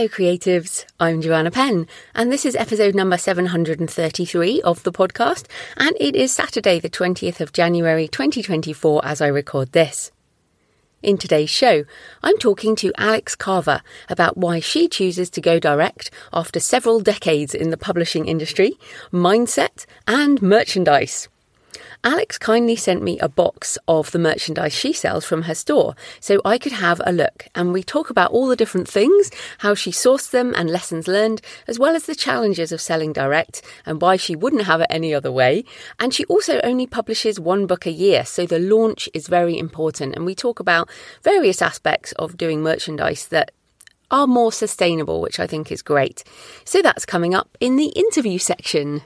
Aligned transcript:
Hello, 0.00 0.08
creatives. 0.08 0.86
I'm 0.98 1.20
Joanna 1.20 1.50
Penn, 1.50 1.86
and 2.14 2.32
this 2.32 2.46
is 2.46 2.56
episode 2.56 2.94
number 2.94 3.18
733 3.18 4.62
of 4.62 4.82
the 4.82 4.92
podcast. 4.92 5.44
And 5.76 5.94
it 6.00 6.16
is 6.16 6.32
Saturday, 6.32 6.80
the 6.80 6.88
20th 6.88 7.38
of 7.42 7.52
January 7.52 8.08
2024, 8.08 9.04
as 9.04 9.20
I 9.20 9.26
record 9.26 9.72
this. 9.72 10.10
In 11.02 11.18
today's 11.18 11.50
show, 11.50 11.84
I'm 12.22 12.38
talking 12.38 12.76
to 12.76 12.94
Alex 12.96 13.36
Kava 13.36 13.82
about 14.08 14.38
why 14.38 14.58
she 14.58 14.88
chooses 14.88 15.28
to 15.28 15.42
go 15.42 15.58
direct 15.58 16.10
after 16.32 16.60
several 16.60 17.00
decades 17.00 17.54
in 17.54 17.68
the 17.68 17.76
publishing 17.76 18.26
industry, 18.26 18.78
mindset, 19.12 19.84
and 20.08 20.40
merchandise. 20.40 21.28
Alex 22.02 22.38
kindly 22.38 22.76
sent 22.76 23.02
me 23.02 23.18
a 23.18 23.28
box 23.28 23.76
of 23.86 24.10
the 24.10 24.18
merchandise 24.18 24.72
she 24.72 24.90
sells 24.90 25.26
from 25.26 25.42
her 25.42 25.54
store 25.54 25.94
so 26.18 26.40
I 26.46 26.56
could 26.56 26.72
have 26.72 26.98
a 27.04 27.12
look. 27.12 27.46
And 27.54 27.74
we 27.74 27.82
talk 27.82 28.08
about 28.08 28.30
all 28.30 28.48
the 28.48 28.56
different 28.56 28.88
things, 28.88 29.30
how 29.58 29.74
she 29.74 29.90
sourced 29.90 30.30
them, 30.30 30.54
and 30.56 30.70
lessons 30.70 31.06
learned, 31.06 31.42
as 31.68 31.78
well 31.78 31.94
as 31.94 32.04
the 32.04 32.14
challenges 32.14 32.72
of 32.72 32.80
selling 32.80 33.12
direct 33.12 33.60
and 33.84 34.00
why 34.00 34.16
she 34.16 34.34
wouldn't 34.34 34.64
have 34.64 34.80
it 34.80 34.86
any 34.88 35.12
other 35.12 35.30
way. 35.30 35.62
And 35.98 36.14
she 36.14 36.24
also 36.24 36.58
only 36.64 36.86
publishes 36.86 37.38
one 37.38 37.66
book 37.66 37.84
a 37.84 37.90
year, 37.90 38.24
so 38.24 38.46
the 38.46 38.58
launch 38.58 39.06
is 39.12 39.28
very 39.28 39.58
important. 39.58 40.16
And 40.16 40.24
we 40.24 40.34
talk 40.34 40.58
about 40.58 40.88
various 41.22 41.60
aspects 41.60 42.12
of 42.12 42.38
doing 42.38 42.62
merchandise 42.62 43.28
that 43.28 43.52
are 44.10 44.26
more 44.26 44.52
sustainable, 44.52 45.20
which 45.20 45.38
I 45.38 45.46
think 45.46 45.70
is 45.70 45.82
great. 45.82 46.24
So 46.64 46.80
that's 46.80 47.04
coming 47.04 47.34
up 47.34 47.58
in 47.60 47.76
the 47.76 47.88
interview 47.88 48.38
section. 48.38 49.02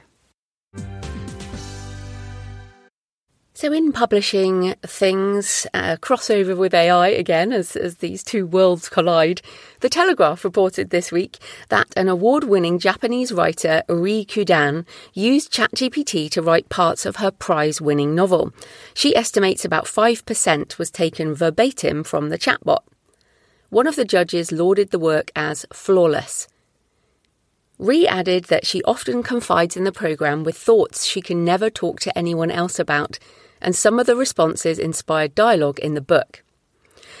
So, 3.57 3.71
in 3.71 3.93
publishing 3.93 4.75
things, 4.81 5.65
uh, 5.73 5.95
crossover 6.01 6.57
with 6.57 6.73
AI 6.73 7.07
again, 7.07 7.53
as, 7.53 7.77
as 7.77 7.95
these 7.95 8.21
two 8.21 8.45
worlds 8.45 8.89
collide, 8.89 9.41
The 9.79 9.87
Telegraph 9.87 10.43
reported 10.43 10.89
this 10.89 11.09
week 11.09 11.37
that 11.69 11.87
an 11.95 12.09
award 12.09 12.43
winning 12.43 12.79
Japanese 12.79 13.31
writer, 13.31 13.81
Rie 13.87 14.25
Kudan, 14.25 14.85
used 15.13 15.53
ChatGPT 15.53 16.29
to 16.31 16.41
write 16.41 16.67
parts 16.67 17.05
of 17.05 17.15
her 17.15 17.31
prize 17.31 17.79
winning 17.79 18.13
novel. 18.13 18.51
She 18.93 19.15
estimates 19.15 19.63
about 19.63 19.85
5% 19.85 20.77
was 20.77 20.91
taken 20.91 21.33
verbatim 21.33 22.03
from 22.03 22.27
the 22.27 22.37
chatbot. 22.37 22.83
One 23.69 23.87
of 23.87 23.95
the 23.95 24.03
judges 24.03 24.51
lauded 24.51 24.91
the 24.91 24.99
work 24.99 25.31
as 25.33 25.65
flawless. 25.71 26.49
Rie 27.79 28.05
added 28.05 28.45
that 28.45 28.65
she 28.65 28.83
often 28.83 29.23
confides 29.23 29.77
in 29.77 29.85
the 29.85 29.93
programme 29.93 30.43
with 30.43 30.57
thoughts 30.57 31.05
she 31.05 31.21
can 31.21 31.45
never 31.45 31.69
talk 31.69 32.01
to 32.01 32.17
anyone 32.17 32.51
else 32.51 32.79
about 32.79 33.17
and 33.65 33.75
some 33.75 33.99
of 33.99 34.05
the 34.05 34.15
responses 34.15 34.77
inspired 34.77 35.33
dialogue 35.33 35.79
in 35.79 35.95
the 35.95 36.01
book. 36.01 36.43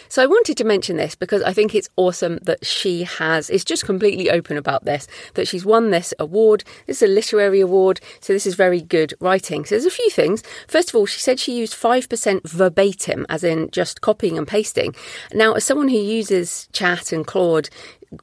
So 0.07 0.21
I 0.21 0.27
wanted 0.27 0.55
to 0.57 0.63
mention 0.63 0.97
this 0.97 1.15
because 1.15 1.41
I 1.41 1.51
think 1.51 1.73
it's 1.73 1.89
awesome 1.95 2.37
that 2.43 2.63
she 2.63 3.03
has, 3.03 3.49
is 3.49 3.65
just 3.65 3.85
completely 3.85 4.29
open 4.29 4.55
about 4.55 4.85
this, 4.85 5.07
that 5.33 5.47
she's 5.47 5.65
won 5.65 5.89
this 5.89 6.13
award. 6.19 6.63
This 6.85 7.01
is 7.01 7.09
a 7.09 7.11
literary 7.11 7.59
award, 7.59 7.99
so 8.21 8.31
this 8.31 8.45
is 8.45 8.53
very 8.53 8.79
good 8.79 9.15
writing. 9.19 9.65
So 9.65 9.73
there's 9.73 9.85
a 9.85 9.89
few 9.89 10.11
things. 10.11 10.43
First 10.67 10.89
of 10.89 10.95
all, 10.95 11.07
she 11.07 11.19
said 11.19 11.39
she 11.39 11.57
used 11.57 11.73
5% 11.73 12.47
verbatim, 12.47 13.25
as 13.27 13.43
in 13.43 13.71
just 13.71 14.01
copying 14.01 14.37
and 14.37 14.47
pasting. 14.47 14.95
Now, 15.33 15.53
as 15.53 15.63
someone 15.63 15.87
who 15.87 15.97
uses 15.97 16.69
chat 16.71 17.11
and 17.11 17.25
Claude, 17.25 17.69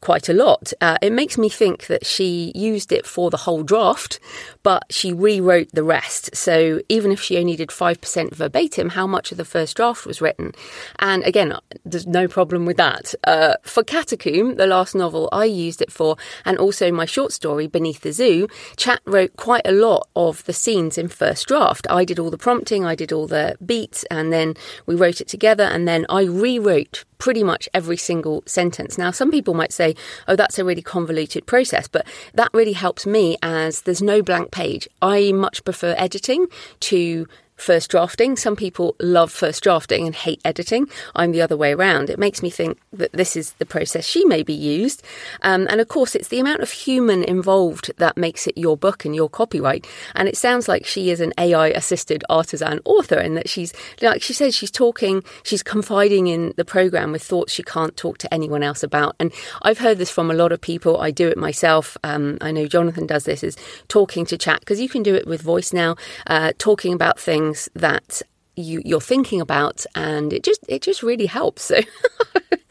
quite 0.00 0.28
a 0.28 0.32
lot. 0.32 0.72
Uh, 0.80 0.98
it 1.02 1.12
makes 1.12 1.36
me 1.38 1.48
think 1.48 1.86
that 1.86 2.06
she 2.06 2.52
used 2.54 2.92
it 2.92 3.06
for 3.06 3.30
the 3.30 3.36
whole 3.38 3.62
draft, 3.62 4.18
but 4.62 4.84
she 4.90 5.12
rewrote 5.12 5.68
the 5.72 5.84
rest. 5.84 6.34
So 6.34 6.80
even 6.88 7.12
if 7.12 7.20
she 7.20 7.38
only 7.38 7.56
did 7.56 7.68
5% 7.70 8.34
verbatim, 8.34 8.90
how 8.90 9.06
much 9.06 9.32
of 9.32 9.38
the 9.38 9.44
first 9.44 9.76
draft 9.76 10.06
was 10.06 10.20
written? 10.20 10.52
And 10.98 11.22
again, 11.24 11.56
there's 11.84 12.06
no 12.06 12.28
problem 12.28 12.66
with 12.66 12.76
that. 12.76 13.14
Uh, 13.24 13.54
for 13.62 13.82
Catacomb, 13.82 14.56
the 14.56 14.66
last 14.66 14.94
novel 14.94 15.28
I 15.32 15.44
used 15.44 15.82
it 15.82 15.92
for, 15.92 16.16
and 16.44 16.58
also 16.58 16.90
my 16.90 17.04
short 17.04 17.32
story, 17.32 17.66
Beneath 17.66 18.00
the 18.00 18.12
Zoo, 18.12 18.48
Chat 18.76 19.00
wrote 19.04 19.36
quite 19.36 19.66
a 19.66 19.72
lot 19.72 20.08
of 20.16 20.44
the 20.44 20.52
scenes 20.52 20.98
in 20.98 21.08
first 21.08 21.46
draft. 21.48 21.86
I 21.90 22.04
did 22.04 22.18
all 22.18 22.30
the 22.30 22.38
prompting, 22.38 22.84
I 22.84 22.94
did 22.94 23.12
all 23.12 23.26
the 23.26 23.56
beats, 23.64 24.04
and 24.10 24.32
then 24.32 24.54
we 24.86 24.94
wrote 24.94 25.20
it 25.20 25.28
together, 25.28 25.64
and 25.64 25.86
then 25.86 26.06
I 26.08 26.22
rewrote 26.22 27.04
pretty 27.22 27.44
much 27.44 27.68
every 27.72 27.96
single 27.96 28.42
sentence. 28.46 28.98
Now, 28.98 29.12
some 29.12 29.30
people 29.30 29.54
might 29.54 29.72
say, 29.72 29.81
oh, 30.28 30.36
that's 30.36 30.58
a 30.58 30.64
really 30.64 30.82
convoluted 30.82 31.46
process, 31.46 31.88
but 31.88 32.06
that 32.34 32.50
really 32.52 32.72
helps 32.72 33.06
me 33.06 33.36
as 33.42 33.82
there's 33.82 34.02
no 34.02 34.22
blank 34.22 34.50
page. 34.50 34.88
I 35.00 35.32
much 35.32 35.64
prefer 35.64 35.94
editing 35.98 36.46
to 36.80 37.26
first 37.62 37.90
drafting. 37.90 38.36
Some 38.36 38.56
people 38.56 38.96
love 39.00 39.30
first 39.30 39.62
drafting 39.62 40.06
and 40.06 40.14
hate 40.14 40.40
editing. 40.44 40.88
I'm 41.14 41.32
the 41.32 41.40
other 41.40 41.56
way 41.56 41.72
around. 41.72 42.10
It 42.10 42.18
makes 42.18 42.42
me 42.42 42.50
think 42.50 42.78
that 42.92 43.12
this 43.12 43.36
is 43.36 43.52
the 43.52 43.66
process 43.66 44.04
she 44.04 44.24
may 44.24 44.42
be 44.42 44.52
used. 44.52 45.02
Um, 45.42 45.66
and 45.70 45.80
of 45.80 45.88
course, 45.88 46.14
it's 46.14 46.28
the 46.28 46.40
amount 46.40 46.60
of 46.60 46.70
human 46.70 47.22
involved 47.22 47.92
that 47.98 48.16
makes 48.16 48.46
it 48.46 48.58
your 48.58 48.76
book 48.76 49.04
and 49.04 49.14
your 49.14 49.28
copyright. 49.28 49.86
And 50.14 50.28
it 50.28 50.36
sounds 50.36 50.68
like 50.68 50.84
she 50.84 51.10
is 51.10 51.20
an 51.20 51.32
AI 51.38 51.68
assisted 51.68 52.24
artisan 52.28 52.80
author 52.84 53.16
and 53.16 53.36
that 53.36 53.48
she's, 53.48 53.72
like 54.00 54.22
she 54.22 54.32
says, 54.32 54.54
she's 54.54 54.70
talking, 54.70 55.22
she's 55.44 55.62
confiding 55.62 56.26
in 56.26 56.52
the 56.56 56.64
program 56.64 57.12
with 57.12 57.22
thoughts 57.22 57.52
she 57.52 57.62
can't 57.62 57.96
talk 57.96 58.18
to 58.18 58.34
anyone 58.34 58.62
else 58.62 58.82
about. 58.82 59.14
And 59.20 59.32
I've 59.62 59.78
heard 59.78 59.98
this 59.98 60.10
from 60.10 60.30
a 60.30 60.34
lot 60.34 60.52
of 60.52 60.60
people. 60.60 61.00
I 61.00 61.12
do 61.12 61.28
it 61.28 61.38
myself. 61.38 61.96
Um, 62.02 62.38
I 62.40 62.50
know 62.50 62.66
Jonathan 62.66 63.06
does 63.06 63.24
this, 63.24 63.44
is 63.44 63.56
talking 63.88 64.26
to 64.26 64.36
chat 64.36 64.60
because 64.60 64.80
you 64.80 64.88
can 64.88 65.02
do 65.02 65.14
it 65.14 65.26
with 65.26 65.42
voice 65.42 65.72
now, 65.72 65.96
uh, 66.26 66.52
talking 66.58 66.92
about 66.92 67.20
things 67.20 67.51
things 67.52 67.68
that 67.74 68.22
you, 68.56 68.82
you're 68.84 69.00
thinking 69.00 69.40
about, 69.40 69.86
and 69.94 70.32
it 70.32 70.42
just 70.42 70.64
it 70.68 70.82
just 70.82 71.02
really 71.02 71.26
helps. 71.26 71.70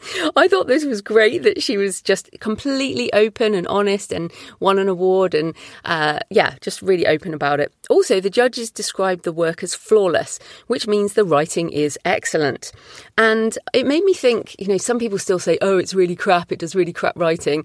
So 0.02 0.32
I 0.36 0.48
thought 0.48 0.66
this 0.66 0.84
was 0.84 1.00
great 1.00 1.44
that 1.44 1.62
she 1.62 1.76
was 1.76 2.02
just 2.02 2.28
completely 2.40 3.12
open 3.12 3.54
and 3.54 3.66
honest 3.68 4.12
and 4.12 4.32
won 4.58 4.78
an 4.78 4.88
award 4.88 5.32
and 5.32 5.54
uh, 5.84 6.18
yeah, 6.28 6.56
just 6.60 6.82
really 6.82 7.06
open 7.06 7.34
about 7.34 7.60
it. 7.60 7.72
Also, 7.88 8.20
the 8.20 8.30
judges 8.30 8.70
described 8.70 9.24
the 9.24 9.32
work 9.32 9.62
as 9.62 9.74
flawless, 9.74 10.40
which 10.66 10.88
means 10.88 11.12
the 11.12 11.24
writing 11.24 11.70
is 11.70 11.98
excellent. 12.04 12.72
And 13.18 13.56
it 13.74 13.86
made 13.86 14.04
me 14.04 14.14
think, 14.14 14.56
you 14.58 14.68
know, 14.68 14.78
some 14.78 14.98
people 14.98 15.18
still 15.18 15.38
say, 15.38 15.58
oh, 15.60 15.78
it's 15.78 15.94
really 15.94 16.16
crap, 16.16 16.50
it 16.50 16.58
does 16.58 16.74
really 16.74 16.92
crap 16.92 17.18
writing. 17.18 17.64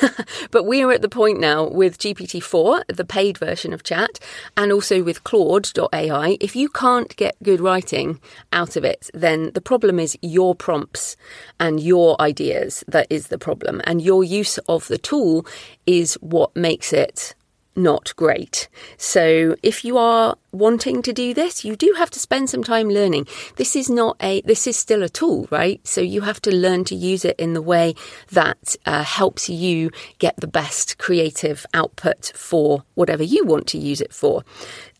but 0.50 0.64
we 0.64 0.82
are 0.82 0.92
at 0.92 1.02
the 1.02 1.08
point 1.08 1.38
now 1.38 1.68
with 1.68 1.98
GPT-4, 1.98 2.84
the 2.88 3.04
paid 3.04 3.38
version 3.38 3.72
of 3.72 3.82
chat, 3.82 4.18
and 4.56 4.72
also 4.72 5.02
with 5.02 5.24
Claude.ai, 5.24 6.36
if 6.40 6.56
you 6.56 6.68
can't 6.68 7.14
get 7.16 7.36
good 7.42 7.60
writing 7.60 8.20
out 8.52 8.76
of 8.76 8.84
it, 8.84 9.10
then 9.14 9.52
the 9.54 9.60
problem 9.60 9.98
is 9.98 10.18
your 10.20 10.54
prompts 10.54 11.16
and 11.60 11.80
your 11.80 12.20
ideas 12.20 12.82
that 12.88 13.06
is 13.10 13.28
the 13.28 13.38
problem. 13.38 13.80
And 13.84 14.02
your 14.02 14.24
use 14.24 14.58
of 14.68 14.88
the 14.88 14.98
tool 14.98 15.46
is 15.86 16.14
what 16.14 16.54
makes 16.56 16.92
it 16.92 17.34
not 17.78 18.14
great. 18.16 18.68
So 18.96 19.56
if 19.62 19.84
you 19.84 19.96
are 19.96 20.36
wanting 20.52 21.02
to 21.02 21.12
do 21.12 21.32
this, 21.32 21.64
you 21.64 21.76
do 21.76 21.94
have 21.96 22.10
to 22.10 22.18
spend 22.18 22.50
some 22.50 22.64
time 22.64 22.88
learning. 22.88 23.26
This 23.56 23.76
is 23.76 23.88
not 23.88 24.16
a, 24.20 24.40
this 24.42 24.66
is 24.66 24.76
still 24.76 25.02
a 25.02 25.08
tool, 25.08 25.46
right? 25.50 25.86
So 25.86 26.00
you 26.00 26.22
have 26.22 26.42
to 26.42 26.54
learn 26.54 26.84
to 26.84 26.94
use 26.94 27.24
it 27.24 27.38
in 27.38 27.54
the 27.54 27.62
way 27.62 27.94
that 28.30 28.76
uh, 28.84 29.02
helps 29.02 29.48
you 29.48 29.90
get 30.18 30.36
the 30.38 30.46
best 30.46 30.98
creative 30.98 31.64
output 31.72 32.32
for 32.34 32.82
whatever 32.94 33.22
you 33.22 33.44
want 33.44 33.66
to 33.68 33.78
use 33.78 34.00
it 34.00 34.12
for. 34.12 34.42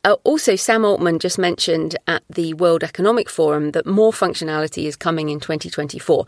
Uh, 0.04 0.16
also, 0.24 0.56
Sam 0.56 0.84
Altman 0.84 1.18
just 1.18 1.38
mentioned 1.38 1.96
at 2.06 2.22
the 2.30 2.54
World 2.54 2.84
Economic 2.84 3.28
Forum 3.28 3.72
that 3.72 3.86
more 3.86 4.12
functionality 4.12 4.84
is 4.84 4.96
coming 4.96 5.28
in 5.28 5.40
2024. 5.40 6.24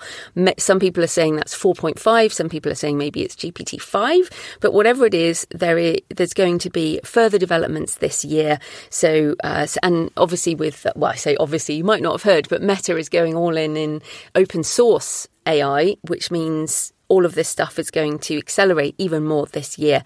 Some 0.58 0.80
people 0.80 1.04
are 1.04 1.08
saying 1.08 1.36
that's 1.36 1.56
4.5, 1.56 2.32
some 2.32 2.48
people 2.48 2.72
are 2.72 2.76
saying 2.76 2.98
maybe 2.98 3.22
it's 3.22 3.36
GPT 3.36 3.80
5, 3.80 4.58
but 4.60 4.72
whatever 4.72 5.06
it 5.06 5.14
is, 5.14 5.46
there 5.50 5.78
is 5.78 5.98
there's 6.08 6.34
going 6.34 6.58
to 6.60 6.70
be 6.70 7.00
further 7.04 7.38
developments 7.38 7.96
this 7.96 8.24
year. 8.24 8.58
So, 8.90 9.36
uh, 9.44 9.66
and 9.82 10.10
obviously, 10.16 10.54
with, 10.54 10.86
well, 10.96 11.12
I 11.12 11.16
say 11.16 11.36
obviously, 11.36 11.76
you 11.76 11.84
might 11.84 12.02
not 12.02 12.12
have 12.12 12.22
heard, 12.22 12.48
but 12.48 12.62
Meta 12.62 12.96
is 12.96 13.08
going 13.08 13.34
all 13.34 13.56
in 13.56 13.76
in 13.76 14.02
open 14.34 14.64
source 14.64 15.28
AI, 15.46 15.96
which 16.02 16.30
means 16.30 16.92
all 17.10 17.26
of 17.26 17.34
this 17.34 17.48
stuff 17.48 17.78
is 17.78 17.90
going 17.90 18.18
to 18.20 18.38
accelerate 18.38 18.94
even 18.96 19.24
more 19.24 19.46
this 19.46 19.78
year. 19.78 20.02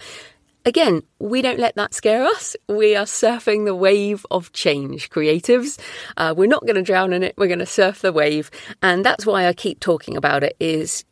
Again, 0.67 1.03
we 1.19 1.43
don't 1.43 1.59
let 1.59 1.77
that 1.77 1.93
scare 1.93 2.25
us. 2.25 2.57
We 2.69 2.97
are 2.97 3.05
surfing 3.05 3.67
the 3.67 3.75
wave 3.75 4.25
of 4.31 4.53
change, 4.53 5.11
creatives. 5.11 5.79
Uh, 6.17 6.35
we're 6.37 6.49
not 6.49 6.63
going 6.63 6.77
to 6.77 6.83
drown 6.83 7.13
in 7.13 7.23
it. 7.23 7.35
We're 7.37 7.49
going 7.49 7.59
to 7.59 7.67
surf 7.67 8.01
the 8.01 8.13
wave, 8.13 8.51
and 8.83 9.05
that's 9.05 9.27
why 9.27 9.47
I 9.47 9.53
keep 9.53 9.81
talking 9.81 10.17
about 10.17 10.43
it. 10.43 10.57
Is 10.59 11.05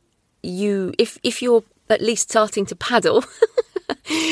you 0.43 0.95
if 0.99 1.19
if 1.23 1.43
you're 1.43 1.65
at 1.91 2.01
least 2.01 2.31
starting 2.31 2.67
to 2.67 2.77
paddle. 2.77 3.25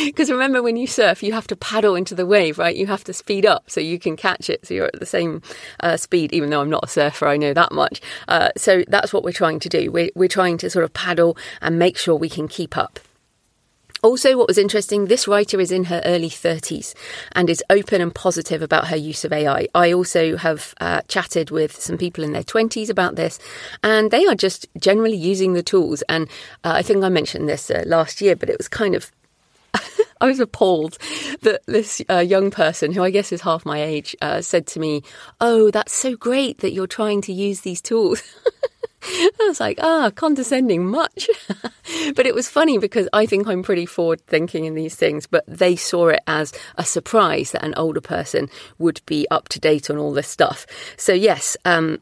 Because 0.04 0.30
remember, 0.30 0.62
when 0.62 0.76
you 0.76 0.86
surf, 0.86 1.22
you 1.22 1.32
have 1.32 1.46
to 1.46 1.56
paddle 1.56 1.94
into 1.94 2.14
the 2.14 2.26
wave, 2.26 2.58
right? 2.58 2.74
You 2.74 2.86
have 2.86 3.04
to 3.04 3.12
speed 3.12 3.46
up 3.46 3.70
so 3.70 3.80
you 3.80 3.98
can 3.98 4.16
catch 4.16 4.50
it. 4.50 4.66
So 4.66 4.74
you're 4.74 4.86
at 4.86 4.98
the 4.98 5.06
same 5.06 5.42
uh, 5.80 5.96
speed, 5.96 6.32
even 6.32 6.50
though 6.50 6.60
I'm 6.60 6.70
not 6.70 6.84
a 6.84 6.88
surfer, 6.88 7.28
I 7.28 7.36
know 7.36 7.54
that 7.54 7.70
much. 7.70 8.00
Uh, 8.26 8.50
so 8.56 8.82
that's 8.88 9.12
what 9.12 9.22
we're 9.22 9.32
trying 9.32 9.60
to 9.60 9.68
do. 9.68 9.92
We're, 9.92 10.10
we're 10.14 10.28
trying 10.28 10.58
to 10.58 10.70
sort 10.70 10.84
of 10.84 10.92
paddle 10.92 11.36
and 11.60 11.78
make 11.78 11.96
sure 11.96 12.16
we 12.16 12.28
can 12.28 12.48
keep 12.48 12.76
up. 12.76 12.98
Also, 14.02 14.36
what 14.36 14.48
was 14.48 14.56
interesting, 14.56 15.06
this 15.06 15.28
writer 15.28 15.60
is 15.60 15.70
in 15.70 15.84
her 15.84 16.00
early 16.04 16.30
30s 16.30 16.94
and 17.32 17.50
is 17.50 17.62
open 17.68 18.00
and 18.00 18.14
positive 18.14 18.62
about 18.62 18.88
her 18.88 18.96
use 18.96 19.24
of 19.24 19.32
AI. 19.32 19.66
I 19.74 19.92
also 19.92 20.36
have 20.38 20.74
uh, 20.80 21.02
chatted 21.06 21.50
with 21.50 21.78
some 21.78 21.98
people 21.98 22.24
in 22.24 22.32
their 22.32 22.42
20s 22.42 22.88
about 22.88 23.16
this, 23.16 23.38
and 23.82 24.10
they 24.10 24.26
are 24.26 24.34
just 24.34 24.66
generally 24.78 25.16
using 25.16 25.52
the 25.52 25.62
tools. 25.62 26.02
And 26.08 26.28
uh, 26.64 26.72
I 26.76 26.82
think 26.82 27.04
I 27.04 27.10
mentioned 27.10 27.48
this 27.48 27.70
uh, 27.70 27.82
last 27.86 28.22
year, 28.22 28.36
but 28.36 28.48
it 28.48 28.56
was 28.58 28.68
kind 28.68 28.94
of 28.94 29.12
I 30.20 30.26
was 30.26 30.40
appalled 30.40 30.98
that 31.42 31.60
this 31.66 32.00
uh, 32.08 32.18
young 32.18 32.50
person, 32.50 32.92
who 32.92 33.02
I 33.02 33.10
guess 33.10 33.32
is 33.32 33.42
half 33.42 33.66
my 33.66 33.82
age, 33.82 34.16
uh, 34.22 34.40
said 34.40 34.66
to 34.68 34.80
me, 34.80 35.02
Oh, 35.40 35.70
that's 35.70 35.92
so 35.92 36.16
great 36.16 36.58
that 36.58 36.72
you're 36.72 36.86
trying 36.86 37.20
to 37.22 37.32
use 37.32 37.60
these 37.60 37.80
tools. 37.80 38.22
I 39.02 39.30
was 39.40 39.60
like, 39.60 39.78
ah, 39.80 40.10
condescending 40.14 40.86
much. 40.86 41.28
but 42.14 42.26
it 42.26 42.34
was 42.34 42.48
funny 42.48 42.78
because 42.78 43.08
I 43.12 43.26
think 43.26 43.46
I'm 43.46 43.62
pretty 43.62 43.86
forward 43.86 44.20
thinking 44.26 44.64
in 44.64 44.74
these 44.74 44.94
things, 44.94 45.26
but 45.26 45.44
they 45.46 45.76
saw 45.76 46.08
it 46.08 46.20
as 46.26 46.52
a 46.76 46.84
surprise 46.84 47.52
that 47.52 47.64
an 47.64 47.74
older 47.76 48.00
person 48.00 48.48
would 48.78 49.00
be 49.06 49.26
up 49.30 49.48
to 49.50 49.60
date 49.60 49.90
on 49.90 49.98
all 49.98 50.12
this 50.12 50.28
stuff. 50.28 50.66
So, 50.96 51.12
yes, 51.12 51.56
um, 51.64 51.98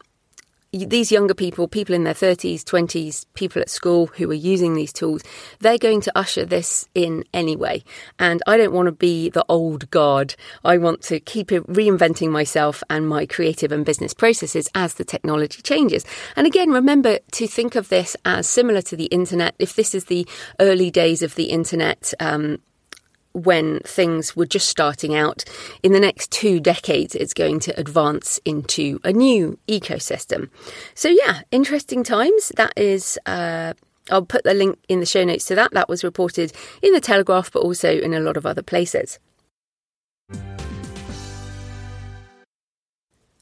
these 0.73 1.11
younger 1.11 1.35
people, 1.35 1.67
people 1.67 1.95
in 1.95 2.05
their 2.05 2.15
30s, 2.15 2.63
20s, 2.63 3.25
people 3.35 3.63
at 3.63 3.71
school 3.71 4.07
who 4.07 4.31
are 4.31 4.35
using 4.35 4.75
these 4.75 4.93
tools, 4.93 5.23
they're 5.61 5.79
going 5.79 6.03
to 6.03 6.13
usher 6.15 6.45
this 6.45 6.87
in 6.95 7.25
anyway. 7.33 7.83
And 8.19 8.43
I 8.47 8.59
don't 8.59 8.75
want 8.75 8.87
to 8.87 8.93
be 8.93 9.31
the 9.31 9.45
old 9.49 9.91
guard. 9.91 10.35
I 10.65 10.77
want 10.77 11.03
to 11.05 11.21
keep 11.21 11.49
reinventing 11.49 12.31
myself 12.31 12.83
and 12.91 13.09
my 13.09 13.25
creative 13.25 13.73
and 13.73 13.85
business 13.85 14.13
processes 14.13 14.69
as 14.75 14.95
the 14.95 15.05
technology 15.05 15.63
changes. 15.63 16.05
And 16.37 16.47
again, 16.47 16.71
remember 16.71 17.19
to 17.33 17.47
think 17.47 17.75
of 17.75 17.89
this 17.89 18.15
as 18.27 18.47
similar 18.47 18.83
to 18.83 18.97
the 18.97 19.07
internet. 19.07 19.55
If 19.59 19.75
this 19.75 19.95
is 19.95 20.05
the 20.05 20.27
early 20.61 20.91
days 20.91 21.23
of 21.23 21.35
the 21.35 21.45
internet, 21.45 22.13
um, 22.21 22.59
when 23.45 23.81
things 23.81 24.37
were 24.37 24.47
just 24.47 24.69
starting 24.69 25.15
out. 25.15 25.45
In 25.83 25.93
the 25.93 26.01
next 26.01 26.31
two 26.31 26.61
decades, 26.61 27.15
it's 27.15 27.35
going 27.35 27.61
to 27.61 27.79
advance 27.79 28.41
into 28.45 29.01
a 29.05 29.13
new 29.13 29.59
ecosystem. 29.69 30.51
So, 30.95 31.09
yeah, 31.09 31.43
interesting 31.51 32.05
times. 32.05 32.53
That 32.57 32.73
is. 32.77 33.19
Uh, 33.27 33.75
I'll 34.11 34.25
put 34.25 34.45
the 34.45 34.55
link 34.55 34.79
in 34.89 35.01
the 35.01 35.07
show 35.07 35.23
notes 35.23 35.45
to 35.47 35.55
that. 35.57 35.73
That 35.73 35.89
was 35.89 36.03
reported 36.03 36.53
in 36.83 36.93
the 36.93 37.01
Telegraph, 37.01 37.53
but 37.53 37.63
also 37.63 37.93
in 37.93 38.15
a 38.15 38.21
lot 38.21 38.39
of 38.39 38.47
other 38.47 38.63
places. 38.63 39.19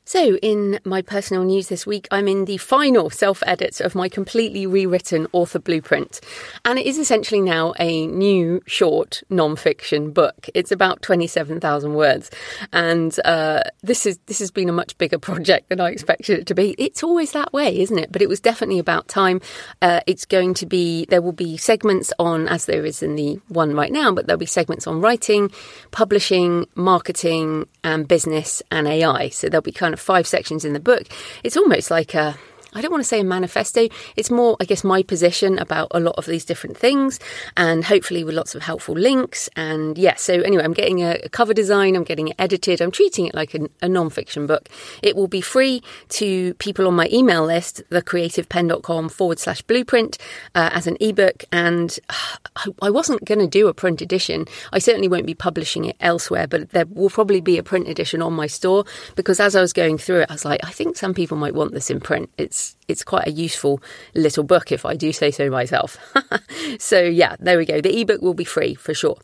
So, 0.09 0.37
in 0.37 0.79
my 0.85 1.03
personal 1.03 1.43
news 1.43 1.67
this 1.67 1.85
week, 1.85 2.07
I'm 2.13 2.29
in 2.29 2.45
the 2.45 2.59
final 2.59 3.11
self 3.11 3.43
edit 3.45 3.81
of 3.81 3.97
my 3.97 4.09
completely 4.09 4.65
rewritten 4.65 5.27
author 5.33 5.59
blueprint. 5.59 6.21
And 6.65 6.79
it 6.79 6.87
is 6.87 6.97
essentially 6.97 7.41
now 7.41 7.75
a 7.81 8.07
new 8.07 8.63
short 8.67 9.25
non 9.31 9.57
fiction 9.57 10.13
book. 10.13 10.49
It's 10.55 10.71
about 10.71 11.03
27,000 11.03 11.95
words. 11.95 12.31
And 12.73 13.19
uh, 13.25 13.65
this, 13.83 14.07
is, 14.07 14.21
this 14.27 14.39
has 14.39 14.53
been 14.53 14.69
a 14.69 14.73
much 14.73 14.97
bigger 14.97 15.19
project 15.19 15.71
than 15.71 15.81
I 15.81 15.91
expected 15.91 16.39
it 16.39 16.47
to 16.47 16.55
be. 16.55 16.77
It's 16.79 17.03
always 17.03 17.33
that 17.33 17.53
way, 17.53 17.77
isn't 17.81 17.99
it? 17.99 18.13
But 18.13 18.23
it 18.23 18.29
was 18.29 18.39
definitely 18.39 18.79
about 18.79 19.09
time. 19.09 19.41
Uh, 19.83 20.03
it's 20.07 20.25
going 20.25 20.55
to 20.55 20.67
be, 20.67 21.07
there 21.07 21.21
will 21.21 21.33
be 21.33 21.57
segments 21.57 22.13
on, 22.21 22.47
as 22.47 22.67
there 22.67 22.85
is 22.85 23.03
in 23.03 23.17
the 23.17 23.41
one 23.49 23.75
right 23.75 23.91
now, 23.91 24.13
but 24.13 24.29
there'll 24.29 24.39
be 24.39 24.47
segments 24.47 24.87
on 24.87 25.01
writing, 25.01 25.51
publishing, 25.91 26.69
marketing, 26.77 27.67
and 27.83 28.07
business 28.07 28.63
and 28.71 28.87
AI. 28.87 29.31
So 29.31 29.49
there'll 29.49 29.63
be 29.63 29.73
kind 29.73 29.95
of 29.95 29.96
five 29.97 30.27
sections 30.27 30.65
in 30.65 30.73
the 30.73 30.81
book, 30.81 31.05
it's 31.45 31.57
almost 31.57 31.91
like 31.91 32.15
a 32.15 32.37
I 32.77 32.83
don't 32.83 32.91
want 32.91 33.03
to 33.03 33.09
say 33.09 33.21
a 33.21 33.25
manifesto. 33.25 33.89
It's 34.17 34.31
more, 34.31 34.57
I 34.61 34.65
guess, 34.65 34.85
my 34.85 35.03
position 35.03 35.59
about 35.59 35.89
a 35.93 36.01
lot 36.01 36.17
of 36.17 36.27
these 36.27 36.45
different 36.45 36.77
things, 36.77 37.19
and 37.57 37.83
hopefully 37.83 38.23
with 38.23 38.35
lots 38.35 38.55
of 38.55 38.63
helpful 38.63 38.95
links. 38.95 39.49
And 39.57 39.97
yeah, 39.97 40.17
so 40.17 40.35
anyway, 40.43 40.63
I'm 40.63 40.75
getting 40.75 41.03
a, 41.03 41.29
cover 41.31 41.55
design, 41.55 41.97
I'm 41.97 42.05
getting 42.05 42.29
it 42.29 42.37
edited, 42.39 42.83
I'm 42.83 42.91
treating 42.91 43.27
it 43.27 43.35
like 43.35 43.55
a, 43.55 43.69
a 43.81 43.89
non 43.89 44.11
fiction 44.11 44.47
book. 44.47 44.69
It 45.03 45.17
will 45.17 45.27
be 45.27 45.41
free 45.41 45.83
to 46.11 46.53
people 46.55 46.87
on 46.87 46.95
my 46.95 47.09
email 47.11 47.47
list, 47.47 47.83
thecreativepenn.com 47.91 49.09
forward 49.09 49.39
slash 49.39 49.63
blueprint, 49.63 50.19
uh, 50.55 50.69
as 50.75 50.87
an 50.87 50.99
ebook. 51.01 51.45
And 51.51 51.99
uh, 52.11 52.73
I 52.83 52.91
wasn't 52.91 53.25
going 53.25 53.39
to 53.39 53.47
do 53.47 53.69
a 53.69 53.75
print 53.75 54.03
edition. 54.03 54.45
I 54.73 54.81
certainly 54.81 55.09
won't 55.09 55.27
be 55.27 55.35
publishing 55.35 55.87
it 55.87 55.97
elsewhere, 56.01 56.47
but 56.47 56.71
there 56.71 56.87
will 56.87 57.11
probably 57.11 57.41
be 57.41 57.57
a 57.57 57.63
print 57.63 57.89
edition 57.89 58.21
on 58.21 58.35
my 58.35 58.47
store 58.47 58.85
because 59.15 59.41
as 59.41 59.57
I 59.57 59.63
was 59.63 59.73
going 59.73 59.97
through 59.97 60.21
it, 60.21 60.31
I 60.31 60.35
was 60.35 60.45
like, 60.45 60.61
I 60.63 60.71
think 60.71 60.97
some 60.97 61.15
people 61.15 61.39
might 61.39 61.55
want 61.55 61.73
this 61.73 61.91
in 61.91 62.01
print. 62.01 62.29
It's 62.37 62.66
it's 62.89 63.05
quite 63.05 63.27
a 63.27 63.31
useful 63.31 63.81
little 64.15 64.45
book 64.45 64.73
if 64.73 64.85
I 64.85 64.95
do 64.95 65.13
say 65.13 65.31
so 65.31 65.51
myself. 65.51 65.99
so 66.79 67.01
yeah, 67.01 67.37
there 67.39 67.59
we 67.59 67.67
go. 67.67 67.81
The 67.81 68.01
ebook 68.01 68.23
will 68.23 68.35
be 68.35 68.45
free 68.45 68.75
for 68.75 68.95
sure. 68.95 69.19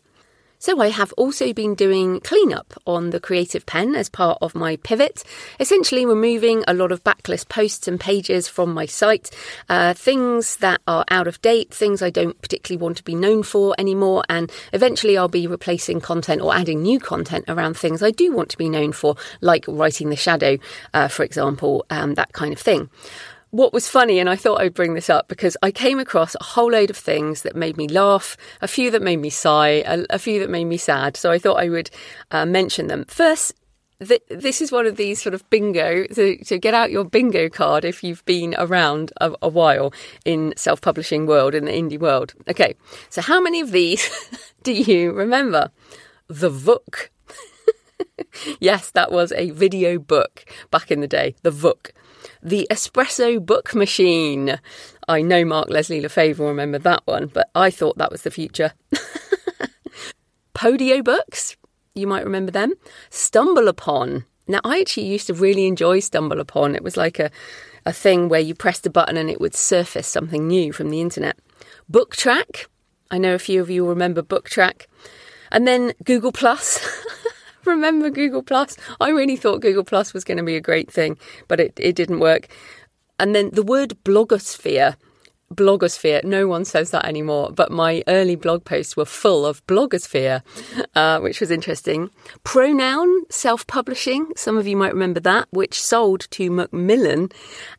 So 0.63 0.79
I 0.79 0.91
have 0.91 1.11
also 1.17 1.51
been 1.51 1.75
doing 1.75 2.21
cleanup 2.21 2.73
on 2.87 3.09
the 3.09 3.19
Creative 3.19 3.65
Penn 3.65 3.95
as 3.95 4.07
part 4.07 4.37
of 4.41 4.55
my 4.55 4.77
pivot, 4.77 5.21
essentially 5.59 6.05
removing 6.05 6.63
a 6.65 6.73
lot 6.73 6.93
of 6.93 7.03
backlist 7.03 7.49
posts 7.49 7.85
and 7.85 7.99
pages 7.99 8.47
from 8.47 8.73
my 8.73 8.85
site, 8.85 9.29
uh, 9.67 9.93
things 9.93 10.55
that 10.59 10.79
are 10.87 11.03
out 11.09 11.27
of 11.27 11.41
date, 11.41 11.73
things 11.73 12.01
I 12.01 12.11
don't 12.11 12.41
particularly 12.41 12.81
want 12.81 12.95
to 12.95 13.03
be 13.03 13.13
known 13.13 13.43
for 13.43 13.75
anymore, 13.77 14.23
and 14.29 14.49
eventually 14.71 15.17
I'll 15.17 15.27
be 15.27 15.47
replacing 15.47 15.99
content 15.99 16.41
or 16.41 16.55
adding 16.55 16.81
new 16.81 16.97
content 16.97 17.43
around 17.49 17.75
things 17.75 18.01
I 18.01 18.11
do 18.11 18.31
want 18.31 18.47
to 18.51 18.57
be 18.57 18.69
known 18.69 18.93
for, 18.93 19.17
like 19.41 19.65
writing 19.67 20.11
the 20.11 20.15
shadow, 20.15 20.59
uh, 20.93 21.09
for 21.09 21.23
example, 21.23 21.85
um, 21.89 22.13
that 22.13 22.31
kind 22.31 22.53
of 22.53 22.59
thing 22.59 22.89
what 23.53 23.71
was 23.71 23.87
funny, 23.87 24.17
and 24.17 24.27
I 24.27 24.35
thought 24.35 24.59
I'd 24.59 24.73
bring 24.73 24.95
this 24.95 25.11
up 25.11 25.27
because 25.27 25.55
I 25.61 25.69
came 25.69 25.99
across 25.99 26.33
a 26.33 26.43
whole 26.43 26.71
load 26.71 26.89
of 26.89 26.97
things 26.97 27.43
that 27.43 27.55
made 27.55 27.77
me 27.77 27.87
laugh, 27.87 28.35
a 28.63 28.67
few 28.67 28.89
that 28.89 29.03
made 29.03 29.17
me 29.17 29.29
sigh, 29.29 29.83
a, 29.85 30.03
a 30.09 30.17
few 30.17 30.39
that 30.39 30.49
made 30.49 30.65
me 30.65 30.77
sad. 30.77 31.15
So 31.15 31.29
I 31.29 31.37
thought 31.37 31.59
I 31.59 31.69
would 31.69 31.91
uh, 32.31 32.47
mention 32.47 32.87
them. 32.87 33.05
First, 33.05 33.53
th- 34.03 34.23
this 34.27 34.59
is 34.59 34.71
one 34.71 34.87
of 34.87 34.95
these 34.95 35.21
sort 35.21 35.35
of 35.35 35.47
bingo. 35.51 36.05
to, 36.05 36.43
so, 36.43 36.57
get 36.57 36.73
out 36.73 36.89
your 36.89 37.03
bingo 37.03 37.47
card 37.47 37.85
if 37.85 38.03
you've 38.03 38.25
been 38.25 38.55
around 38.57 39.13
a, 39.21 39.31
a 39.43 39.49
while 39.49 39.93
in 40.25 40.55
self-publishing 40.57 41.27
world, 41.27 41.53
in 41.53 41.65
the 41.65 41.71
indie 41.71 41.99
world. 41.99 42.33
Okay, 42.49 42.73
so 43.11 43.21
how 43.21 43.39
many 43.39 43.61
of 43.61 43.69
these 43.69 44.09
do 44.63 44.73
you 44.73 45.11
remember? 45.11 45.69
The 46.27 46.49
Vook. 46.49 47.09
yes, 48.59 48.89
that 48.89 49.11
was 49.11 49.31
a 49.33 49.51
video 49.51 49.99
book 49.99 50.43
back 50.71 50.89
in 50.89 51.01
the 51.01 51.07
day. 51.07 51.35
The 51.43 51.51
Vook 51.51 51.91
the 52.43 52.67
espresso 52.69 53.43
book 53.43 53.73
machine. 53.73 54.59
I 55.07 55.21
know 55.21 55.45
Mark 55.45 55.69
Leslie 55.69 56.01
Lefebvre 56.01 56.43
will 56.43 56.49
remember 56.49 56.77
that 56.79 57.01
one, 57.05 57.27
but 57.27 57.49
I 57.55 57.71
thought 57.71 57.97
that 57.97 58.11
was 58.11 58.23
the 58.23 58.31
future. 58.31 58.73
Podiobooks, 60.53 61.55
you 61.95 62.05
might 62.05 62.25
remember 62.25 62.51
them. 62.51 62.73
Stumble 63.09 63.67
Upon. 63.67 64.25
Now, 64.47 64.59
I 64.65 64.81
actually 64.81 65.07
used 65.07 65.27
to 65.27 65.33
really 65.33 65.67
enjoy 65.67 65.99
Stumble 65.99 66.41
Upon. 66.41 66.75
It 66.75 66.83
was 66.83 66.97
like 66.97 67.17
a, 67.17 67.31
a 67.85 67.93
thing 67.93 68.27
where 68.27 68.41
you 68.41 68.53
pressed 68.53 68.85
a 68.85 68.89
button 68.89 69.15
and 69.17 69.29
it 69.29 69.39
would 69.39 69.55
surface 69.55 70.07
something 70.07 70.47
new 70.47 70.73
from 70.73 70.89
the 70.89 71.01
internet. 71.01 71.37
Book 71.87 72.15
Track. 72.15 72.67
I 73.09 73.17
know 73.17 73.35
a 73.35 73.39
few 73.39 73.61
of 73.61 73.69
you 73.69 73.83
will 73.83 73.89
remember 73.89 74.21
Book 74.21 74.49
Track. 74.49 74.87
And 75.51 75.65
then 75.65 75.93
Google 76.03 76.31
Plus. 76.31 76.85
remember 77.65 78.09
Google 78.09 78.43
Plus? 78.43 78.77
I 78.99 79.09
really 79.09 79.35
thought 79.35 79.61
Google 79.61 79.83
Plus 79.83 80.13
was 80.13 80.23
going 80.23 80.37
to 80.37 80.43
be 80.43 80.55
a 80.55 80.61
great 80.61 80.91
thing, 80.91 81.17
but 81.47 81.59
it, 81.59 81.73
it 81.79 81.95
didn't 81.95 82.19
work. 82.19 82.47
And 83.19 83.35
then 83.35 83.51
the 83.51 83.63
word 83.63 83.97
blogosphere 84.03 84.95
blogosphere. 85.53 86.23
No 86.23 86.47
one 86.47 86.65
says 86.65 86.91
that 86.91 87.05
anymore, 87.05 87.51
but 87.53 87.71
my 87.71 88.03
early 88.07 88.35
blog 88.35 88.65
posts 88.65 88.97
were 88.97 89.05
full 89.05 89.45
of 89.45 89.65
blogosphere, 89.67 90.41
uh, 90.95 91.19
which 91.19 91.39
was 91.39 91.51
interesting. 91.51 92.09
Pronoun 92.43 93.23
self 93.29 93.65
publishing, 93.67 94.27
some 94.35 94.57
of 94.57 94.67
you 94.67 94.75
might 94.75 94.93
remember 94.93 95.19
that, 95.21 95.47
which 95.51 95.81
sold 95.81 96.27
to 96.31 96.49
Macmillan, 96.49 97.29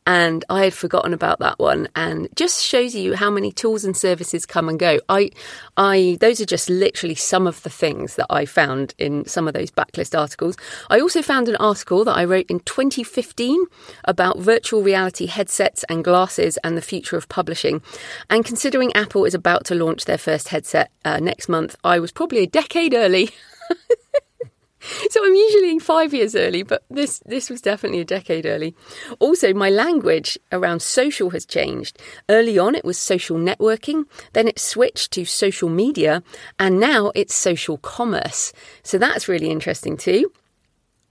and 0.06 0.44
I 0.48 0.64
had 0.64 0.74
forgotten 0.74 1.12
about 1.12 1.38
that 1.40 1.58
one. 1.58 1.88
And 1.96 2.28
just 2.36 2.64
shows 2.64 2.94
you 2.94 3.14
how 3.14 3.30
many 3.30 3.52
tools 3.52 3.84
and 3.84 3.96
services 3.96 4.46
come 4.46 4.68
and 4.68 4.78
go. 4.78 4.98
I, 5.08 5.30
I, 5.76 6.18
those 6.20 6.40
are 6.40 6.46
just 6.46 6.70
literally 6.70 7.14
some 7.14 7.46
of 7.46 7.62
the 7.62 7.70
things 7.70 8.16
that 8.16 8.26
I 8.30 8.44
found 8.44 8.94
in 8.98 9.26
some 9.26 9.48
of 9.48 9.54
those 9.54 9.70
backlist 9.70 10.18
articles. 10.18 10.56
I 10.90 11.00
also 11.00 11.22
found 11.22 11.48
an 11.48 11.56
article 11.56 12.04
that 12.04 12.16
I 12.16 12.24
wrote 12.24 12.46
in 12.46 12.60
2015 12.60 13.64
about 14.04 14.38
virtual 14.38 14.82
reality 14.82 15.26
headsets 15.26 15.84
and 15.88 16.04
glasses 16.04 16.58
and 16.58 16.76
the 16.76 16.82
future 16.82 17.16
of 17.16 17.28
publishing 17.28 17.53
publishing. 17.54 17.82
And 18.30 18.44
considering 18.44 18.92
Apple 18.94 19.24
is 19.24 19.34
about 19.34 19.64
to 19.66 19.74
launch 19.74 20.04
their 20.04 20.18
first 20.18 20.48
headset 20.48 20.90
uh, 21.04 21.20
next 21.20 21.48
month, 21.48 21.76
I 21.84 22.00
was 22.00 22.12
probably 22.12 22.38
a 22.38 22.46
decade 22.46 22.94
early. 22.94 23.30
so 25.10 25.24
I'm 25.24 25.34
usually 25.34 25.78
five 25.78 26.12
years 26.12 26.34
early, 26.34 26.64
but 26.64 26.82
this 26.90 27.20
this 27.26 27.50
was 27.50 27.60
definitely 27.60 28.00
a 28.00 28.04
decade 28.04 28.44
early. 28.44 28.74
Also, 29.20 29.54
my 29.54 29.70
language 29.70 30.36
around 30.50 30.82
social 30.82 31.30
has 31.30 31.46
changed. 31.46 31.98
Early 32.28 32.58
on, 32.58 32.74
it 32.74 32.84
was 32.84 32.98
social 32.98 33.38
networking, 33.38 34.04
then 34.32 34.48
it 34.48 34.58
switched 34.58 35.12
to 35.12 35.24
social 35.24 35.68
media, 35.68 36.22
and 36.58 36.80
now 36.80 37.12
it's 37.14 37.34
social 37.34 37.78
commerce. 37.78 38.52
So 38.82 38.98
that's 38.98 39.28
really 39.28 39.50
interesting 39.50 39.96
too. 39.96 40.32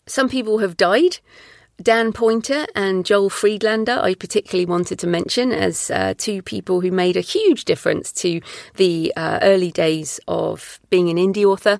Some 0.06 0.28
people 0.28 0.60
have 0.60 0.76
died. 0.76 1.20
Dan 1.82 2.14
Poynter 2.14 2.66
and 2.76 3.06
Joel 3.06 3.30
Friedlander, 3.30 4.00
I 4.02 4.14
particularly 4.14 4.66
wanted 4.66 5.00
to 5.00 5.08
mention 5.08 5.52
as 5.52 5.90
uh, 5.90 6.14
two 6.18 6.42
people 6.42 6.82
who 6.82 6.92
made 6.92 7.18
a 7.18 7.22
huge 7.22 7.66
difference 7.66 8.12
to 8.14 8.42
the 8.76 9.12
uh, 9.16 9.40
early 9.42 9.72
days 9.72 10.20
of 10.28 10.80
being 10.90 11.10
an 11.10 11.18
indie 11.18 11.46
author 11.46 11.80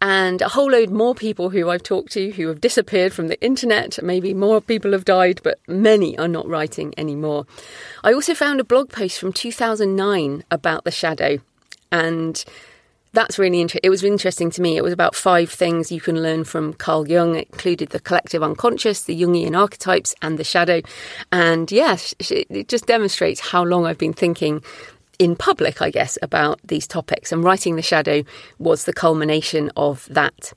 and 0.00 0.40
a 0.40 0.48
whole 0.48 0.70
load 0.70 0.90
more 0.90 1.14
people 1.14 1.50
who 1.50 1.68
I've 1.68 1.82
talked 1.82 2.12
to 2.12 2.30
who 2.30 2.48
have 2.48 2.60
disappeared 2.60 3.12
from 3.12 3.28
the 3.28 3.40
internet. 3.42 3.98
Maybe 4.02 4.32
more 4.32 4.60
people 4.60 4.92
have 4.92 5.04
died, 5.04 5.40
but 5.42 5.58
many 5.66 6.16
are 6.18 6.28
not 6.28 6.48
writing 6.48 6.94
anymore. 6.96 7.46
I 8.04 8.12
also 8.12 8.34
found 8.34 8.60
a 8.60 8.64
blog 8.64 8.90
post 8.90 9.18
from 9.18 9.32
2009 9.32 10.44
about 10.50 10.84
the 10.84 10.90
shadow, 10.90 11.38
and 11.90 12.44
that's 13.18 13.36
really 13.36 13.60
interesting. 13.60 13.80
It 13.82 13.90
was 13.90 14.04
interesting 14.04 14.48
to 14.52 14.62
me. 14.62 14.76
It 14.76 14.84
was 14.84 14.92
about 14.92 15.16
five 15.16 15.50
things 15.50 15.90
you 15.90 16.00
can 16.00 16.22
learn 16.22 16.44
from 16.44 16.72
Carl 16.74 17.08
Jung. 17.08 17.34
It 17.34 17.48
included 17.52 17.88
the 17.88 17.98
collective 17.98 18.44
unconscious, 18.44 19.02
the 19.02 19.20
Jungian 19.20 19.58
archetypes, 19.58 20.14
and 20.22 20.38
the 20.38 20.44
shadow. 20.44 20.82
And 21.32 21.70
yes, 21.72 22.14
it 22.20 22.68
just 22.68 22.86
demonstrates 22.86 23.40
how 23.40 23.64
long 23.64 23.86
I've 23.86 23.98
been 23.98 24.12
thinking 24.12 24.62
in 25.18 25.34
public, 25.34 25.82
I 25.82 25.90
guess, 25.90 26.16
about 26.22 26.60
these 26.62 26.86
topics. 26.86 27.32
And 27.32 27.42
Writing 27.42 27.74
the 27.74 27.82
Shadow 27.82 28.22
was 28.60 28.84
the 28.84 28.92
culmination 28.92 29.72
of 29.76 30.06
that. 30.10 30.52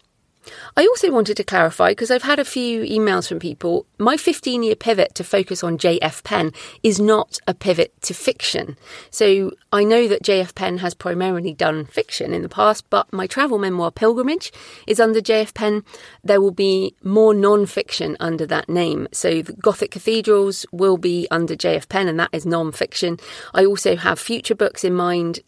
I 0.76 0.86
also 0.86 1.12
wanted 1.12 1.38
to 1.38 1.44
clarify 1.44 1.92
because 1.92 2.12
I've 2.12 2.24
had 2.24 2.40
a 2.40 2.46
few 2.46 2.84
emails 2.84 3.28
from 3.28 3.40
people. 3.40 3.86
My 3.98 4.18
15 4.18 4.64
year 4.64 4.76
pivot 4.76 5.16
to 5.16 5.24
focus 5.24 5.64
on 5.64 5.78
JF 5.78 6.24
Penn 6.24 6.52
is 6.84 7.00
not 7.00 7.40
a 7.48 7.54
pivot 7.54 7.94
to 8.04 8.14
fiction. 8.14 8.78
So 9.10 9.52
I 9.72 9.84
know 9.84 10.08
that 10.08 10.24
JF 10.24 10.56
Penn 10.56 10.80
has 10.80 10.94
primarily 10.94 11.54
done 11.54 11.86
fiction 11.86 12.34
in 12.34 12.42
the 12.42 12.50
past, 12.50 12.90
but 12.90 13.12
my 13.14 13.28
travel 13.28 13.58
memoir 13.58 13.92
Pilgrimage 13.92 14.52
is 14.88 15.00
under 15.00 15.22
JF 15.22 15.54
Penn. 15.54 15.84
There 16.24 16.42
will 16.42 16.52
be 16.52 16.96
more 17.04 17.34
non 17.34 17.66
fiction 17.66 18.18
under 18.20 18.46
that 18.48 18.70
name. 18.70 19.08
So 19.12 19.42
the 19.42 19.54
Gothic 19.54 19.92
Cathedrals 19.92 20.66
will 20.72 20.98
be 20.98 21.28
under 21.30 21.56
JF 21.56 21.90
Penn, 21.90 22.08
and 22.08 22.20
that 22.20 22.30
is 22.32 22.46
non 22.46 22.72
fiction. 22.72 23.18
I 23.54 23.66
also 23.66 23.96
have 23.96 24.20
future 24.20 24.56
books 24.56 24.84
in 24.84 24.94
mind 24.94 25.42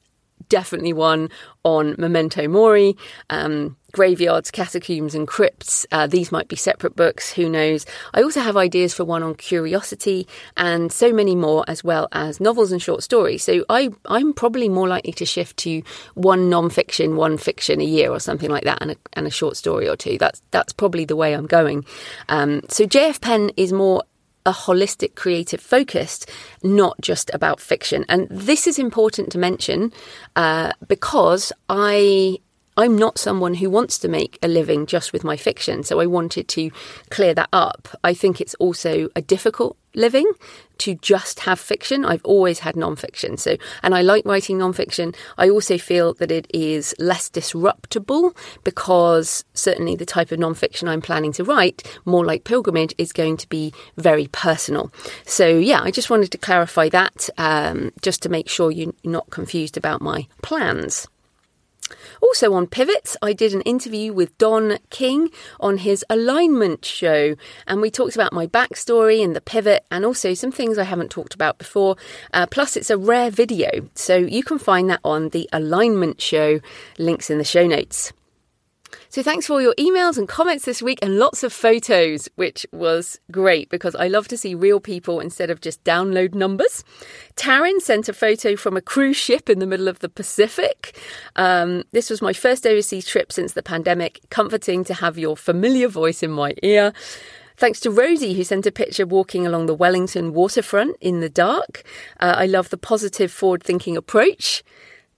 definitely 0.49 0.93
one 0.93 1.29
on 1.63 1.95
Memento 1.97 2.47
Mori, 2.47 2.97
um, 3.29 3.77
graveyards, 3.93 4.51
catacombs, 4.51 5.15
and 5.15 5.27
crypts. 5.27 5.85
Uh, 5.91 6.07
these 6.07 6.31
might 6.31 6.47
be 6.47 6.55
separate 6.55 6.95
books, 6.95 7.31
who 7.31 7.47
knows? 7.47 7.85
I 8.13 8.23
also 8.23 8.41
have 8.41 8.57
ideas 8.57 8.93
for 8.93 9.05
one 9.05 9.23
on 9.23 9.35
curiosity 9.35 10.27
and 10.57 10.91
so 10.91 11.13
many 11.13 11.35
more, 11.35 11.63
as 11.67 11.83
well 11.83 12.09
as 12.11 12.39
novels 12.39 12.71
and 12.71 12.81
short 12.81 13.03
stories. 13.03 13.43
So 13.43 13.63
I, 13.69 13.91
I'm 14.05 14.33
probably 14.33 14.67
more 14.67 14.87
likely 14.87 15.13
to 15.13 15.25
shift 15.25 15.57
to 15.57 15.83
one 16.15 16.49
non-fiction, 16.49 17.15
one 17.15 17.37
fiction 17.37 17.79
a 17.79 17.85
year 17.85 18.11
or 18.11 18.19
something 18.19 18.49
like 18.49 18.63
that, 18.63 18.79
and 18.81 18.91
a, 18.91 18.95
and 19.13 19.27
a 19.27 19.31
short 19.31 19.55
story 19.55 19.87
or 19.87 19.95
two. 19.95 20.17
That's 20.17 20.41
that's 20.51 20.73
probably 20.73 21.05
the 21.05 21.15
way 21.15 21.33
I'm 21.33 21.47
going. 21.47 21.85
Um, 22.29 22.61
so 22.67 22.85
JF 22.85 23.21
Penn 23.21 23.51
is 23.55 23.71
more 23.71 24.03
a 24.45 24.51
holistic 24.51 25.15
creative 25.15 25.61
focused, 25.61 26.29
not 26.61 26.99
just 27.01 27.31
about 27.33 27.59
fiction. 27.59 28.05
And 28.09 28.27
this 28.29 28.67
is 28.67 28.77
important 28.77 29.31
to 29.31 29.37
mention 29.37 29.91
uh, 30.35 30.73
because 30.87 31.51
I 31.69 32.39
I'm 32.75 32.97
not 32.97 33.19
someone 33.19 33.53
who 33.53 33.69
wants 33.69 33.99
to 33.99 34.07
make 34.07 34.39
a 34.41 34.47
living 34.47 34.87
just 34.87 35.13
with 35.13 35.23
my 35.23 35.37
fiction, 35.37 35.83
so 35.83 35.99
I 35.99 36.07
wanted 36.07 36.47
to 36.49 36.71
clear 37.11 37.33
that 37.35 37.49
up. 37.53 37.87
I 38.03 38.15
think 38.15 38.41
it's 38.41 38.55
also 38.55 39.09
a 39.15 39.21
difficult 39.21 39.77
living 39.95 40.29
to 40.79 40.95
just 40.95 41.41
have 41.41 41.59
fiction. 41.59 42.03
I've 42.03 42.23
always 42.25 42.59
had 42.59 42.75
non-fiction, 42.75 43.37
so 43.37 43.57
and 43.83 43.95
I 43.95 44.01
like 44.01 44.25
writing 44.25 44.57
non-fiction. 44.57 45.13
I 45.37 45.49
also 45.49 45.77
feel 45.77 46.13
that 46.15 46.31
it 46.31 46.47
is 46.53 46.95
less 46.99 47.29
disruptable 47.29 48.35
because 48.63 49.45
certainly 49.53 49.95
the 49.95 50.05
type 50.05 50.31
of 50.31 50.39
non-fiction 50.39 50.87
I'm 50.87 51.01
planning 51.01 51.31
to 51.33 51.43
write, 51.43 51.83
more 52.05 52.25
like 52.25 52.43
Pilgrimage, 52.43 52.93
is 52.97 53.13
going 53.13 53.37
to 53.37 53.49
be 53.49 53.73
very 53.97 54.27
personal. 54.27 54.91
So 55.25 55.47
yeah, 55.47 55.81
I 55.81 55.91
just 55.91 56.09
wanted 56.09 56.31
to 56.31 56.37
clarify 56.37 56.89
that 56.89 57.29
um, 57.37 57.91
just 58.01 58.21
to 58.23 58.29
make 58.29 58.49
sure 58.49 58.71
you're 58.71 58.93
not 59.03 59.29
confused 59.29 59.77
about 59.77 60.01
my 60.01 60.27
plans. 60.41 61.07
Also 62.21 62.53
on 62.53 62.67
Pivots, 62.67 63.17
I 63.21 63.33
did 63.33 63.53
an 63.53 63.61
interview 63.61 64.13
with 64.13 64.37
Don 64.37 64.77
King 64.89 65.29
on 65.59 65.77
his 65.77 66.05
alignment 66.09 66.85
show, 66.85 67.35
and 67.67 67.81
we 67.81 67.91
talked 67.91 68.15
about 68.15 68.33
my 68.33 68.47
backstory 68.47 69.23
and 69.23 69.35
the 69.35 69.41
pivot, 69.41 69.85
and 69.91 70.05
also 70.05 70.33
some 70.33 70.51
things 70.51 70.77
I 70.77 70.83
haven't 70.83 71.11
talked 71.11 71.33
about 71.33 71.57
before. 71.57 71.95
Uh, 72.33 72.45
plus, 72.47 72.75
it's 72.75 72.89
a 72.89 72.97
rare 72.97 73.29
video, 73.29 73.89
so 73.95 74.15
you 74.15 74.43
can 74.43 74.59
find 74.59 74.89
that 74.89 75.01
on 75.03 75.29
the 75.29 75.49
alignment 75.51 76.21
show. 76.21 76.59
Links 76.97 77.29
in 77.29 77.37
the 77.37 77.43
show 77.43 77.67
notes. 77.67 78.13
So 79.13 79.21
thanks 79.21 79.45
for 79.45 79.53
all 79.53 79.61
your 79.61 79.75
emails 79.75 80.17
and 80.17 80.27
comments 80.27 80.65
this 80.65 80.81
week 80.81 80.97
and 81.03 81.19
lots 81.19 81.43
of 81.43 81.53
photos, 81.53 82.27
which 82.33 82.65
was 82.71 83.19
great 83.29 83.69
because 83.69 83.93
I 83.93 84.07
love 84.07 84.27
to 84.29 84.37
see 84.37 84.55
real 84.55 84.79
people 84.79 85.19
instead 85.19 85.51
of 85.51 85.61
just 85.61 85.83
download 85.83 86.33
numbers. 86.33 86.83
Taryn 87.35 87.79
sent 87.79 88.09
a 88.09 88.13
photo 88.13 88.55
from 88.55 88.75
a 88.75 88.81
cruise 88.81 89.15
ship 89.15 89.51
in 89.51 89.59
the 89.59 89.67
middle 89.67 89.87
of 89.87 89.99
the 89.99 90.09
Pacific. 90.09 90.97
Um, 91.35 91.83
this 91.91 92.09
was 92.09 92.23
my 92.23 92.33
first 92.33 92.65
overseas 92.65 93.05
trip 93.05 93.31
since 93.31 93.53
the 93.53 93.61
pandemic. 93.61 94.19
Comforting 94.31 94.83
to 94.85 94.95
have 94.95 95.15
your 95.15 95.37
familiar 95.37 95.89
voice 95.89 96.23
in 96.23 96.31
my 96.31 96.55
ear. 96.63 96.91
Thanks 97.55 97.79
to 97.81 97.91
Rosie, 97.91 98.33
who 98.33 98.43
sent 98.43 98.65
a 98.65 98.71
picture 98.71 99.05
walking 99.05 99.45
along 99.45 99.67
the 99.67 99.75
Wellington 99.75 100.33
waterfront 100.33 100.97
in 101.01 101.19
the 101.19 101.29
dark. 101.29 101.83
Uh, 102.19 102.33
I 102.35 102.47
love 102.47 102.71
the 102.71 102.77
positive, 102.77 103.31
forward 103.31 103.61
thinking 103.61 103.95
approach. 103.95 104.63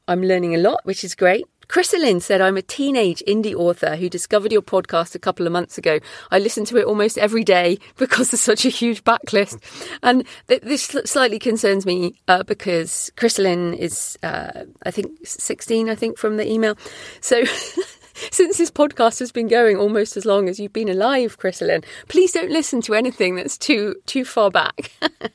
I'm 0.08 0.22
learning 0.22 0.54
a 0.54 0.60
lot, 0.60 0.82
which 0.84 1.06
is 1.06 1.16
great. 1.16 1.46
Chrysalin 1.68 2.22
said, 2.22 2.42
I'm 2.42 2.58
a 2.58 2.62
teenage 2.62 3.24
indie 3.28 3.56
author 3.56 3.96
who 3.96 4.10
discovered 4.10 4.52
your 4.52 4.62
podcast 4.62 5.16
a 5.16 5.20
couple 5.20 5.46
of 5.46 5.54
months 5.54 5.78
ago. 5.78 6.00
I 6.32 6.40
listen 6.40 6.66
to 6.66 6.78
it 6.78 6.86
almost 6.86 7.18
every 7.18 7.44
day 7.44 7.80
because 7.98 8.32
there's 8.32 8.42
such 8.42 8.66
a 8.66 8.70
huge 8.70 9.04
backlist. 9.04 9.62
And 10.04 10.26
th- 10.48 10.62
this 10.62 10.84
slightly 10.84 11.40
concerns 11.40 11.86
me 11.86 12.16
uh, 12.28 12.44
because 12.44 13.12
Chrysalin 13.18 13.78
is, 13.78 14.18
uh, 14.24 14.66
I 14.84 14.92
think, 14.92 15.12
16, 15.26 15.90
I 15.90 15.96
think, 15.96 16.18
from 16.18 16.38
the 16.38 16.50
email. 16.50 16.78
So 17.22 17.44
since 18.32 18.58
this 18.58 18.72
podcast 18.72 19.20
has 19.20 19.32
been 19.32 19.48
going 19.48 19.78
almost 19.78 20.18
as 20.18 20.26
long 20.26 20.50
as 20.50 20.60
you've 20.60 20.74
been 20.74 20.90
alive, 20.90 21.38
Chrysalin, 21.38 21.84
please 22.08 22.32
don't 22.32 22.52
listen 22.52 22.82
to 22.82 22.94
anything 22.94 23.36
that's 23.36 23.58
too 23.58 23.96
too 24.06 24.26
far 24.26 24.50
back. 24.50 24.92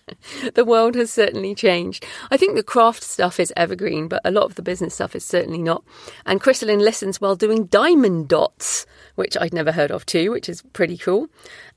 the 0.54 0.64
world 0.64 0.94
has 0.94 1.10
certainly 1.10 1.54
changed. 1.54 2.04
I 2.30 2.37
think 2.37 2.54
the 2.54 2.62
craft 2.62 3.02
stuff 3.02 3.38
is 3.38 3.52
evergreen, 3.56 4.08
but 4.08 4.20
a 4.25 4.30
lot 4.30 4.44
of 4.44 4.54
the 4.54 4.62
business 4.62 4.94
stuff 4.94 5.14
is 5.14 5.25
certainly 5.25 5.62
not. 5.62 5.84
And 6.26 6.40
Chrysalin 6.40 6.80
listens 6.80 7.20
while 7.20 7.37
doing 7.37 7.66
diamond 7.66 8.28
dots, 8.28 8.87
which 9.14 9.37
I'd 9.40 9.52
never 9.52 9.72
heard 9.72 9.90
of 9.90 10.06
too, 10.06 10.30
which 10.30 10.49
is 10.49 10.62
pretty 10.72 10.96
cool. 10.96 11.28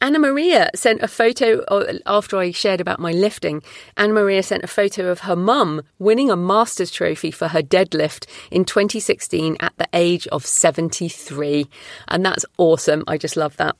Anna 0.01 0.19
Maria 0.19 0.69
sent 0.75 1.01
a 1.01 1.07
photo 1.07 1.63
after 2.05 2.38
I 2.38 2.51
shared 2.51 2.81
about 2.81 3.00
my 3.00 3.12
lifting. 3.12 3.62
Anna 3.98 4.13
Maria 4.13 4.43
sent 4.43 4.63
a 4.63 4.67
photo 4.67 5.10
of 5.10 5.22
her 5.22 5.36
mum 5.36 5.81
winning 6.00 6.29
a 6.29 6.36
Masters 6.36 6.91
trophy 6.91 7.31
for 7.31 7.50
her 7.50 7.62
deadlift 7.62 8.25
in 8.51 8.65
2016 8.65 9.57
at 9.60 9.74
the 9.77 9.88
age 9.93 10.27
of 10.27 10.45
73. 10.93 11.67
And 12.07 12.25
that's 12.25 12.45
awesome. 12.57 13.03
I 13.07 13.17
just 13.17 13.35
love 13.35 13.57
that. 13.57 13.75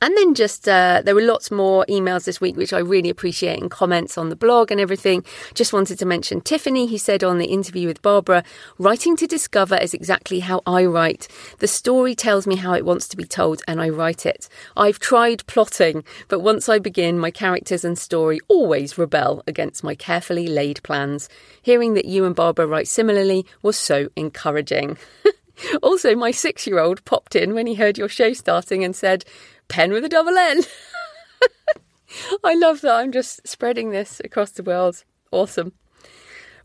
And 0.00 0.16
then 0.16 0.34
just, 0.34 0.68
uh, 0.68 1.02
there 1.04 1.14
were 1.16 1.22
lots 1.22 1.50
more 1.50 1.84
emails 1.88 2.24
this 2.24 2.40
week, 2.40 2.56
which 2.56 2.72
I 2.72 2.78
really 2.78 3.10
appreciate, 3.10 3.60
and 3.60 3.68
comments 3.68 4.16
on 4.16 4.28
the 4.28 4.36
blog 4.36 4.70
and 4.70 4.80
everything. 4.80 5.24
Just 5.54 5.72
wanted 5.72 5.98
to 5.98 6.06
mention 6.06 6.40
Tiffany, 6.40 6.86
who 6.86 6.98
said 6.98 7.24
on 7.24 7.38
the 7.38 7.46
interview 7.46 7.88
with 7.88 8.00
Barbara, 8.00 8.44
writing 8.78 9.16
to 9.16 9.26
discover 9.26 9.76
is 9.76 9.94
exactly 9.94 10.38
how 10.38 10.62
I 10.66 10.84
write. 10.84 11.26
The 11.58 11.66
story 11.66 12.14
tells 12.14 12.46
me 12.46 12.54
how 12.54 12.74
it 12.74 12.84
wants 12.84 13.08
to 13.08 13.16
be 13.16 13.24
told, 13.24 13.60
and 13.66 13.80
I 13.80 13.88
write 13.88 14.24
it. 14.24 14.48
I've 14.76 15.00
tried 15.00 15.44
plotting, 15.48 16.04
but 16.28 16.40
once 16.40 16.68
I 16.68 16.78
begin, 16.78 17.18
my 17.18 17.32
characters 17.32 17.84
and 17.84 17.98
story 17.98 18.38
always 18.46 18.98
rebel 18.98 19.42
against 19.48 19.82
my 19.82 19.96
carefully 19.96 20.46
laid 20.46 20.80
plans. 20.84 21.28
Hearing 21.60 21.94
that 21.94 22.04
you 22.04 22.24
and 22.24 22.36
Barbara 22.36 22.68
write 22.68 22.86
similarly 22.86 23.44
was 23.62 23.76
so 23.76 24.10
encouraging. 24.14 24.96
also, 25.82 26.14
my 26.14 26.30
six 26.30 26.66
year 26.66 26.78
old 26.78 27.04
popped 27.04 27.36
in 27.36 27.54
when 27.54 27.66
he 27.66 27.74
heard 27.74 27.98
your 27.98 28.08
show 28.08 28.32
starting 28.32 28.84
and 28.84 28.94
said, 28.94 29.24
pen 29.68 29.92
with 29.92 30.04
a 30.04 30.08
double 30.08 30.36
N. 30.36 30.62
I 32.44 32.54
love 32.54 32.80
that. 32.80 32.96
I'm 32.96 33.12
just 33.12 33.46
spreading 33.46 33.90
this 33.90 34.20
across 34.24 34.50
the 34.50 34.62
world. 34.62 35.04
Awesome. 35.30 35.72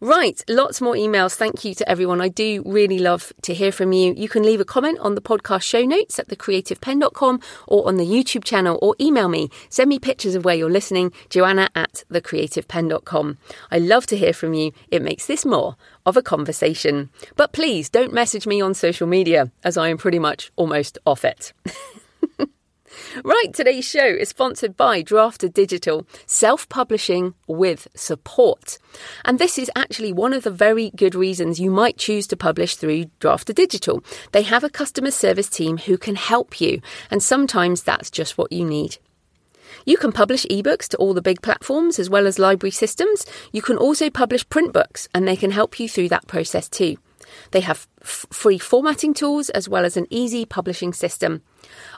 Right, 0.03 0.43
lots 0.49 0.81
more 0.81 0.95
emails. 0.95 1.33
Thank 1.33 1.63
you 1.63 1.73
to 1.75 1.89
everyone. 1.89 2.19
I 2.19 2.27
do 2.27 2.61
really 2.65 2.99
love 2.99 3.31
to 3.43 3.53
hear 3.53 3.71
from 3.71 3.93
you. 3.93 4.13
You 4.13 4.27
can 4.27 4.43
leave 4.43 4.59
a 4.59 4.65
comment 4.65 4.99
on 4.99 5.15
the 5.15 5.21
podcast 5.21 5.61
show 5.61 5.83
notes 5.85 6.19
at 6.19 6.27
thecreativepenn.com 6.27 7.39
or 7.69 7.87
on 7.87 7.95
the 7.95 8.05
YouTube 8.05 8.43
channel 8.43 8.77
or 8.81 8.97
email 8.99 9.29
me. 9.29 9.49
Send 9.69 9.87
me 9.87 9.99
pictures 9.99 10.35
of 10.35 10.43
where 10.43 10.55
you're 10.55 10.69
listening, 10.69 11.13
joanna 11.29 11.69
at 11.73 12.03
thecreativepenn.com. 12.11 13.37
I 13.71 13.79
love 13.79 14.05
to 14.07 14.17
hear 14.17 14.33
from 14.33 14.53
you. 14.53 14.73
It 14.89 15.01
makes 15.01 15.25
this 15.25 15.45
more 15.45 15.77
of 16.05 16.17
a 16.17 16.21
conversation. 16.21 17.09
But 17.37 17.53
please 17.53 17.89
don't 17.89 18.11
message 18.11 18.45
me 18.45 18.59
on 18.59 18.73
social 18.73 19.07
media 19.07 19.53
as 19.63 19.77
I 19.77 19.87
am 19.87 19.97
pretty 19.97 20.19
much 20.19 20.51
almost 20.57 20.97
off 21.05 21.23
it. 21.23 21.53
Right, 23.23 23.53
today's 23.53 23.85
show 23.85 24.05
is 24.05 24.29
sponsored 24.29 24.75
by 24.75 25.03
Draft2Digital, 25.03 26.05
self 26.25 26.67
publishing 26.69 27.33
with 27.47 27.87
support. 27.95 28.77
And 29.25 29.39
this 29.39 29.57
is 29.57 29.71
actually 29.75 30.13
one 30.13 30.33
of 30.33 30.43
the 30.43 30.51
very 30.51 30.91
good 30.91 31.15
reasons 31.15 31.59
you 31.59 31.71
might 31.71 31.97
choose 31.97 32.27
to 32.27 32.37
publish 32.37 32.75
through 32.75 33.05
Draft2Digital. 33.19 34.03
They 34.31 34.43
have 34.43 34.63
a 34.63 34.69
customer 34.69 35.11
service 35.11 35.49
team 35.49 35.77
who 35.77 35.97
can 35.97 36.15
help 36.15 36.59
you, 36.59 36.81
and 37.09 37.21
sometimes 37.21 37.83
that's 37.83 38.11
just 38.11 38.37
what 38.37 38.51
you 38.51 38.65
need. 38.65 38.97
You 39.85 39.97
can 39.97 40.11
publish 40.11 40.45
ebooks 40.45 40.87
to 40.89 40.97
all 40.97 41.13
the 41.13 41.21
big 41.21 41.41
platforms 41.41 41.99
as 41.99 42.09
well 42.09 42.27
as 42.27 42.39
library 42.39 42.71
systems. 42.71 43.25
You 43.51 43.61
can 43.61 43.77
also 43.77 44.09
publish 44.09 44.47
print 44.47 44.71
books, 44.71 45.07
and 45.13 45.27
they 45.27 45.35
can 45.35 45.51
help 45.51 45.79
you 45.79 45.89
through 45.89 46.09
that 46.09 46.27
process 46.27 46.69
too. 46.69 46.97
They 47.51 47.61
have 47.61 47.87
f- 48.01 48.25
free 48.31 48.57
formatting 48.57 49.13
tools 49.13 49.49
as 49.49 49.67
well 49.67 49.85
as 49.85 49.97
an 49.97 50.07
easy 50.09 50.45
publishing 50.45 50.93
system. 50.93 51.41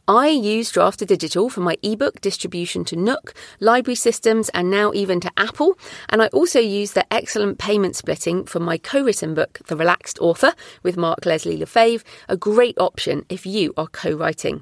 I 0.07 0.27
use 0.27 0.71
Draft2Digital 0.71 1.51
for 1.51 1.61
my 1.61 1.77
ebook 1.81 2.21
distribution 2.21 2.85
to 2.85 2.95
Nook, 2.95 3.33
library 3.59 3.95
systems, 3.95 4.49
and 4.49 4.69
now 4.69 4.93
even 4.93 5.19
to 5.21 5.31
Apple. 5.35 5.79
And 6.09 6.21
I 6.21 6.27
also 6.27 6.59
use 6.59 6.91
their 6.91 7.07
excellent 7.09 7.57
payment 7.57 7.95
splitting 7.95 8.45
for 8.45 8.59
my 8.59 8.77
co 8.77 9.03
written 9.03 9.33
book, 9.33 9.61
The 9.65 9.75
Relaxed 9.75 10.19
Author, 10.19 10.53
with 10.83 10.95
Mark 10.95 11.25
Leslie 11.25 11.57
Lefebvre, 11.57 12.05
a 12.29 12.37
great 12.37 12.77
option 12.77 13.25
if 13.29 13.47
you 13.47 13.73
are 13.77 13.87
co 13.87 14.11
writing. 14.11 14.61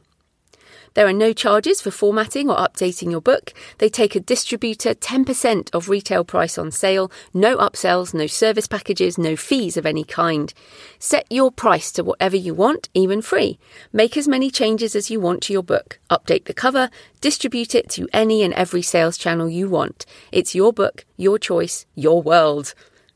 There 0.94 1.08
are 1.08 1.14
no 1.14 1.34
charges 1.34 1.82
for 1.82 1.92
formatting 1.92 2.50
or 2.50 2.58
updating 2.58 3.10
your 3.10 3.22
book. 3.22 3.54
They 3.80 3.90
take 3.90 4.16
a 4.16 4.20
distributor 4.20 4.94
10% 4.94 5.70
of 5.74 5.90
retail 5.90 6.24
price 6.24 6.58
on 6.58 6.72
sale, 6.72 7.12
no 7.34 7.58
upsells, 7.58 8.14
no 8.14 8.28
service 8.28 8.68
packages, 8.68 9.18
no 9.18 9.36
fees 9.36 9.76
of 9.76 9.86
any 9.86 10.04
kind. 10.04 10.54
Set 11.00 11.26
your 11.32 11.52
price 11.52 11.92
to 11.94 12.04
whatever 12.04 12.36
you 12.36 12.54
want, 12.54 12.90
even 12.94 13.22
free. 13.22 13.60
Make 13.92 14.18
as 14.18 14.28
many 14.28 14.52
changes 14.52 14.96
as 14.96 15.10
you 15.10 15.20
want 15.20 15.42
to 15.44 15.54
your 15.54 15.64
book. 15.64 16.00
Update 16.10 16.46
the 16.46 16.54
cover, 16.54 16.90
distribute 17.22 17.74
it 17.74 17.90
to 17.92 18.08
any 18.14 18.44
and 18.44 18.54
every 18.54 18.82
sales 18.82 19.18
channel 19.18 19.50
you 19.50 19.70
want. 19.70 20.06
It's 20.32 20.54
your 20.54 20.72
book, 20.72 21.06
your 21.18 21.40
choice, 21.40 21.86
your 21.96 22.22
world. 22.22 22.74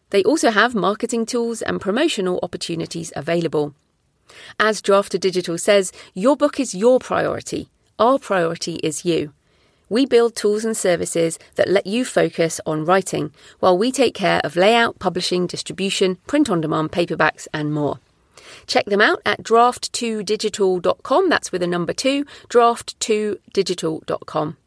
They 0.10 0.24
also 0.24 0.52
have 0.52 0.74
marketing 0.74 1.26
tools 1.26 1.62
and 1.62 1.82
promotional 1.82 2.40
opportunities 2.42 3.12
available. 3.16 3.76
As 4.60 4.82
Draft2Digital 4.82 5.60
says, 5.60 5.92
your 6.14 6.36
book 6.36 6.60
is 6.60 6.76
your 6.76 7.00
priority. 7.00 7.70
Our 8.00 8.20
priority 8.20 8.76
is 8.78 9.06
you. 9.06 9.34
We 9.90 10.06
build 10.06 10.36
tools 10.36 10.66
and 10.66 10.76
services 10.76 11.40
that 11.56 11.70
let 11.70 11.88
you 11.88 12.04
focus 12.04 12.60
on 12.66 12.86
writing, 12.86 13.32
while 13.60 13.78
we 13.78 13.92
take 13.92 14.14
care 14.14 14.42
of 14.44 14.56
layout, 14.56 15.00
publishing, 15.00 15.48
distribution, 15.48 16.18
print 16.28 16.50
on 16.50 16.62
demand 16.62 16.92
paperbacks, 16.92 17.48
and 17.54 17.74
more. 17.74 18.00
Check 18.66 18.86
them 18.86 19.02
out 19.02 19.22
at 19.26 19.44
draft2digital.com. 19.44 21.30
That's 21.30 21.52
with 21.52 21.64
a 21.64 21.68
number 21.68 21.94
two, 21.94 22.26
draft2digital.com. 22.50 24.58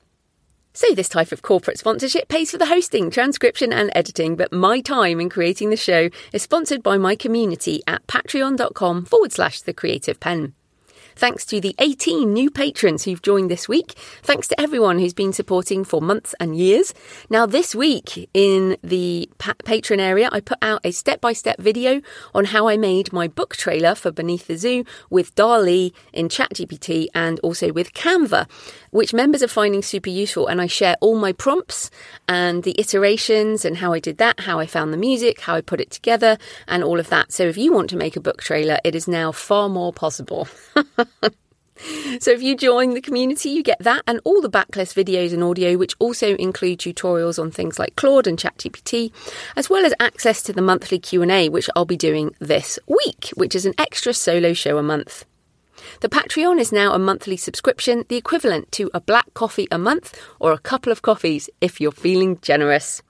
So, 0.73 0.95
this 0.95 1.09
type 1.09 1.33
of 1.33 1.43
corporate 1.43 1.79
sponsorship 1.79 2.29
pays 2.29 2.53
for 2.53 2.59
the 2.59 2.67
hosting, 2.67 3.11
transcription, 3.11 3.73
and 3.73 3.91
editing, 3.93 4.37
but 4.37 4.53
my 4.53 4.81
time 4.81 5.21
in 5.21 5.29
creating 5.29 5.71
the 5.71 5.77
show 5.77 6.11
is 6.33 6.43
sponsored 6.43 6.83
by 6.83 6.97
my 6.97 7.17
community 7.17 7.83
at 7.89 8.07
patreon.com 8.07 9.05
forward 9.05 9.33
slash 9.33 9.63
the 9.63 9.75
creative 9.75 10.21
penn. 10.21 10.55
Thanks 11.21 11.45
to 11.47 11.61
the 11.61 11.75
18 11.79 12.33
new 12.33 12.51
patrons 12.51 13.05
who've 13.05 13.21
joined 13.21 13.51
this 13.51 13.69
week. 13.69 13.93
Thanks 14.23 14.49
to 14.49 14.59
everyone 14.59 14.99
who's 14.99 15.13
been 15.13 15.35
supporting 15.35 15.85
for 15.85 16.01
months 16.01 16.35
and 16.41 16.57
years. 16.57 16.95
Now, 17.29 17.45
this 17.45 17.75
week 17.75 18.31
in 18.33 18.79
the 18.83 19.29
pa- 19.37 19.53
patron 19.67 20.01
area, 20.01 20.31
I 20.33 20.41
put 20.41 20.57
out 20.63 20.81
a 20.83 20.93
step 20.93 21.21
by 21.21 21.35
step 21.35 21.61
video 21.61 22.01
on 22.35 22.47
how 22.47 22.69
I 22.69 22.79
made 22.79 23.13
my 23.13 23.29
book 23.29 23.55
trailer 23.55 23.95
for 23.95 24.11
Beneath 24.11 24.47
the 24.47 24.57
Zoo 24.57 24.85
with 25.11 25.35
DALL-E 25.35 25.93
in 26.15 26.31
ChatGPT 26.31 27.09
and 27.15 27.39
also 27.41 27.71
with 27.71 27.93
Canva, 27.93 28.49
which 28.91 29.15
members 29.15 29.43
are 29.43 29.49
finding 29.49 29.83
super 29.83 30.11
useful. 30.11 30.47
And 30.47 30.61
I 30.61 30.67
share 30.67 30.97
all 31.01 31.17
my 31.17 31.33
prompts 31.33 31.91
and 32.29 32.63
the 32.63 32.79
iterations 32.79 33.65
and 33.65 33.77
how 33.77 33.93
I 33.93 34.01
did 34.01 34.19
that, 34.19 34.41
how 34.41 34.59
I 34.59 34.67
found 34.67 34.93
the 34.93 34.99
music, 34.99 35.41
how 35.41 35.55
I 35.55 35.61
put 35.61 35.81
it 35.81 35.91
together, 35.91 36.39
and 36.69 36.83
all 36.83 37.01
of 37.01 37.09
that. 37.11 37.33
So 37.33 37.45
if 37.45 37.57
you 37.57 37.73
want 37.73 37.91
to 37.91 37.97
make 37.97 38.17
a 38.17 38.21
book 38.21 38.43
trailer, 38.43 38.79
it 38.85 38.95
is 38.95 39.09
now 39.09 39.33
far 39.33 39.69
more 39.69 39.93
possible. 39.93 40.49
So 42.21 42.31
if 42.33 42.43
you 42.43 42.57
join 42.57 42.93
the 42.93 43.01
community, 43.01 43.51
you 43.51 43.63
get 43.63 43.79
that 43.81 44.03
and 44.07 44.21
all 44.25 44.43
the 44.43 44.51
backlist 44.51 44.95
videos 44.95 45.33
and 45.33 45.43
audio, 45.43 45.79
which 45.79 45.95
also 45.99 46.35
include 46.37 46.79
tutorials 46.79 47.39
on 47.39 47.51
things 47.51 47.79
like 47.79 47.97
Claude 47.97 48.27
and 48.27 48.39
ChatGPT, 48.39 49.13
as 49.57 49.71
well 49.71 49.87
as 49.87 49.95
access 49.99 50.43
to 50.43 50.53
the 50.53 50.63
monthly 50.63 50.99
Q&A, 50.99 51.49
which 51.49 51.71
I'll 51.75 51.87
be 51.87 51.97
doing 51.97 52.35
this 52.39 52.79
week, 52.87 53.31
which 53.35 53.55
is 53.55 53.65
an 53.65 53.75
extra 53.79 54.13
solo 54.13 54.53
show 54.53 54.77
a 54.77 54.83
month. 54.83 55.25
The 56.01 56.09
Patreon 56.09 56.61
is 56.61 56.73
now 56.73 56.93
a 56.93 56.99
monthly 56.99 57.37
subscription, 57.37 58.05
the 58.09 58.17
equivalent 58.17 58.73
to 58.73 58.91
a 58.95 59.01
black 59.01 59.33
coffee 59.35 59.69
a 59.71 59.79
month 59.79 60.19
or 60.39 60.53
a 60.53 60.59
couple 60.59 60.93
of 60.93 61.03
coffees 61.03 61.51
if 61.61 61.81
you're 61.81 61.93
feeling 61.93 62.39
generous. 62.41 63.03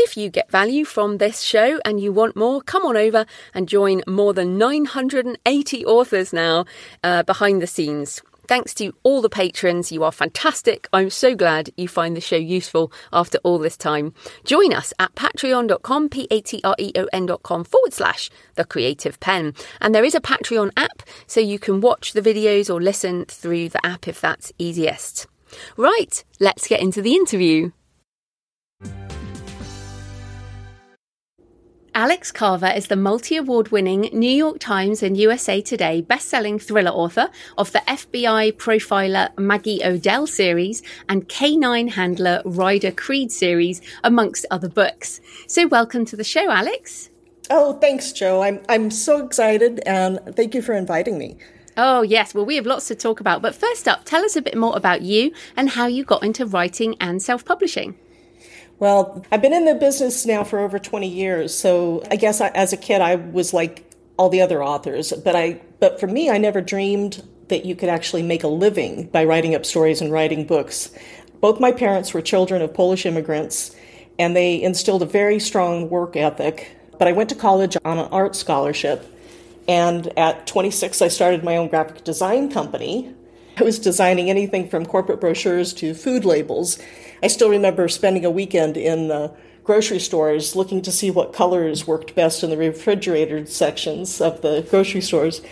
If 0.00 0.16
you 0.16 0.30
get 0.30 0.50
value 0.50 0.84
from 0.84 1.18
this 1.18 1.42
show 1.42 1.80
and 1.84 2.00
you 2.00 2.12
want 2.12 2.36
more, 2.36 2.62
come 2.62 2.84
on 2.84 2.96
over 2.96 3.26
and 3.52 3.68
join 3.68 4.02
more 4.06 4.32
than 4.32 4.56
980 4.56 5.84
authors 5.84 6.32
now 6.32 6.66
uh, 7.02 7.24
behind 7.24 7.60
the 7.60 7.66
scenes. 7.66 8.22
Thanks 8.48 8.72
to 8.74 8.94
all 9.02 9.20
the 9.20 9.28
patrons. 9.28 9.92
You 9.92 10.02
are 10.04 10.10
fantastic. 10.10 10.88
I'm 10.92 11.10
so 11.10 11.34
glad 11.34 11.70
you 11.76 11.86
find 11.86 12.16
the 12.16 12.20
show 12.20 12.36
useful 12.36 12.90
after 13.12 13.38
all 13.44 13.58
this 13.58 13.76
time. 13.76 14.14
Join 14.44 14.72
us 14.72 14.94
at 14.98 15.14
patreon.com, 15.14 16.08
P 16.08 16.26
A 16.30 16.40
T 16.40 16.62
R 16.64 16.74
E 16.78 16.92
O 16.96 17.06
N.com 17.12 17.64
forward 17.64 17.92
slash 17.92 18.30
the 18.54 18.64
creative 18.64 19.20
penn. 19.20 19.52
And 19.82 19.94
there 19.94 20.04
is 20.04 20.14
a 20.14 20.20
Patreon 20.20 20.70
app, 20.78 21.02
so 21.26 21.40
you 21.40 21.58
can 21.58 21.82
watch 21.82 22.14
the 22.14 22.22
videos 22.22 22.72
or 22.72 22.80
listen 22.80 23.26
through 23.26 23.68
the 23.68 23.86
app 23.86 24.08
if 24.08 24.20
that's 24.20 24.50
easiest. 24.58 25.26
Right, 25.76 26.24
let's 26.40 26.66
get 26.66 26.80
into 26.80 27.02
the 27.02 27.14
interview. 27.14 27.70
Alex 31.98 32.30
Kava 32.30 32.76
is 32.76 32.86
the 32.86 32.94
multi 32.94 33.36
award 33.36 33.72
winning 33.72 34.02
New 34.12 34.30
York 34.30 34.60
Times 34.60 35.02
and 35.02 35.16
USA 35.16 35.60
Today 35.60 36.00
best-selling 36.00 36.60
thriller 36.60 36.92
author 36.92 37.28
of 37.58 37.72
the 37.72 37.80
FBI 37.88 38.52
profiler 38.52 39.36
Maggie 39.36 39.82
O'Dell 39.84 40.28
series 40.28 40.80
and 41.08 41.28
K9 41.28 41.90
handler 41.90 42.40
Ryder 42.44 42.92
Creed 42.92 43.32
series, 43.32 43.82
amongst 44.04 44.46
other 44.48 44.68
books. 44.68 45.20
So, 45.48 45.66
welcome 45.66 46.04
to 46.04 46.14
the 46.14 46.22
show, 46.22 46.48
Alex. 46.48 47.10
Oh, 47.50 47.72
thanks, 47.80 48.12
Joe. 48.12 48.42
I'm, 48.44 48.62
I'm 48.68 48.92
so 48.92 49.26
excited 49.26 49.80
and 49.84 50.20
thank 50.36 50.54
you 50.54 50.62
for 50.62 50.74
inviting 50.74 51.18
me. 51.18 51.36
Oh, 51.76 52.02
yes. 52.02 52.32
Well, 52.32 52.46
we 52.46 52.54
have 52.54 52.66
lots 52.66 52.86
to 52.88 52.94
talk 52.94 53.18
about. 53.18 53.42
But 53.42 53.56
first 53.56 53.88
up, 53.88 54.04
tell 54.04 54.24
us 54.24 54.36
a 54.36 54.42
bit 54.42 54.56
more 54.56 54.76
about 54.76 55.02
you 55.02 55.32
and 55.56 55.70
how 55.70 55.86
you 55.86 56.04
got 56.04 56.22
into 56.22 56.46
writing 56.46 56.94
and 57.00 57.20
self 57.20 57.44
publishing. 57.44 57.96
Well, 58.78 59.24
I've 59.32 59.42
been 59.42 59.52
in 59.52 59.64
the 59.64 59.74
business 59.74 60.24
now 60.24 60.44
for 60.44 60.60
over 60.60 60.78
20 60.78 61.08
years. 61.08 61.56
So 61.56 62.02
I 62.10 62.16
guess 62.16 62.40
I, 62.40 62.48
as 62.48 62.72
a 62.72 62.76
kid, 62.76 63.00
I 63.00 63.16
was 63.16 63.52
like 63.52 63.90
all 64.16 64.28
the 64.28 64.40
other 64.40 64.62
authors. 64.62 65.12
But 65.12 65.34
I, 65.34 65.60
but 65.80 65.98
for 65.98 66.06
me, 66.06 66.30
I 66.30 66.38
never 66.38 66.60
dreamed 66.60 67.22
that 67.48 67.64
you 67.64 67.74
could 67.74 67.88
actually 67.88 68.22
make 68.22 68.44
a 68.44 68.48
living 68.48 69.06
by 69.08 69.24
writing 69.24 69.54
up 69.54 69.66
stories 69.66 70.00
and 70.00 70.12
writing 70.12 70.46
books. 70.46 70.90
Both 71.40 71.60
my 71.60 71.72
parents 71.72 72.14
were 72.14 72.22
children 72.22 72.62
of 72.62 72.74
Polish 72.74 73.06
immigrants, 73.06 73.74
and 74.18 74.36
they 74.36 74.60
instilled 74.60 75.02
a 75.02 75.06
very 75.06 75.40
strong 75.40 75.88
work 75.88 76.14
ethic. 76.14 76.76
But 76.98 77.08
I 77.08 77.12
went 77.12 77.30
to 77.30 77.36
college 77.36 77.76
on 77.84 77.98
an 77.98 78.08
art 78.12 78.36
scholarship. 78.36 79.14
And 79.66 80.16
at 80.18 80.46
26, 80.46 81.02
I 81.02 81.08
started 81.08 81.44
my 81.44 81.56
own 81.56 81.68
graphic 81.68 82.04
design 82.04 82.50
company. 82.50 83.14
I 83.58 83.64
was 83.64 83.78
designing 83.78 84.30
anything 84.30 84.68
from 84.68 84.86
corporate 84.86 85.20
brochures 85.20 85.72
to 85.74 85.94
food 85.94 86.24
labels. 86.24 86.78
I 87.22 87.26
still 87.26 87.50
remember 87.50 87.88
spending 87.88 88.24
a 88.24 88.30
weekend 88.30 88.76
in 88.76 89.08
the 89.08 89.34
grocery 89.64 89.98
stores 89.98 90.54
looking 90.54 90.80
to 90.82 90.92
see 90.92 91.10
what 91.10 91.32
colors 91.32 91.86
worked 91.86 92.14
best 92.14 92.42
in 92.42 92.50
the 92.50 92.56
refrigerated 92.56 93.48
sections 93.48 94.20
of 94.20 94.42
the 94.42 94.66
grocery 94.70 95.00
stores. 95.00 95.42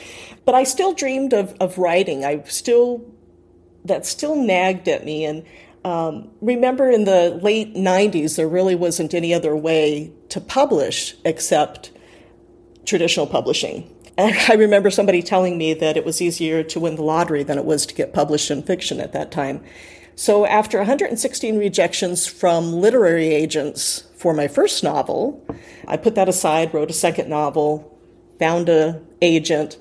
But 0.44 0.54
I 0.54 0.64
still 0.64 0.94
dreamed 0.94 1.32
of, 1.32 1.54
of 1.60 1.78
writing. 1.78 2.24
I 2.24 2.42
still, 2.44 3.04
that 3.84 4.06
still 4.06 4.36
nagged 4.36 4.88
at 4.88 5.04
me. 5.04 5.24
And 5.24 5.44
um, 5.84 6.30
remember 6.40 6.88
in 6.88 7.04
the 7.04 7.40
late 7.42 7.74
90s, 7.74 8.36
there 8.36 8.48
really 8.48 8.76
wasn't 8.76 9.14
any 9.14 9.34
other 9.34 9.56
way 9.56 10.12
to 10.28 10.40
publish 10.40 11.16
except 11.24 11.90
traditional 12.84 13.26
publishing. 13.26 13.92
I 14.18 14.55
remember 14.55 14.90
somebody 14.90 15.22
telling 15.22 15.59
me 15.59 15.74
that 15.74 15.96
it 15.96 16.05
was 16.05 16.22
easier 16.22 16.62
to 16.62 16.81
win 16.81 16.96
the 16.96 17.02
lottery 17.02 17.42
than 17.42 17.59
it 17.59 17.64
was 17.64 17.85
to 17.87 17.94
get 17.94 18.14
published 18.14 18.50
in 18.50 18.62
fiction 18.62 18.98
at 18.98 19.12
that 19.12 19.31
time. 19.31 19.62
So 20.14 20.46
after 20.46 20.79
116 20.79 21.59
rejections 21.59 22.26
from 22.26 22.72
literary 22.72 23.29
agents 23.29 24.07
for 24.16 24.35
my 24.35 24.48
first 24.48 24.83
novel. 24.83 25.46
I 25.87 25.96
put 25.96 26.14
that 26.14 26.29
aside, 26.29 26.74
wrote 26.74 26.90
a 26.90 26.94
second 26.94 27.29
novel, 27.29 27.96
found 28.38 28.68
a 28.68 29.00
agent, 29.22 29.76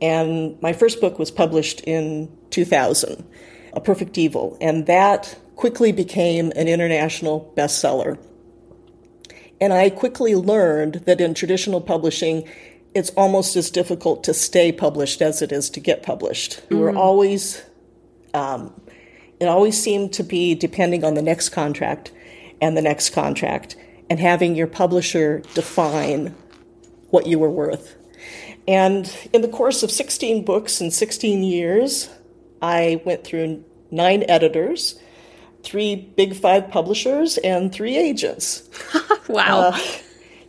and 0.00 0.60
my 0.62 0.72
first 0.72 1.00
book 1.00 1.18
was 1.18 1.30
published 1.30 1.80
in 1.80 2.30
2000, 2.50 3.24
A 3.72 3.80
Perfect 3.80 4.16
Evil, 4.16 4.56
and 4.60 4.86
that 4.86 5.36
quickly 5.56 5.92
became 5.92 6.52
an 6.56 6.68
international 6.68 7.52
bestseller. 7.56 8.18
And 9.60 9.72
I 9.72 9.90
quickly 9.90 10.34
learned 10.34 11.02
that 11.06 11.20
in 11.20 11.34
traditional 11.34 11.80
publishing, 11.80 12.48
it's 12.94 13.10
almost 13.10 13.56
as 13.56 13.70
difficult 13.70 14.24
to 14.24 14.34
stay 14.34 14.72
published 14.72 15.22
as 15.22 15.42
it 15.42 15.52
is 15.52 15.70
to 15.70 15.80
get 15.80 16.02
published. 16.02 16.62
Mm-hmm. 16.62 16.78
We're 16.78 16.96
always, 16.96 17.62
um, 18.34 18.78
it 19.38 19.46
always 19.46 19.80
seemed 19.80 20.12
to 20.14 20.22
be 20.22 20.54
depending 20.54 21.04
on 21.04 21.14
the 21.14 21.22
next 21.22 21.50
contract 21.50 22.12
and 22.60 22.76
the 22.76 22.82
next 22.82 23.10
contract 23.10 23.76
and 24.08 24.18
having 24.18 24.56
your 24.56 24.66
publisher 24.66 25.42
define 25.54 26.34
what 27.10 27.26
you 27.26 27.38
were 27.38 27.50
worth. 27.50 27.96
And 28.66 29.12
in 29.32 29.42
the 29.42 29.48
course 29.48 29.82
of 29.82 29.90
16 29.90 30.44
books 30.44 30.80
in 30.80 30.90
16 30.90 31.42
years, 31.42 32.10
I 32.60 33.00
went 33.04 33.24
through 33.24 33.64
nine 33.90 34.24
editors 34.28 34.98
three 35.62 35.94
big 35.94 36.34
five 36.34 36.70
publishers 36.70 37.38
and 37.38 37.72
three 37.72 37.96
agents. 37.96 38.68
wow. 39.28 39.70
Uh, 39.70 39.78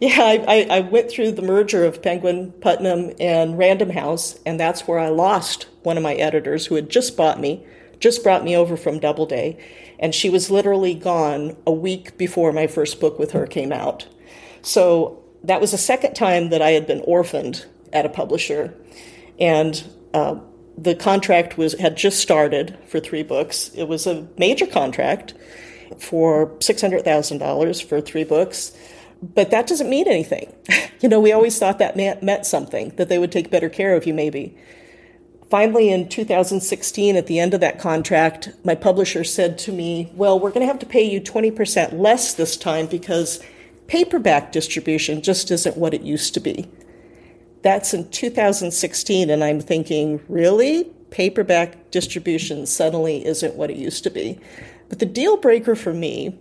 yeah, 0.01 0.43
I, 0.47 0.67
I, 0.69 0.79
went 0.79 1.11
through 1.11 1.33
the 1.33 1.43
merger 1.43 1.85
of 1.85 2.01
Penguin, 2.01 2.53
Putnam, 2.59 3.11
and 3.19 3.55
Random 3.55 3.91
House, 3.91 4.39
and 4.47 4.59
that's 4.59 4.87
where 4.87 4.97
I 4.97 5.09
lost 5.09 5.67
one 5.83 5.95
of 5.95 6.01
my 6.01 6.15
editors 6.15 6.65
who 6.65 6.73
had 6.73 6.89
just 6.89 7.15
bought 7.15 7.39
me, 7.39 7.63
just 7.99 8.23
brought 8.23 8.43
me 8.43 8.57
over 8.57 8.75
from 8.75 8.99
Doubleday, 8.99 9.63
and 9.99 10.15
she 10.15 10.27
was 10.27 10.49
literally 10.49 10.95
gone 10.95 11.55
a 11.67 11.71
week 11.71 12.17
before 12.17 12.51
my 12.51 12.65
first 12.65 12.99
book 12.99 13.19
with 13.19 13.33
her 13.33 13.45
came 13.45 13.71
out. 13.71 14.07
So 14.63 15.23
that 15.43 15.61
was 15.61 15.69
the 15.69 15.77
second 15.77 16.15
time 16.15 16.49
that 16.49 16.63
I 16.63 16.71
had 16.71 16.87
been 16.87 17.01
orphaned 17.01 17.67
at 17.93 18.03
a 18.03 18.09
publisher, 18.09 18.73
and 19.39 19.87
uh, 20.15 20.39
the 20.79 20.95
contract 20.95 21.59
was 21.59 21.73
had 21.79 21.95
just 21.95 22.19
started 22.19 22.75
for 22.87 22.99
three 22.99 23.21
books. 23.21 23.69
It 23.75 23.83
was 23.83 24.07
a 24.07 24.27
major 24.39 24.65
contract 24.65 25.35
for 25.99 26.55
six 26.59 26.81
hundred 26.81 27.03
thousand 27.03 27.37
dollars 27.37 27.79
for 27.79 28.01
three 28.01 28.23
books, 28.23 28.75
but 29.21 29.51
that 29.51 29.67
doesn't 29.67 29.89
mean 29.89 30.07
anything. 30.07 30.53
you 30.99 31.09
know, 31.09 31.19
we 31.19 31.31
always 31.31 31.57
thought 31.57 31.79
that 31.79 31.95
meant, 31.95 32.45
something 32.45 32.89
that 32.95 33.09
they 33.09 33.19
would 33.19 33.31
take 33.31 33.51
better 33.51 33.69
care 33.69 33.95
of 33.95 34.05
you, 34.05 34.13
maybe. 34.13 34.57
Finally, 35.49 35.89
in 35.89 36.07
2016, 36.07 37.15
at 37.15 37.27
the 37.27 37.37
end 37.37 37.53
of 37.53 37.59
that 37.59 37.77
contract, 37.77 38.49
my 38.63 38.73
publisher 38.73 39.23
said 39.23 39.57
to 39.57 39.71
me, 39.71 40.11
Well, 40.15 40.39
we're 40.39 40.49
going 40.49 40.61
to 40.61 40.71
have 40.71 40.79
to 40.79 40.85
pay 40.85 41.03
you 41.03 41.19
20% 41.19 41.99
less 41.99 42.33
this 42.33 42.55
time 42.55 42.87
because 42.87 43.43
paperback 43.87 44.53
distribution 44.53 45.21
just 45.21 45.51
isn't 45.51 45.75
what 45.75 45.93
it 45.93 46.01
used 46.01 46.33
to 46.33 46.39
be. 46.39 46.69
That's 47.63 47.93
in 47.93 48.09
2016, 48.09 49.29
and 49.29 49.43
I'm 49.43 49.59
thinking, 49.59 50.21
really? 50.27 50.85
Paperback 51.11 51.91
distribution 51.91 52.65
suddenly 52.65 53.25
isn't 53.25 53.55
what 53.55 53.69
it 53.69 53.77
used 53.77 54.03
to 54.05 54.09
be. 54.09 54.39
But 54.89 54.99
the 54.99 55.05
deal 55.05 55.37
breaker 55.37 55.75
for 55.75 55.93
me 55.93 56.39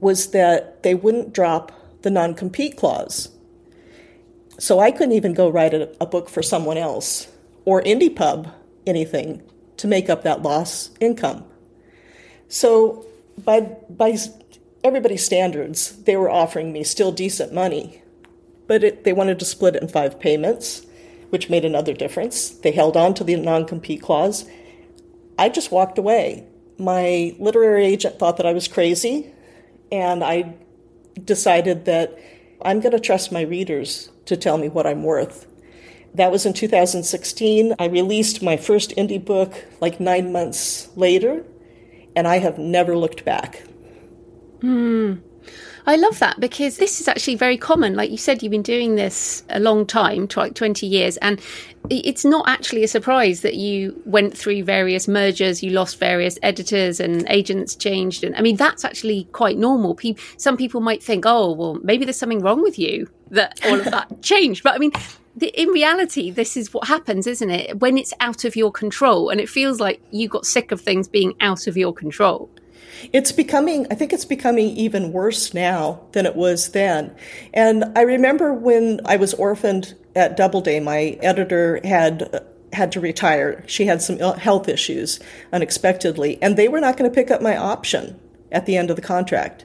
was 0.00 0.30
that 0.30 0.82
they 0.82 0.94
wouldn't 0.94 1.32
drop 1.32 1.72
the 2.02 2.10
non 2.10 2.34
compete 2.34 2.76
clause. 2.76 3.30
So 4.58 4.80
I 4.80 4.90
couldn't 4.90 5.12
even 5.12 5.34
go 5.34 5.48
write 5.48 5.74
a, 5.74 5.94
a, 6.00 6.06
book 6.06 6.28
for 6.28 6.42
someone 6.42 6.76
else 6.76 7.28
or 7.64 7.80
IndiePub 7.82 8.52
anything 8.86 9.42
to 9.76 9.86
make 9.86 10.10
up 10.10 10.24
that 10.24 10.42
loss 10.42 10.90
income. 11.00 11.44
So 12.48 13.06
by 13.44 13.60
by 13.60 14.16
everybody's 14.82 15.24
standards, 15.24 15.96
they 16.04 16.16
were 16.16 16.30
offering 16.30 16.72
me 16.72 16.82
still 16.82 17.12
decent 17.12 17.52
money 17.52 18.02
but 18.68 18.84
it, 18.84 19.02
they 19.02 19.12
wanted 19.12 19.40
to 19.40 19.44
split 19.44 19.74
it 19.74 19.82
in 19.82 19.88
five 19.88 20.20
payments, 20.20 20.86
which 21.30 21.50
made 21.50 21.64
another 21.64 21.94
difference. 21.94 22.50
They 22.50 22.70
held 22.70 22.96
on 22.96 23.14
to 23.14 23.24
the 23.24 23.34
non 23.34 23.66
compete 23.66 24.02
clause. 24.02 24.44
I 25.36 25.48
just 25.48 25.72
walked 25.72 25.98
away. 25.98 26.46
My 26.78 27.34
literary 27.40 27.86
agent 27.86 28.20
thought 28.20 28.36
that 28.36 28.46
I 28.46 28.52
was 28.52 28.68
crazy, 28.68 29.32
and 29.90 30.24
I 30.24 30.54
decided 31.24 31.84
that 31.86 32.18
I'm 32.62 32.80
going 32.80 32.92
to 32.92 33.00
trust 33.00 33.32
my 33.32 33.42
readers 33.42 34.10
to 34.26 34.36
tell 34.36 34.58
me 34.58 34.68
what 34.68 34.86
I'm 34.86 35.02
worth. 35.02 35.46
That 36.14 36.32
was 36.32 36.46
in 36.46 36.52
2016. 36.52 37.74
I 37.78 37.86
released 37.86 38.42
my 38.42 38.56
first 38.56 38.96
indie 38.96 39.24
book 39.24 39.64
like 39.80 40.00
nine 40.00 40.32
months 40.32 40.88
later, 40.96 41.44
and 42.16 42.26
I 42.26 42.38
have 42.38 42.58
never 42.58 42.96
looked 42.96 43.24
back. 43.24 43.62
Hmm. 44.60 45.16
I 45.88 45.96
love 45.96 46.18
that 46.18 46.38
because 46.38 46.76
this 46.76 47.00
is 47.00 47.08
actually 47.08 47.36
very 47.36 47.56
common. 47.56 47.94
Like 47.94 48.10
you 48.10 48.18
said, 48.18 48.42
you've 48.42 48.50
been 48.50 48.60
doing 48.60 48.96
this 48.96 49.42
a 49.48 49.58
long 49.58 49.86
time, 49.86 50.28
like 50.36 50.54
20 50.54 50.86
years, 50.86 51.16
and 51.16 51.40
it's 51.88 52.26
not 52.26 52.46
actually 52.46 52.84
a 52.84 52.88
surprise 52.88 53.40
that 53.40 53.54
you 53.54 53.98
went 54.04 54.36
through 54.36 54.64
various 54.64 55.08
mergers, 55.08 55.62
you 55.62 55.70
lost 55.70 55.98
various 55.98 56.38
editors 56.42 57.00
and 57.00 57.24
agents 57.30 57.74
changed. 57.74 58.22
And 58.22 58.36
I 58.36 58.42
mean, 58.42 58.56
that's 58.56 58.84
actually 58.84 59.24
quite 59.32 59.56
normal. 59.56 59.94
People, 59.94 60.22
some 60.36 60.58
people 60.58 60.82
might 60.82 61.02
think, 61.02 61.24
oh, 61.26 61.52
well, 61.52 61.78
maybe 61.82 62.04
there's 62.04 62.18
something 62.18 62.40
wrong 62.40 62.62
with 62.62 62.78
you 62.78 63.08
that 63.30 63.58
all 63.64 63.80
of 63.80 63.84
that 63.90 64.20
changed. 64.20 64.64
But 64.64 64.74
I 64.74 64.78
mean, 64.78 64.92
in 65.40 65.70
reality, 65.70 66.30
this 66.30 66.54
is 66.54 66.74
what 66.74 66.86
happens, 66.86 67.26
isn't 67.26 67.48
it? 67.48 67.80
When 67.80 67.96
it's 67.96 68.12
out 68.20 68.44
of 68.44 68.56
your 68.56 68.72
control 68.72 69.30
and 69.30 69.40
it 69.40 69.48
feels 69.48 69.80
like 69.80 70.02
you 70.10 70.28
got 70.28 70.44
sick 70.44 70.70
of 70.70 70.82
things 70.82 71.08
being 71.08 71.32
out 71.40 71.66
of 71.66 71.78
your 71.78 71.94
control. 71.94 72.50
It's 73.12 73.32
becoming, 73.32 73.86
I 73.90 73.94
think 73.94 74.12
it's 74.12 74.24
becoming 74.24 74.68
even 74.68 75.12
worse 75.12 75.54
now 75.54 76.00
than 76.12 76.26
it 76.26 76.36
was 76.36 76.70
then. 76.70 77.14
And 77.54 77.84
I 77.96 78.02
remember 78.02 78.52
when 78.52 79.00
I 79.04 79.16
was 79.16 79.34
orphaned 79.34 79.94
at 80.14 80.36
Doubleday, 80.36 80.80
my 80.80 81.18
editor 81.22 81.80
had 81.84 82.44
had 82.72 82.92
to 82.92 83.00
retire. 83.00 83.64
She 83.66 83.86
had 83.86 84.02
some 84.02 84.18
health 84.18 84.68
issues 84.68 85.20
unexpectedly, 85.52 86.38
and 86.42 86.56
they 86.56 86.68
were 86.68 86.80
not 86.80 86.96
going 86.96 87.10
to 87.10 87.14
pick 87.14 87.30
up 87.30 87.40
my 87.40 87.56
option 87.56 88.18
at 88.52 88.66
the 88.66 88.76
end 88.76 88.90
of 88.90 88.96
the 88.96 89.02
contract. 89.02 89.64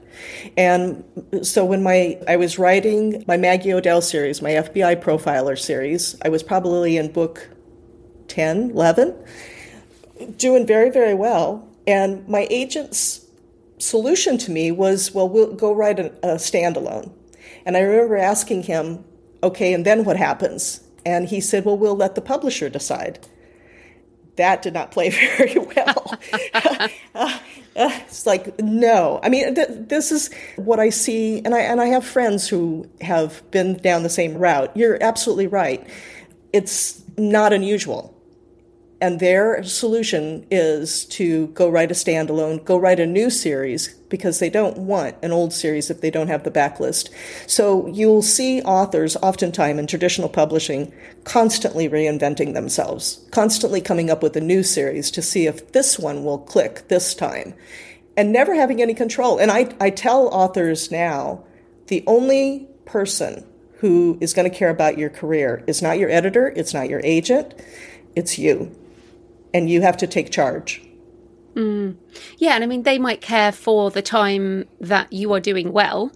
And 0.58 1.04
so 1.42 1.66
when 1.66 1.84
my 1.84 2.18
I 2.28 2.36
was 2.38 2.60
writing 2.60 3.24
my 3.28 3.38
Maggie 3.38 3.74
O'Dell 3.74 4.02
series, 4.02 4.42
my 4.42 4.52
FBI 4.52 5.02
profiler 5.02 5.58
series, 5.58 6.16
I 6.24 6.30
was 6.30 6.44
probably 6.44 6.98
in 6.98 7.12
book 7.12 7.50
10, 8.28 8.72
11, 8.72 9.16
doing 10.38 10.66
very, 10.66 10.90
very 10.90 11.14
well. 11.14 11.68
And 11.86 12.28
my 12.28 12.48
agent's 12.50 13.23
solution 13.84 14.38
to 14.40 14.52
me 14.52 14.72
was, 14.72 15.14
well, 15.14 15.30
we'll 15.30 15.54
go 15.54 15.74
write 15.74 16.00
a, 16.00 16.08
a 16.24 16.36
standalone. 16.36 17.12
And 17.66 17.78
I 17.78 17.82
remember 17.82 18.18
asking 18.18 18.64
him, 18.64 19.04
okay, 19.42 19.74
and 19.74 19.86
then 19.86 20.06
what 20.06 20.18
happens? 20.18 20.82
And 21.06 21.28
he 21.28 21.42
said, 21.42 21.66
well, 21.66 21.78
we'll 21.78 21.96
let 21.96 22.16
the 22.16 22.22
publisher 22.22 22.70
decide. 22.70 23.20
That 24.36 24.62
did 24.62 24.74
not 24.74 24.92
play 24.92 25.10
very 25.38 25.60
well. 25.60 26.20
uh, 27.16 27.40
it's 27.76 28.26
like 28.26 28.60
no. 28.60 29.20
I 29.24 29.30
mean, 29.30 29.56
th- 29.56 29.70
this 29.72 30.12
is 30.12 30.30
what 30.56 30.80
I 30.80 30.90
see, 30.90 31.40
and 31.44 31.54
I 31.54 31.60
and 31.60 31.82
I 31.82 31.86
have 31.88 32.06
friends 32.06 32.48
who 32.48 32.90
have 33.02 33.44
been 33.52 33.78
down 33.78 34.04
the 34.04 34.10
same 34.10 34.36
route. 34.36 34.76
You're 34.76 35.02
absolutely 35.02 35.48
right. 35.48 35.86
It's 36.52 37.04
not 37.18 37.54
unusual. 37.54 38.13
And 39.04 39.20
their 39.20 39.62
solution 39.64 40.48
is 40.50 41.04
to 41.08 41.48
go 41.48 41.68
write 41.68 41.92
a 41.92 41.94
standalone, 41.94 42.64
go 42.64 42.78
write 42.78 43.02
a 43.02 43.06
new 43.06 43.30
series, 43.30 43.94
because 44.08 44.40
they 44.40 44.50
don't 44.50 44.78
want 44.78 45.18
an 45.22 45.34
old 45.34 45.52
series 45.52 45.90
if 45.90 46.00
they 46.00 46.10
don't 46.10 46.30
have 46.30 46.46
the 46.46 46.52
backlist. 46.52 47.10
So 47.46 47.86
you'll 47.88 48.22
see 48.22 48.62
authors, 48.62 49.18
oftentimes 49.18 49.78
in 49.78 49.88
traditional 49.88 50.30
publishing, 50.30 50.94
constantly 51.26 51.90
reinventing 51.90 52.54
themselves, 52.54 53.28
constantly 53.32 53.82
coming 53.82 54.10
up 54.10 54.24
with 54.24 54.38
a 54.38 54.42
new 54.42 54.64
series 54.64 55.12
to 55.12 55.22
see 55.22 55.48
if 55.48 55.74
this 55.74 56.00
one 56.00 56.24
will 56.24 56.38
click 56.38 56.88
this 56.88 57.14
time, 57.14 57.56
and 58.16 58.32
never 58.32 58.56
having 58.56 58.82
any 58.82 58.94
control. 58.94 59.38
And 59.38 59.52
I, 59.52 59.76
I 59.82 59.90
tell 59.90 60.28
authors 60.30 60.92
now 60.92 61.44
the 61.88 62.06
only 62.08 62.70
person 62.86 63.46
who 63.80 64.18
is 64.22 64.34
going 64.34 64.50
to 64.50 64.58
care 64.58 64.70
about 64.70 64.98
your 64.98 65.10
career 65.10 65.62
is 65.68 65.82
not 65.82 66.00
your 66.00 66.10
editor, 66.10 66.54
it's 66.56 66.74
not 66.74 66.88
your 66.88 67.02
agent, 67.04 67.54
it's 68.16 68.40
you 68.40 68.74
and 69.54 69.70
you 69.70 69.82
have 69.82 69.98
to 69.98 70.08
take 70.08 70.32
charge. 70.32 70.82
Mm. 71.56 71.96
Yeah, 72.38 72.56
and 72.56 72.64
I 72.64 72.68
mean, 72.68 72.84
they 72.84 72.98
might 72.98 73.22
care 73.22 73.52
for 73.52 73.92
the 73.92 74.02
time 74.02 74.68
that 74.80 75.12
you 75.14 75.32
are 75.34 75.40
doing 75.40 75.72
well. 75.72 76.12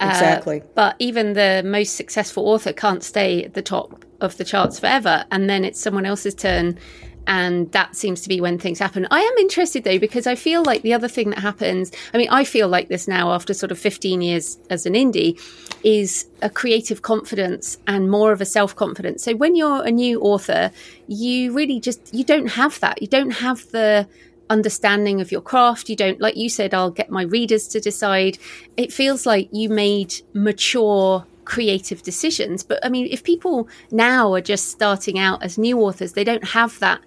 Uh, 0.00 0.08
exactly. 0.10 0.62
But 0.74 0.96
even 0.98 1.32
the 1.32 1.62
most 1.64 1.96
successful 1.96 2.48
author 2.48 2.72
can't 2.72 3.02
stay 3.02 3.44
at 3.44 3.54
the 3.54 3.62
top 3.62 4.04
of 4.20 4.36
the 4.36 4.44
charts 4.44 4.78
forever. 4.78 5.24
And 5.30 5.48
then 5.48 5.64
it's 5.64 5.80
someone 5.80 6.06
else's 6.06 6.34
turn 6.34 6.78
and 7.26 7.70
that 7.72 7.94
seems 7.96 8.22
to 8.22 8.28
be 8.28 8.40
when 8.40 8.58
things 8.58 8.78
happen. 8.78 9.06
I 9.10 9.20
am 9.20 9.38
interested 9.38 9.84
though, 9.84 9.98
because 9.98 10.26
I 10.26 10.34
feel 10.34 10.62
like 10.62 10.82
the 10.82 10.94
other 10.94 11.08
thing 11.08 11.30
that 11.30 11.38
happens, 11.38 11.92
I 12.12 12.18
mean, 12.18 12.28
I 12.30 12.44
feel 12.44 12.68
like 12.68 12.88
this 12.88 13.06
now 13.06 13.32
after 13.32 13.54
sort 13.54 13.72
of 13.72 13.78
15 13.78 14.20
years 14.20 14.58
as 14.70 14.86
an 14.86 14.94
indie, 14.94 15.40
is 15.84 16.26
a 16.42 16.50
creative 16.50 17.02
confidence 17.02 17.78
and 17.86 18.10
more 18.10 18.32
of 18.32 18.40
a 18.40 18.46
self 18.46 18.74
confidence. 18.76 19.22
So 19.22 19.34
when 19.34 19.56
you're 19.56 19.84
a 19.84 19.90
new 19.90 20.20
author, 20.20 20.70
you 21.06 21.52
really 21.52 21.80
just, 21.80 22.12
you 22.14 22.24
don't 22.24 22.48
have 22.48 22.78
that. 22.80 23.02
You 23.02 23.08
don't 23.08 23.30
have 23.30 23.68
the, 23.70 24.08
understanding 24.50 25.20
of 25.20 25.32
your 25.32 25.40
craft. 25.40 25.88
You 25.88 25.96
don't, 25.96 26.20
like 26.20 26.36
you 26.36 26.48
said, 26.48 26.74
I'll 26.74 26.90
get 26.90 27.10
my 27.10 27.22
readers 27.22 27.66
to 27.68 27.80
decide. 27.80 28.38
It 28.76 28.92
feels 28.92 29.24
like 29.24 29.48
you 29.50 29.68
made 29.68 30.14
mature 30.34 31.26
creative 31.44 32.02
decisions. 32.02 32.62
But 32.62 32.84
I 32.84 32.88
mean, 32.88 33.08
if 33.10 33.24
people 33.24 33.68
now 33.90 34.32
are 34.34 34.40
just 34.40 34.68
starting 34.68 35.18
out 35.18 35.42
as 35.42 35.58
new 35.58 35.80
authors, 35.80 36.12
they 36.12 36.24
don't 36.24 36.44
have 36.44 36.78
that 36.80 37.00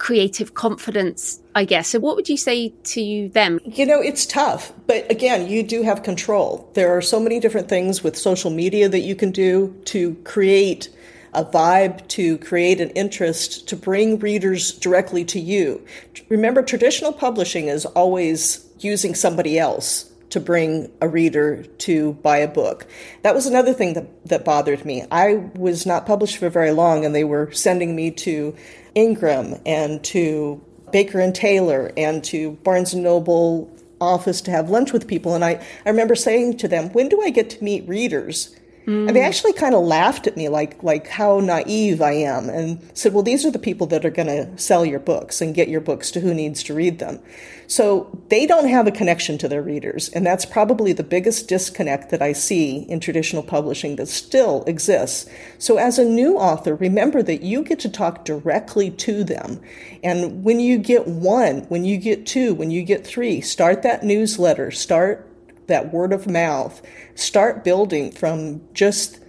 creative 0.00 0.54
confidence, 0.54 1.40
I 1.54 1.64
guess. 1.64 1.88
So, 1.88 2.00
what 2.00 2.16
would 2.16 2.28
you 2.28 2.36
say 2.36 2.70
to 2.84 3.28
them? 3.28 3.60
You 3.64 3.86
know, 3.86 4.00
it's 4.00 4.26
tough, 4.26 4.72
but 4.86 5.08
again, 5.10 5.46
you 5.48 5.62
do 5.62 5.82
have 5.82 6.02
control. 6.02 6.68
There 6.74 6.96
are 6.96 7.02
so 7.02 7.20
many 7.20 7.38
different 7.38 7.68
things 7.68 8.02
with 8.02 8.16
social 8.16 8.50
media 8.50 8.88
that 8.88 9.00
you 9.00 9.14
can 9.14 9.30
do 9.30 9.76
to 9.86 10.14
create 10.24 10.88
a 11.32 11.44
vibe, 11.44 12.08
to 12.08 12.38
create 12.38 12.80
an 12.80 12.90
interest, 12.90 13.68
to 13.68 13.76
bring 13.76 14.18
readers 14.18 14.72
directly 14.72 15.24
to 15.26 15.38
you. 15.38 15.84
Remember, 16.28 16.62
traditional 16.62 17.12
publishing 17.12 17.68
is 17.68 17.86
always 17.86 18.66
using 18.80 19.14
somebody 19.14 19.58
else 19.58 20.09
to 20.30 20.40
bring 20.40 20.90
a 21.00 21.08
reader 21.08 21.62
to 21.62 22.14
buy 22.14 22.38
a 22.38 22.48
book. 22.48 22.86
That 23.22 23.34
was 23.34 23.46
another 23.46 23.72
thing 23.72 23.94
that, 23.94 24.26
that 24.26 24.44
bothered 24.44 24.84
me. 24.84 25.04
I 25.10 25.34
was 25.54 25.86
not 25.86 26.06
published 26.06 26.38
for 26.38 26.48
very 26.48 26.70
long, 26.70 27.04
and 27.04 27.14
they 27.14 27.24
were 27.24 27.52
sending 27.52 27.94
me 27.94 28.10
to 28.12 28.54
Ingram 28.94 29.60
and 29.66 30.02
to 30.04 30.64
Baker 30.90 31.20
and 31.20 31.34
Taylor 31.34 31.92
and 31.96 32.24
to 32.24 32.52
Barnes 32.52 32.94
and 32.94 33.02
Noble 33.02 33.70
office 34.00 34.40
to 34.42 34.50
have 34.50 34.70
lunch 34.70 34.92
with 34.92 35.06
people. 35.06 35.34
And 35.34 35.44
I, 35.44 35.64
I 35.84 35.90
remember 35.90 36.14
saying 36.14 36.56
to 36.58 36.68
them, 36.68 36.90
when 36.92 37.08
do 37.08 37.20
I 37.22 37.30
get 37.30 37.50
to 37.50 37.64
meet 37.64 37.86
readers? 37.86 38.56
Mm. 38.90 39.06
And 39.06 39.16
they 39.16 39.22
actually 39.22 39.52
kind 39.52 39.72
of 39.72 39.84
laughed 39.84 40.26
at 40.26 40.36
me, 40.36 40.48
like 40.48 40.82
like 40.82 41.06
how 41.06 41.38
naive 41.38 42.02
I 42.02 42.12
am, 42.12 42.48
and 42.48 42.80
said, 42.92 43.14
"Well, 43.14 43.22
these 43.22 43.46
are 43.46 43.50
the 43.52 43.58
people 43.60 43.86
that 43.86 44.04
are 44.04 44.10
going 44.10 44.26
to 44.26 44.58
sell 44.58 44.84
your 44.84 44.98
books 44.98 45.40
and 45.40 45.54
get 45.54 45.68
your 45.68 45.80
books 45.80 46.10
to 46.10 46.20
who 46.20 46.34
needs 46.34 46.64
to 46.64 46.74
read 46.74 46.98
them." 46.98 47.20
So 47.68 48.10
they 48.30 48.46
don't 48.46 48.66
have 48.66 48.88
a 48.88 48.90
connection 48.90 49.38
to 49.38 49.48
their 49.48 49.62
readers, 49.62 50.08
and 50.08 50.26
that's 50.26 50.44
probably 50.44 50.92
the 50.92 51.04
biggest 51.04 51.46
disconnect 51.46 52.10
that 52.10 52.20
I 52.20 52.32
see 52.32 52.78
in 52.88 52.98
traditional 52.98 53.44
publishing 53.44 53.94
that 53.94 54.08
still 54.08 54.64
exists. 54.66 55.30
So 55.58 55.76
as 55.76 55.96
a 55.96 56.04
new 56.04 56.36
author, 56.36 56.74
remember 56.74 57.22
that 57.22 57.42
you 57.42 57.62
get 57.62 57.78
to 57.80 57.88
talk 57.88 58.24
directly 58.24 58.90
to 58.90 59.22
them, 59.22 59.60
and 60.02 60.42
when 60.42 60.58
you 60.58 60.78
get 60.78 61.06
one, 61.06 61.58
when 61.68 61.84
you 61.84 61.96
get 61.96 62.26
two, 62.26 62.54
when 62.54 62.72
you 62.72 62.82
get 62.82 63.06
three, 63.06 63.40
start 63.40 63.82
that 63.82 64.02
newsletter, 64.02 64.72
start 64.72 65.29
that 65.70 65.92
word 65.92 66.12
of 66.12 66.26
mouth. 66.26 66.82
Start 67.14 67.64
building 67.64 68.12
from 68.12 68.60
just 68.74 69.20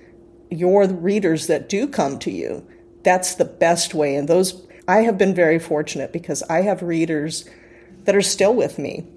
your 0.49 0.87
readers 0.87 1.47
that 1.47 1.69
do 1.69 1.87
come 1.87 2.19
to 2.19 2.31
you. 2.31 2.67
That's 3.03 3.35
the 3.35 3.45
best 3.45 3.93
way. 3.93 4.15
And 4.15 4.27
those, 4.27 4.67
I 4.87 5.01
have 5.01 5.17
been 5.17 5.33
very 5.33 5.59
fortunate 5.59 6.11
because 6.11 6.43
I 6.43 6.61
have 6.61 6.83
readers 6.83 7.49
that 8.03 8.15
are 8.15 8.21
still 8.21 8.53
with 8.53 8.77
me. 8.77 9.07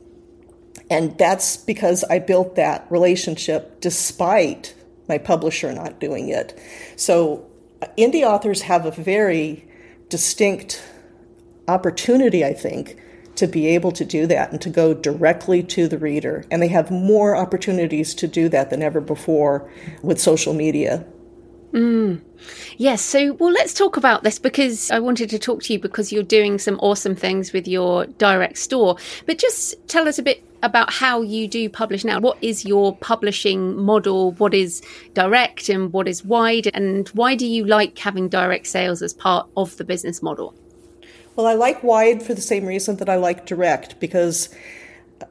And 0.91 1.17
that's 1.19 1.57
because 1.57 2.05
I 2.05 2.19
built 2.19 2.57
that 2.57 2.87
relationship 2.91 3.81
despite 3.81 4.75
my 5.09 5.19
publisher 5.19 5.73
not 5.73 6.01
doing 6.01 6.29
it. 6.29 6.59
So, 6.97 7.47
uh, 7.83 7.87
indie 7.99 8.23
authors 8.23 8.63
have 8.63 8.87
a 8.87 8.91
very 8.91 9.67
distinct 10.09 10.83
opportunity, 11.69 12.45
I 12.45 12.53
think, 12.53 12.99
to 13.37 13.47
be 13.47 13.67
able 13.69 13.93
to 13.93 14.05
do 14.05 14.27
that 14.27 14.53
and 14.53 14.61
to 14.61 14.71
go 14.71 14.95
directly 14.95 15.63
to 15.63 15.89
the 15.89 15.99
reader. 15.99 16.45
And 16.51 16.63
they 16.63 16.69
have 16.69 16.91
more 16.91 17.37
opportunities 17.37 18.15
to 18.15 18.29
do 18.29 18.49
that 18.51 18.71
than 18.71 18.83
ever 18.83 19.01
before 19.01 19.69
with 20.03 20.21
social 20.21 20.55
media. 20.55 21.05
Mm. 21.73 22.21
Yes. 22.77 23.03
So, 23.03 23.33
well, 23.35 23.51
let's 23.51 23.75
talk 23.75 23.97
about 23.97 24.23
this 24.23 24.39
because 24.39 24.93
I 24.93 25.01
wanted 25.01 25.29
to 25.31 25.39
talk 25.41 25.65
to 25.65 25.73
you 25.73 25.81
because 25.81 26.13
you're 26.13 26.23
doing 26.23 26.59
some 26.59 26.79
awesome 26.81 27.17
things 27.17 27.53
with 27.53 27.67
your 27.67 28.07
direct 28.07 28.59
store. 28.59 28.97
But 29.27 29.39
just 29.39 29.75
tell 29.89 30.07
us 30.07 30.19
a 30.19 30.23
bit 30.23 30.45
about 30.63 30.93
how 30.93 31.21
you 31.21 31.49
do 31.49 31.69
publish 31.69 32.05
now. 32.05 32.21
What 32.21 32.39
is 32.41 32.65
your 32.65 32.97
publishing 32.97 33.77
model? 33.77 34.33
What 34.33 34.55
is 34.55 34.83
direct 35.15 35.69
and 35.69 35.93
what 35.93 36.07
is 36.07 36.25
wide? 36.25 36.71
And 36.75 37.09
why 37.09 37.35
do 37.35 37.47
you 37.47 37.65
like 37.65 37.99
having 37.99 38.29
direct 38.29 38.69
sales 38.69 39.03
as 39.03 39.13
part 39.13 39.49
of 39.57 39.77
the 39.77 39.85
business 39.85 40.23
model? 40.23 40.55
Well, 41.37 41.47
I 41.47 41.55
like 41.55 41.83
wide 41.83 42.23
for 42.23 42.33
the 42.33 42.41
same 42.41 42.65
reason 42.65 42.97
that 42.97 43.09
I 43.09 43.17
like 43.17 43.45
direct 43.45 43.99
because 43.99 44.55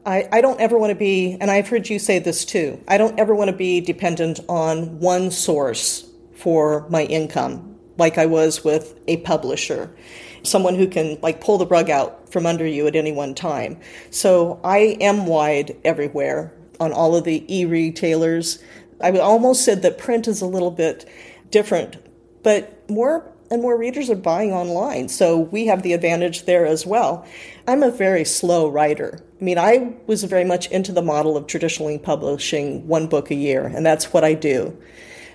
I, 0.06 0.28
I 0.32 0.42
don't 0.42 0.60
ever 0.60 0.78
want 0.78 0.90
to 0.90 0.96
be, 0.96 1.38
and 1.40 1.50
I've 1.50 1.70
heard 1.70 1.90
you 1.90 1.98
say 1.98 2.20
this 2.20 2.44
too, 2.44 2.82
I 2.88 2.98
don't 2.98 3.18
ever 3.18 3.34
want 3.34 3.52
to 3.52 3.56
be 3.56 3.80
dependent 3.80 4.42
on 4.50 5.00
one 5.00 5.32
source 5.32 6.06
for 6.36 6.88
my 6.90 7.04
income 7.04 7.74
like 7.98 8.18
I 8.18 8.26
was 8.26 8.64
with 8.64 9.00
a 9.08 9.18
publisher, 9.18 9.96
someone 10.44 10.76
who 10.76 10.88
can 10.88 11.18
like 11.22 11.42
pull 11.42 11.58
the 11.58 11.68
rug 11.68 11.90
out 11.90 12.32
from 12.32 12.46
under 12.46 12.66
you 12.66 12.88
at 12.88 12.96
any 12.96 13.12
one 13.12 13.36
time. 13.36 13.80
So 14.10 14.60
I 14.64 14.98
am 15.00 15.26
wide 15.26 15.78
everywhere 15.86 16.54
on 16.80 16.92
all 16.92 17.16
of 17.16 17.24
the 17.24 17.46
e-retailers. 17.54 18.62
I 19.00 19.12
almost 19.20 19.64
said 19.64 19.84
that 19.84 19.98
print 19.98 20.28
is 20.28 20.42
a 20.42 20.48
little 20.48 20.72
bit 20.72 21.08
different, 21.50 21.98
but 22.42 22.90
more 22.90 23.32
and 23.54 23.62
more 23.62 23.78
readers 23.78 24.10
are 24.10 24.16
buying 24.16 24.52
online. 24.52 25.08
So 25.08 25.38
we 25.38 25.68
have 25.68 25.84
the 25.84 25.94
advantage 25.94 26.46
there 26.46 26.66
as 26.66 26.88
well. 26.88 27.24
I'm 27.68 27.84
a 27.84 27.92
very 27.92 28.26
slow 28.26 28.68
writer. 28.68 29.24
I 29.40 29.44
mean, 29.44 29.60
I 29.60 29.94
was 30.08 30.24
very 30.24 30.44
much 30.44 30.66
into 30.72 30.92
the 30.92 31.04
model 31.04 31.38
of 31.38 31.46
traditionally 31.46 32.00
publishing 32.00 32.88
one 32.88 33.06
book 33.06 33.30
a 33.30 33.36
year, 33.36 33.68
and 33.68 33.86
that's 33.86 34.12
what 34.12 34.24
I 34.24 34.34
do. 34.34 34.76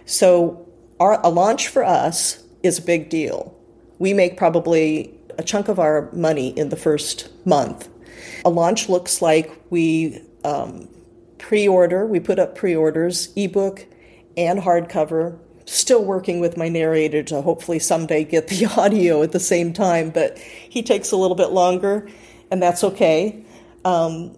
So 0.04 0.68
our, 0.98 1.24
a 1.24 1.28
launch 1.28 1.68
for 1.68 1.84
us 1.84 2.42
is 2.64 2.80
a 2.80 2.82
big 2.82 3.08
deal. 3.08 3.56
We 4.00 4.12
make 4.14 4.36
probably 4.36 5.14
a 5.38 5.44
chunk 5.44 5.68
of 5.68 5.78
our 5.78 6.10
money 6.12 6.48
in 6.58 6.70
the 6.70 6.76
first 6.76 7.30
month. 7.46 7.88
A 8.44 8.50
launch 8.50 8.88
looks 8.88 9.22
like 9.22 9.56
we 9.70 10.20
um, 10.42 10.88
pre 11.38 11.68
order, 11.68 12.04
we 12.04 12.18
put 12.18 12.40
up 12.40 12.56
pre 12.56 12.74
orders, 12.74 13.32
ebook 13.36 13.86
and 14.36 14.58
hardcover 14.58 15.38
still 15.68 16.04
working 16.04 16.40
with 16.40 16.56
my 16.56 16.68
narrator 16.68 17.22
to 17.22 17.42
hopefully 17.42 17.78
someday 17.78 18.24
get 18.24 18.48
the 18.48 18.66
audio 18.76 19.22
at 19.22 19.32
the 19.32 19.40
same 19.40 19.72
time, 19.72 20.10
but 20.10 20.38
he 20.38 20.82
takes 20.82 21.12
a 21.12 21.16
little 21.16 21.36
bit 21.36 21.50
longer, 21.50 22.08
and 22.50 22.62
that's 22.62 22.82
okay. 22.82 23.44
Um, 23.84 24.36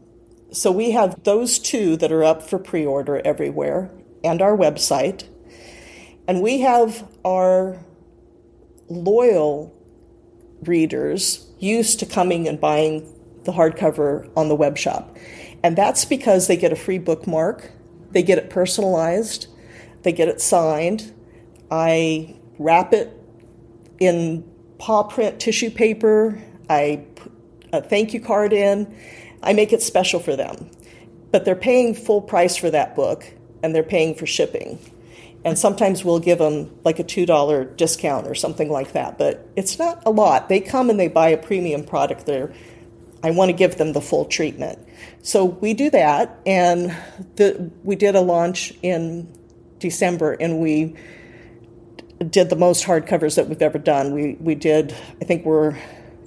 so 0.53 0.73
we 0.73 0.91
have 0.91 1.23
those 1.23 1.59
two 1.59 1.97
that 1.99 2.11
are 2.11 2.25
up 2.25 2.43
for 2.43 2.59
pre 2.59 2.85
order 2.85 3.21
everywhere 3.25 3.91
and 4.25 4.43
our 4.43 4.57
website. 4.57 5.25
And 6.27 6.43
we 6.43 6.61
have 6.61 7.09
our 7.25 7.79
loyal 8.89 9.75
readers 10.63 11.49
used 11.59 12.01
to 12.01 12.07
coming 12.07 12.49
and 12.49 12.61
buying 12.61 13.13
the 13.45 13.53
hardcover 13.53 14.31
on 14.37 14.49
the 14.49 14.55
web 14.55 14.77
shop. 14.77 15.17
And 15.63 15.77
that's 15.77 16.05
because 16.05 16.47
they 16.47 16.57
get 16.57 16.73
a 16.73 16.77
free 16.77 16.99
bookmark, 16.99 17.71
they 18.11 18.23
get 18.23 18.39
it 18.39 18.51
personalized, 18.51 19.47
they 20.03 20.13
get 20.13 20.29
it 20.29 20.41
signed, 20.41 21.13
I 21.71 22.37
wrap 22.59 22.93
it 22.93 23.17
in 23.99 24.45
paw 24.79 25.05
print 25.05 25.41
tissue 25.41 25.71
paper. 25.71 26.41
I 26.69 27.05
put 27.15 27.33
a 27.73 27.83
thank 27.83 28.13
you 28.13 28.21
card 28.21 28.53
in. 28.53 28.95
I 29.43 29.53
make 29.53 29.73
it 29.73 29.83
special 29.83 30.21
for 30.21 30.37
them. 30.37 30.71
But 31.31 31.45
they're 31.45 31.55
paying 31.55 31.95
full 31.95 32.21
price 32.21 32.57
for 32.57 32.71
that 32.71 32.97
book 32.97 33.25
and 33.63 33.75
they're 33.75 33.83
paying 33.83 34.15
for 34.15 34.27
shipping. 34.27 34.79
And 35.45 35.59
sometimes 35.59 36.05
we'll 36.05 36.19
give 36.19 36.39
them 36.39 36.71
like 36.85 36.99
a 36.99 37.05
$2 37.05 37.77
discount 37.77 38.27
or 38.27 38.35
something 38.35 38.71
like 38.71 38.93
that, 38.93 39.17
but 39.17 39.49
it's 39.57 39.79
not 39.79 40.03
a 40.05 40.11
lot. 40.11 40.49
They 40.49 40.61
come 40.61 40.91
and 40.91 41.01
they 41.01 41.09
buy 41.09 41.31
a 41.31 41.39
premium 41.39 41.85
product 41.85 42.27
there. 42.27 42.53
I 43.23 43.31
want 43.31 43.51
to 43.51 43.53
give 43.55 43.77
them 43.77 43.93
the 43.93 44.01
full 44.01 44.27
treatment. 44.27 44.79
So 45.23 45.45
we 45.45 45.75
do 45.75 45.91
that, 45.91 46.41
and 46.47 46.97
the, 47.37 47.71
we 47.85 47.97
did 47.97 48.15
a 48.17 48.21
launch 48.21 48.73
in 48.83 49.31
December, 49.79 50.33
and 50.33 50.59
we 50.59 50.97
did 52.29 52.51
the 52.51 52.57
most 52.57 52.85
hardcovers 52.85 53.37
that 53.37 53.49
we've 53.49 53.63
ever 53.63 53.79
done. 53.79 54.13
We 54.13 54.37
we 54.41 54.55
did. 54.55 54.95
I 55.21 55.25
think 55.25 55.45
we're 55.45 55.77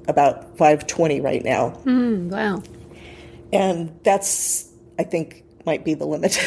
about 0.08 0.58
520 0.58 1.22
right 1.22 1.44
now. 1.44 1.82
Mm, 1.86 2.30
wow. 2.30 2.62
And 3.52 3.98
that's 4.04 4.70
I 4.98 5.04
think 5.04 5.44
might 5.66 5.86
be 5.86 5.94
the 5.94 6.06
limit. 6.06 6.38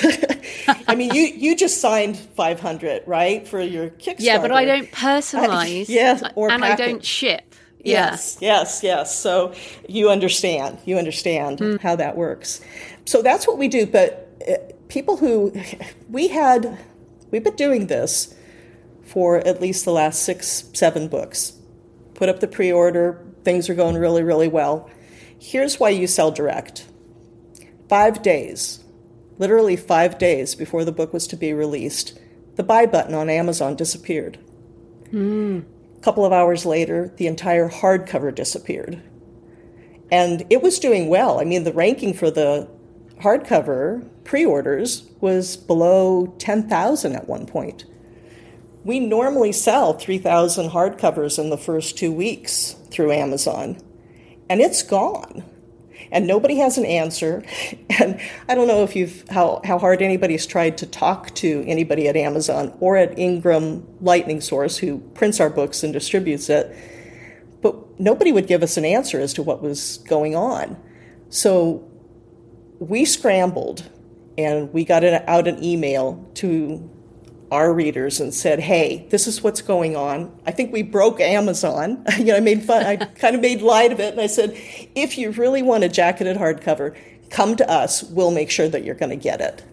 I 0.88 0.94
mean, 0.94 1.14
you 1.14 1.22
you 1.22 1.56
just 1.56 1.80
signed 1.80 2.16
500, 2.16 3.04
right, 3.06 3.46
for 3.46 3.60
your 3.60 3.90
Kickstarter. 3.90 4.16
Yeah, 4.18 4.40
but 4.40 4.52
I 4.52 4.64
don't 4.64 4.90
personalize. 4.90 5.86
yes, 5.88 6.22
or 6.34 6.50
and 6.50 6.62
package. 6.62 6.80
I 6.80 6.90
don't 6.90 7.04
ship. 7.04 7.54
Yes, 7.84 8.38
yeah. 8.40 8.58
yes, 8.58 8.82
yes. 8.82 9.18
So 9.18 9.54
you 9.88 10.10
understand. 10.10 10.78
You 10.84 10.98
understand 10.98 11.58
mm. 11.58 11.80
how 11.80 11.94
that 11.96 12.16
works. 12.16 12.60
So 13.04 13.22
that's 13.22 13.46
what 13.46 13.58
we 13.58 13.68
do. 13.68 13.86
But 13.86 14.28
uh, 14.46 14.54
people 14.88 15.16
who 15.16 15.54
we 16.10 16.26
had, 16.26 16.76
we've 17.30 17.44
been 17.44 17.54
doing 17.54 17.86
this 17.86 18.35
for 19.06 19.38
at 19.38 19.60
least 19.60 19.84
the 19.84 19.92
last 19.92 20.22
six, 20.22 20.68
seven 20.74 21.08
books. 21.08 21.54
Put 22.14 22.28
up 22.28 22.40
the 22.40 22.48
pre 22.48 22.72
order, 22.72 23.24
things 23.44 23.68
are 23.68 23.74
going 23.74 23.96
really, 23.96 24.22
really 24.22 24.48
well. 24.48 24.90
Here's 25.38 25.78
why 25.78 25.90
you 25.90 26.06
sell 26.06 26.30
direct 26.30 26.86
five 27.88 28.22
days, 28.22 28.82
literally 29.38 29.76
five 29.76 30.18
days 30.18 30.54
before 30.54 30.84
the 30.84 30.92
book 30.92 31.12
was 31.12 31.26
to 31.28 31.36
be 31.36 31.52
released, 31.52 32.18
the 32.56 32.62
buy 32.62 32.86
button 32.86 33.14
on 33.14 33.30
Amazon 33.30 33.76
disappeared. 33.76 34.38
Mm. 35.12 35.64
A 35.96 36.00
couple 36.00 36.24
of 36.24 36.32
hours 36.32 36.66
later, 36.66 37.12
the 37.16 37.26
entire 37.26 37.68
hardcover 37.68 38.34
disappeared. 38.34 39.02
And 40.10 40.44
it 40.50 40.62
was 40.62 40.78
doing 40.78 41.08
well. 41.08 41.40
I 41.40 41.44
mean, 41.44 41.64
the 41.64 41.72
ranking 41.72 42.14
for 42.14 42.30
the 42.30 42.68
hardcover 43.20 44.08
pre 44.24 44.44
orders 44.44 45.08
was 45.20 45.56
below 45.56 46.34
10,000 46.38 47.14
at 47.14 47.28
one 47.28 47.46
point. 47.46 47.84
We 48.86 49.00
normally 49.00 49.50
sell 49.50 49.94
3,000 49.94 50.70
hardcovers 50.70 51.40
in 51.40 51.50
the 51.50 51.58
first 51.58 51.98
two 51.98 52.12
weeks 52.12 52.76
through 52.88 53.10
Amazon, 53.10 53.78
and 54.48 54.60
it's 54.60 54.84
gone. 54.84 55.42
And 56.12 56.28
nobody 56.28 56.58
has 56.58 56.78
an 56.78 56.86
answer. 56.86 57.42
And 57.98 58.20
I 58.46 58.54
don't 58.54 58.68
know 58.68 58.84
if 58.84 58.94
you've 58.94 59.26
how, 59.28 59.60
how 59.64 59.78
hard 59.78 60.02
anybody's 60.02 60.46
tried 60.46 60.78
to 60.78 60.86
talk 60.86 61.34
to 61.36 61.64
anybody 61.66 62.06
at 62.08 62.14
Amazon 62.14 62.76
or 62.78 62.96
at 62.96 63.18
Ingram 63.18 63.84
Lightning 64.00 64.40
Source, 64.40 64.76
who 64.76 64.98
prints 65.14 65.40
our 65.40 65.50
books 65.50 65.82
and 65.82 65.92
distributes 65.92 66.48
it. 66.48 66.76
But 67.62 67.98
nobody 67.98 68.30
would 68.30 68.46
give 68.46 68.62
us 68.62 68.76
an 68.76 68.84
answer 68.84 69.18
as 69.18 69.32
to 69.32 69.42
what 69.42 69.62
was 69.62 69.98
going 70.08 70.36
on. 70.36 70.76
So 71.30 71.90
we 72.78 73.04
scrambled 73.04 73.90
and 74.36 74.72
we 74.72 74.84
got 74.84 75.02
out 75.02 75.48
an 75.48 75.64
email 75.64 76.24
to 76.34 76.88
our 77.50 77.72
readers 77.72 78.20
and 78.20 78.32
said, 78.32 78.60
"Hey, 78.60 79.06
this 79.10 79.26
is 79.26 79.42
what's 79.42 79.62
going 79.62 79.96
on." 79.96 80.32
I 80.46 80.50
think 80.50 80.72
we 80.72 80.82
broke 80.82 81.20
Amazon. 81.20 82.04
you 82.18 82.24
know, 82.26 82.36
I 82.36 82.40
made 82.40 82.62
fun. 82.62 82.84
I 82.84 82.96
kind 83.20 83.34
of 83.34 83.40
made 83.40 83.62
light 83.62 83.92
of 83.92 84.00
it, 84.00 84.12
and 84.12 84.20
I 84.20 84.26
said, 84.26 84.56
"If 84.94 85.18
you 85.18 85.30
really 85.30 85.62
want 85.62 85.84
a 85.84 85.88
jacketed 85.88 86.36
hardcover, 86.36 86.96
come 87.30 87.56
to 87.56 87.70
us. 87.70 88.02
We'll 88.02 88.30
make 88.30 88.50
sure 88.50 88.68
that 88.68 88.84
you're 88.84 88.94
going 88.94 89.10
to 89.10 89.16
get 89.16 89.40
it." 89.40 89.64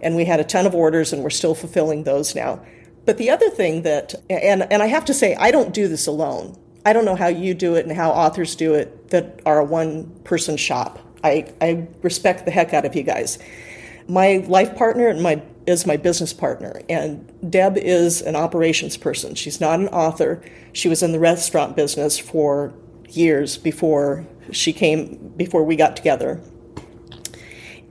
And 0.00 0.16
we 0.16 0.24
had 0.24 0.40
a 0.40 0.44
ton 0.44 0.66
of 0.66 0.74
orders, 0.74 1.12
and 1.12 1.22
we're 1.22 1.30
still 1.30 1.54
fulfilling 1.54 2.04
those 2.04 2.34
now. 2.34 2.60
But 3.04 3.18
the 3.18 3.30
other 3.30 3.50
thing 3.50 3.82
that, 3.82 4.14
and 4.30 4.62
and 4.72 4.82
I 4.82 4.86
have 4.86 5.04
to 5.06 5.14
say, 5.14 5.34
I 5.36 5.50
don't 5.50 5.72
do 5.74 5.88
this 5.88 6.06
alone. 6.06 6.56
I 6.84 6.92
don't 6.92 7.04
know 7.04 7.16
how 7.16 7.28
you 7.28 7.54
do 7.54 7.76
it 7.76 7.86
and 7.86 7.96
how 7.96 8.10
authors 8.10 8.56
do 8.56 8.74
it 8.74 9.10
that 9.10 9.40
are 9.46 9.60
a 9.60 9.64
one 9.64 10.10
person 10.24 10.56
shop. 10.56 10.98
I, 11.22 11.52
I 11.60 11.86
respect 12.02 12.44
the 12.44 12.50
heck 12.50 12.74
out 12.74 12.84
of 12.84 12.96
you 12.96 13.02
guys. 13.02 13.38
My 14.08 14.44
life 14.48 14.74
partner 14.76 15.08
and 15.08 15.22
my 15.22 15.42
is 15.66 15.86
my 15.86 15.96
business 15.96 16.32
partner, 16.32 16.80
and 16.88 17.32
Deb 17.48 17.76
is 17.76 18.20
an 18.20 18.36
operations 18.36 18.96
person. 18.96 19.34
She's 19.34 19.60
not 19.60 19.78
an 19.80 19.88
author. 19.88 20.42
She 20.72 20.88
was 20.88 21.02
in 21.02 21.12
the 21.12 21.20
restaurant 21.20 21.76
business 21.76 22.18
for 22.18 22.72
years 23.08 23.56
before 23.58 24.26
she 24.50 24.72
came 24.72 25.32
before 25.36 25.62
we 25.64 25.76
got 25.76 25.96
together. 25.96 26.40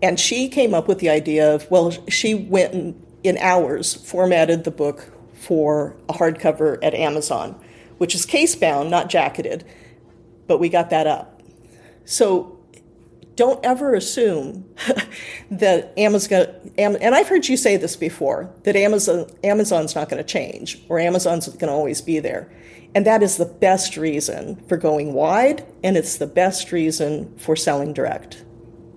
And 0.01 0.19
she 0.19 0.49
came 0.49 0.73
up 0.73 0.87
with 0.87 0.99
the 0.99 1.09
idea 1.09 1.53
of 1.53 1.69
well, 1.69 1.91
she 2.07 2.33
went 2.33 2.73
in, 2.73 3.05
in 3.23 3.37
hours 3.37 3.93
formatted 3.93 4.63
the 4.63 4.71
book 4.71 5.11
for 5.33 5.95
a 6.09 6.13
hardcover 6.13 6.77
at 6.83 6.93
Amazon, 6.93 7.59
which 7.97 8.15
is 8.15 8.25
case 8.25 8.55
bound, 8.55 8.89
not 8.89 9.09
jacketed, 9.09 9.63
but 10.47 10.59
we 10.59 10.69
got 10.69 10.89
that 10.89 11.07
up. 11.07 11.41
So 12.05 12.59
don't 13.35 13.63
ever 13.65 13.93
assume 13.93 14.65
that 15.51 15.93
Amazon, 15.97 16.47
and 16.77 17.15
I've 17.15 17.27
heard 17.27 17.47
you 17.47 17.57
say 17.57 17.77
this 17.77 17.95
before, 17.95 18.53
that 18.63 18.75
Amazon, 18.75 19.29
Amazon's 19.43 19.95
not 19.95 20.09
going 20.09 20.21
to 20.21 20.27
change 20.27 20.81
or 20.89 20.99
Amazon's 20.99 21.47
going 21.47 21.67
to 21.67 21.71
always 21.71 22.01
be 22.01 22.19
there. 22.19 22.51
And 22.93 23.05
that 23.05 23.23
is 23.23 23.37
the 23.37 23.45
best 23.45 23.95
reason 23.95 24.57
for 24.67 24.75
going 24.75 25.13
wide, 25.13 25.65
and 25.81 25.95
it's 25.95 26.17
the 26.17 26.27
best 26.27 26.73
reason 26.73 27.33
for 27.37 27.55
selling 27.55 27.93
direct. 27.93 28.43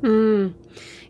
Mm. 0.01 0.55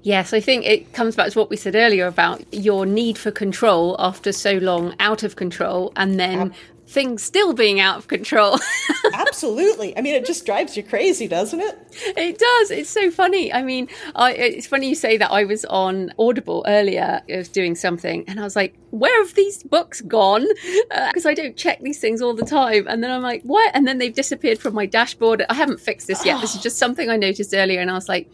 Yes, 0.02 0.34
I 0.34 0.40
think 0.40 0.66
it 0.66 0.92
comes 0.92 1.16
back 1.16 1.32
to 1.32 1.38
what 1.38 1.48
we 1.48 1.56
said 1.56 1.74
earlier 1.74 2.06
about 2.06 2.44
your 2.52 2.84
need 2.84 3.16
for 3.16 3.30
control 3.30 3.96
after 3.98 4.32
so 4.32 4.58
long 4.58 4.94
out 5.00 5.22
of 5.22 5.36
control, 5.36 5.94
and 5.96 6.20
then 6.20 6.52
things 6.94 7.22
still 7.24 7.52
being 7.52 7.80
out 7.80 7.98
of 7.98 8.06
control. 8.06 8.58
Absolutely. 9.12 9.98
I 9.98 10.00
mean, 10.00 10.14
it 10.14 10.24
just 10.24 10.46
drives 10.46 10.76
you 10.76 10.84
crazy, 10.84 11.26
doesn't 11.26 11.60
it? 11.60 11.76
It 12.16 12.38
does. 12.38 12.70
It's 12.70 12.88
so 12.88 13.10
funny. 13.10 13.52
I 13.52 13.62
mean, 13.62 13.88
I, 14.14 14.32
it's 14.32 14.68
funny 14.68 14.88
you 14.88 14.94
say 14.94 15.16
that. 15.18 15.30
I 15.32 15.44
was 15.44 15.64
on 15.64 16.12
Audible 16.18 16.64
earlier, 16.68 17.20
I 17.28 17.36
was 17.36 17.48
doing 17.48 17.74
something, 17.74 18.24
and 18.28 18.38
I 18.38 18.44
was 18.44 18.54
like, 18.54 18.76
where 18.90 19.24
have 19.24 19.34
these 19.34 19.64
books 19.64 20.00
gone? 20.02 20.46
Because 20.88 21.26
uh, 21.26 21.30
I 21.30 21.34
don't 21.34 21.56
check 21.56 21.80
these 21.80 21.98
things 21.98 22.22
all 22.22 22.32
the 22.32 22.46
time. 22.46 22.86
And 22.88 23.02
then 23.02 23.10
I'm 23.10 23.22
like, 23.22 23.42
what? 23.42 23.72
And 23.74 23.88
then 23.88 23.98
they've 23.98 24.14
disappeared 24.14 24.60
from 24.60 24.74
my 24.74 24.86
dashboard. 24.86 25.44
I 25.50 25.54
haven't 25.54 25.80
fixed 25.80 26.06
this 26.06 26.24
yet. 26.24 26.40
This 26.40 26.54
is 26.54 26.62
just 26.62 26.78
something 26.78 27.10
I 27.10 27.16
noticed 27.16 27.52
earlier, 27.52 27.80
and 27.80 27.90
I 27.90 27.94
was 27.94 28.08
like, 28.08 28.30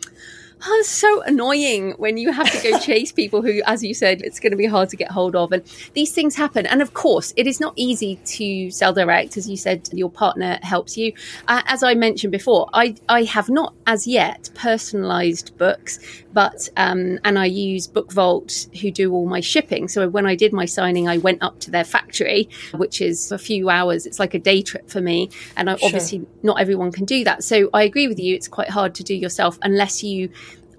oh, 0.62 0.76
it's 0.80 0.88
so 0.88 1.22
annoying 1.22 1.92
when 1.92 2.16
you 2.16 2.32
have 2.32 2.50
to 2.50 2.70
go 2.70 2.78
chase 2.80 3.12
people 3.12 3.42
who, 3.42 3.60
as 3.66 3.82
you 3.82 3.94
said, 3.94 4.22
it's 4.22 4.40
going 4.40 4.50
to 4.50 4.56
be 4.56 4.66
hard 4.66 4.88
to 4.90 4.96
get 4.96 5.10
hold 5.10 5.36
of. 5.36 5.52
And 5.52 5.62
these 5.94 6.12
things 6.12 6.34
happen. 6.34 6.66
And 6.66 6.82
of 6.82 6.94
course, 6.94 7.32
it 7.36 7.46
is 7.46 7.60
not 7.60 7.72
easy 7.76 8.16
to 8.16 8.70
sell 8.70 8.92
direct. 8.92 9.36
As 9.36 9.48
you 9.48 9.56
said, 9.56 9.88
your 9.92 10.10
partner 10.10 10.58
helps 10.62 10.96
you. 10.96 11.12
Uh, 11.48 11.62
as 11.66 11.82
I 11.82 11.94
mentioned 11.94 12.32
before, 12.32 12.68
I, 12.72 12.94
I 13.08 13.24
have 13.24 13.48
not 13.48 13.74
as 13.86 14.06
yet 14.06 14.50
personalized 14.54 15.56
books, 15.56 15.98
but, 16.32 16.68
um, 16.76 17.18
and 17.24 17.38
I 17.38 17.46
use 17.46 17.88
BookVault, 17.88 18.78
who 18.80 18.90
do 18.90 19.12
all 19.12 19.26
my 19.26 19.40
shipping. 19.40 19.88
So 19.88 20.08
when 20.08 20.26
I 20.26 20.34
did 20.34 20.52
my 20.52 20.64
signing, 20.66 21.08
I 21.08 21.18
went 21.18 21.42
up 21.42 21.58
to 21.60 21.70
their 21.70 21.84
factory, 21.84 22.48
which 22.74 23.00
is 23.00 23.32
a 23.32 23.38
few 23.38 23.68
hours. 23.70 24.06
It's 24.06 24.18
like 24.18 24.34
a 24.34 24.38
day 24.38 24.62
trip 24.62 24.90
for 24.90 25.00
me. 25.00 25.30
And 25.56 25.70
I, 25.70 25.76
sure. 25.76 25.86
obviously, 25.86 26.26
not 26.42 26.60
everyone 26.60 26.92
can 26.92 27.04
do 27.04 27.24
that. 27.24 27.44
So 27.44 27.70
I 27.72 27.82
agree 27.82 28.08
with 28.08 28.18
you. 28.18 28.34
It's 28.34 28.48
quite 28.48 28.70
hard 28.70 28.94
to 28.96 29.04
do 29.04 29.14
yourself 29.14 29.58
unless 29.62 30.02
you 30.02 30.30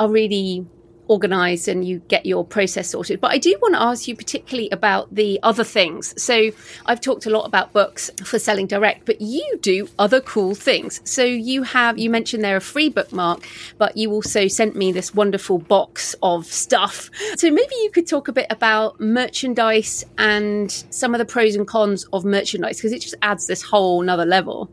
are 0.01 0.09
really 0.09 0.65
organized 1.07 1.67
and 1.67 1.85
you 1.85 1.99
get 2.07 2.25
your 2.25 2.45
process 2.45 2.89
sorted. 2.89 3.19
But 3.19 3.31
I 3.31 3.37
do 3.37 3.55
want 3.61 3.75
to 3.75 3.81
ask 3.81 4.07
you 4.07 4.15
particularly 4.15 4.69
about 4.71 5.13
the 5.13 5.39
other 5.43 5.63
things. 5.63 6.19
So 6.21 6.51
I've 6.85 7.01
talked 7.01 7.25
a 7.25 7.29
lot 7.29 7.45
about 7.45 7.73
books 7.73 8.09
for 8.23 8.39
selling 8.39 8.65
direct, 8.65 9.05
but 9.05 9.19
you 9.19 9.59
do 9.61 9.89
other 9.99 10.21
cool 10.21 10.55
things. 10.55 11.01
So 11.03 11.23
you 11.23 11.63
have, 11.63 11.99
you 11.99 12.09
mentioned 12.09 12.43
they're 12.43 12.57
a 12.57 12.61
free 12.61 12.89
bookmark, 12.89 13.45
but 13.77 13.97
you 13.97 14.11
also 14.11 14.47
sent 14.47 14.75
me 14.75 14.91
this 14.91 15.13
wonderful 15.13 15.59
box 15.59 16.15
of 16.23 16.45
stuff. 16.45 17.09
So 17.35 17.51
maybe 17.51 17.75
you 17.83 17.91
could 17.91 18.07
talk 18.07 18.29
a 18.29 18.33
bit 18.33 18.47
about 18.49 18.99
merchandise 19.01 20.05
and 20.17 20.71
some 20.89 21.13
of 21.13 21.19
the 21.19 21.25
pros 21.25 21.55
and 21.55 21.67
cons 21.67 22.05
of 22.13 22.23
merchandise 22.23 22.77
because 22.77 22.93
it 22.93 23.01
just 23.01 23.15
adds 23.21 23.47
this 23.47 23.61
whole 23.61 24.01
nother 24.01 24.25
level. 24.25 24.71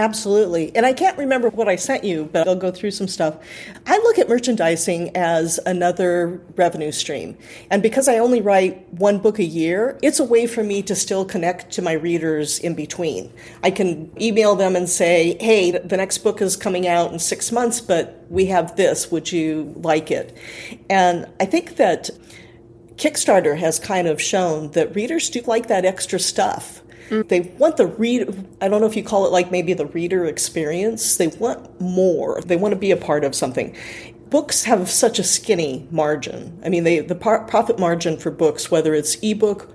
Absolutely. 0.00 0.74
And 0.74 0.86
I 0.86 0.94
can't 0.94 1.18
remember 1.18 1.50
what 1.50 1.68
I 1.68 1.76
sent 1.76 2.04
you, 2.04 2.30
but 2.32 2.48
I'll 2.48 2.56
go 2.56 2.70
through 2.70 2.92
some 2.92 3.06
stuff. 3.06 3.36
I 3.86 3.98
look 3.98 4.18
at 4.18 4.30
merchandising 4.30 5.14
as 5.14 5.60
another 5.66 6.40
revenue 6.56 6.90
stream. 6.90 7.36
And 7.70 7.82
because 7.82 8.08
I 8.08 8.16
only 8.16 8.40
write 8.40 8.90
one 8.94 9.18
book 9.18 9.38
a 9.38 9.44
year, 9.44 9.98
it's 10.02 10.18
a 10.18 10.24
way 10.24 10.46
for 10.46 10.64
me 10.64 10.80
to 10.84 10.96
still 10.96 11.26
connect 11.26 11.70
to 11.72 11.82
my 11.82 11.92
readers 11.92 12.58
in 12.60 12.74
between. 12.74 13.30
I 13.62 13.70
can 13.70 14.10
email 14.18 14.56
them 14.56 14.74
and 14.74 14.88
say, 14.88 15.36
hey, 15.38 15.72
the 15.72 15.98
next 15.98 16.16
book 16.18 16.40
is 16.40 16.56
coming 16.56 16.88
out 16.88 17.12
in 17.12 17.18
six 17.18 17.52
months, 17.52 17.82
but 17.82 18.24
we 18.30 18.46
have 18.46 18.76
this. 18.76 19.10
Would 19.10 19.30
you 19.30 19.74
like 19.82 20.10
it? 20.10 20.34
And 20.88 21.28
I 21.38 21.44
think 21.44 21.76
that 21.76 22.08
Kickstarter 22.96 23.58
has 23.58 23.78
kind 23.78 24.08
of 24.08 24.18
shown 24.18 24.70
that 24.70 24.94
readers 24.94 25.28
do 25.28 25.42
like 25.42 25.68
that 25.68 25.84
extra 25.84 26.18
stuff. 26.18 26.79
Mm. 27.10 27.28
They 27.28 27.40
want 27.40 27.76
the 27.76 27.86
read. 27.86 28.46
I 28.60 28.68
don't 28.68 28.80
know 28.80 28.86
if 28.86 28.96
you 28.96 29.02
call 29.02 29.26
it 29.26 29.32
like 29.32 29.50
maybe 29.50 29.74
the 29.74 29.86
reader 29.86 30.24
experience. 30.24 31.16
They 31.16 31.26
want 31.26 31.80
more. 31.80 32.40
They 32.42 32.56
want 32.56 32.72
to 32.72 32.78
be 32.78 32.90
a 32.90 32.96
part 32.96 33.24
of 33.24 33.34
something. 33.34 33.76
Books 34.30 34.64
have 34.64 34.88
such 34.88 35.18
a 35.18 35.24
skinny 35.24 35.88
margin. 35.90 36.60
I 36.64 36.68
mean, 36.68 36.84
they, 36.84 37.00
the 37.00 37.16
par- 37.16 37.44
profit 37.46 37.78
margin 37.78 38.16
for 38.16 38.30
books, 38.30 38.70
whether 38.70 38.94
it's 38.94 39.16
ebook 39.22 39.68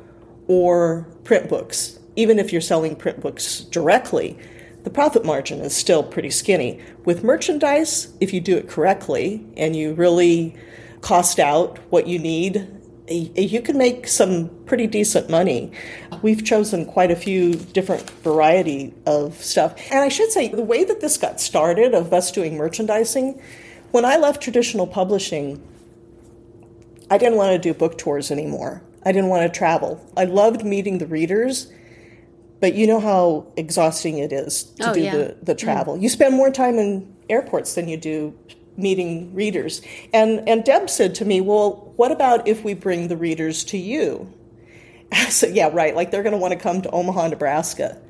or 0.48 1.08
print 1.26 1.50
books, 1.50 2.00
even 2.16 2.40
if 2.40 2.54
you're 2.54 2.62
selling 2.62 2.96
print 2.96 3.20
books 3.20 3.60
directly, 3.60 4.38
the 4.86 4.90
profit 4.90 5.26
margin 5.26 5.60
is 5.60 5.76
still 5.76 6.04
pretty 6.04 6.30
skinny. 6.30 6.80
With 7.04 7.24
merchandise, 7.24 8.14
if 8.22 8.32
you 8.34 8.40
do 8.40 8.56
it 8.56 8.70
correctly 8.70 9.46
and 9.58 9.76
you 9.76 9.94
really 9.94 10.56
cost 11.02 11.40
out 11.40 11.80
what 11.90 12.08
you 12.08 12.18
need 12.18 12.68
you 13.08 13.62
can 13.62 13.78
make 13.78 14.08
some 14.08 14.50
pretty 14.66 14.88
decent 14.88 15.30
money. 15.30 15.72
We've 16.22 16.44
chosen 16.44 16.86
quite 16.86 17.12
a 17.12 17.16
few 17.16 17.54
different 17.54 18.10
variety 18.22 18.94
of 19.06 19.36
stuff. 19.36 19.76
And 19.92 20.00
I 20.00 20.10
should 20.10 20.32
say 20.32 20.48
the 20.48 20.64
way 20.64 20.84
that 20.84 21.02
this 21.02 21.18
got 21.18 21.40
started 21.40 21.94
of 21.94 22.14
us 22.14 22.32
doing 22.32 22.58
merchandising, 22.58 23.40
when 23.92 24.06
I 24.06 24.18
left 24.18 24.42
traditional 24.42 24.88
publishing, 24.88 25.62
I 27.10 27.18
didn't 27.18 27.38
want 27.38 27.52
to 27.54 27.60
do 27.60 27.74
book 27.74 27.98
tours 27.98 28.32
anymore. 28.32 28.82
I 29.06 29.12
didn't 29.12 29.30
want 29.30 29.52
to 29.52 29.56
travel. 29.58 30.04
I 30.18 30.26
loved 30.26 30.66
meeting 30.66 30.98
the 30.98 31.06
readers, 31.06 31.72
but 32.60 32.74
you 32.74 32.88
know 32.88 33.00
how 33.00 33.46
exhausting 33.56 34.18
it 34.18 34.34
is 34.34 34.64
to 34.64 34.90
oh, 34.90 34.94
do 34.94 35.02
yeah. 35.02 35.12
the, 35.16 35.38
the 35.44 35.56
travel. 35.56 35.96
Mm. 35.96 36.02
You 36.02 36.10
spend 36.10 36.36
more 36.36 36.50
time 36.50 36.80
in 36.80 37.16
airports 37.30 37.76
than 37.76 37.88
you 37.88 37.98
do 37.98 38.38
meeting 38.78 39.34
readers. 39.34 39.82
And, 40.14 40.48
and 40.48 40.64
Deb 40.64 40.90
said 40.90 41.16
to 41.16 41.26
me, 41.26 41.42
Well, 41.42 41.94
what 41.96 42.12
about 42.12 42.48
if 42.48 42.64
we 42.64 42.74
bring 42.74 43.08
the 43.08 43.18
readers 43.18 43.64
to 43.66 43.78
you? 43.78 44.32
I 45.12 45.30
said, 45.30 45.56
Yeah, 45.56 45.70
right. 45.72 45.96
Like 45.96 46.12
they're 46.12 46.24
going 46.24 46.34
to 46.34 46.40
want 46.40 46.54
to 46.54 46.60
come 46.60 46.82
to 46.82 46.90
Omaha, 46.92 47.30
Nebraska. 47.30 48.02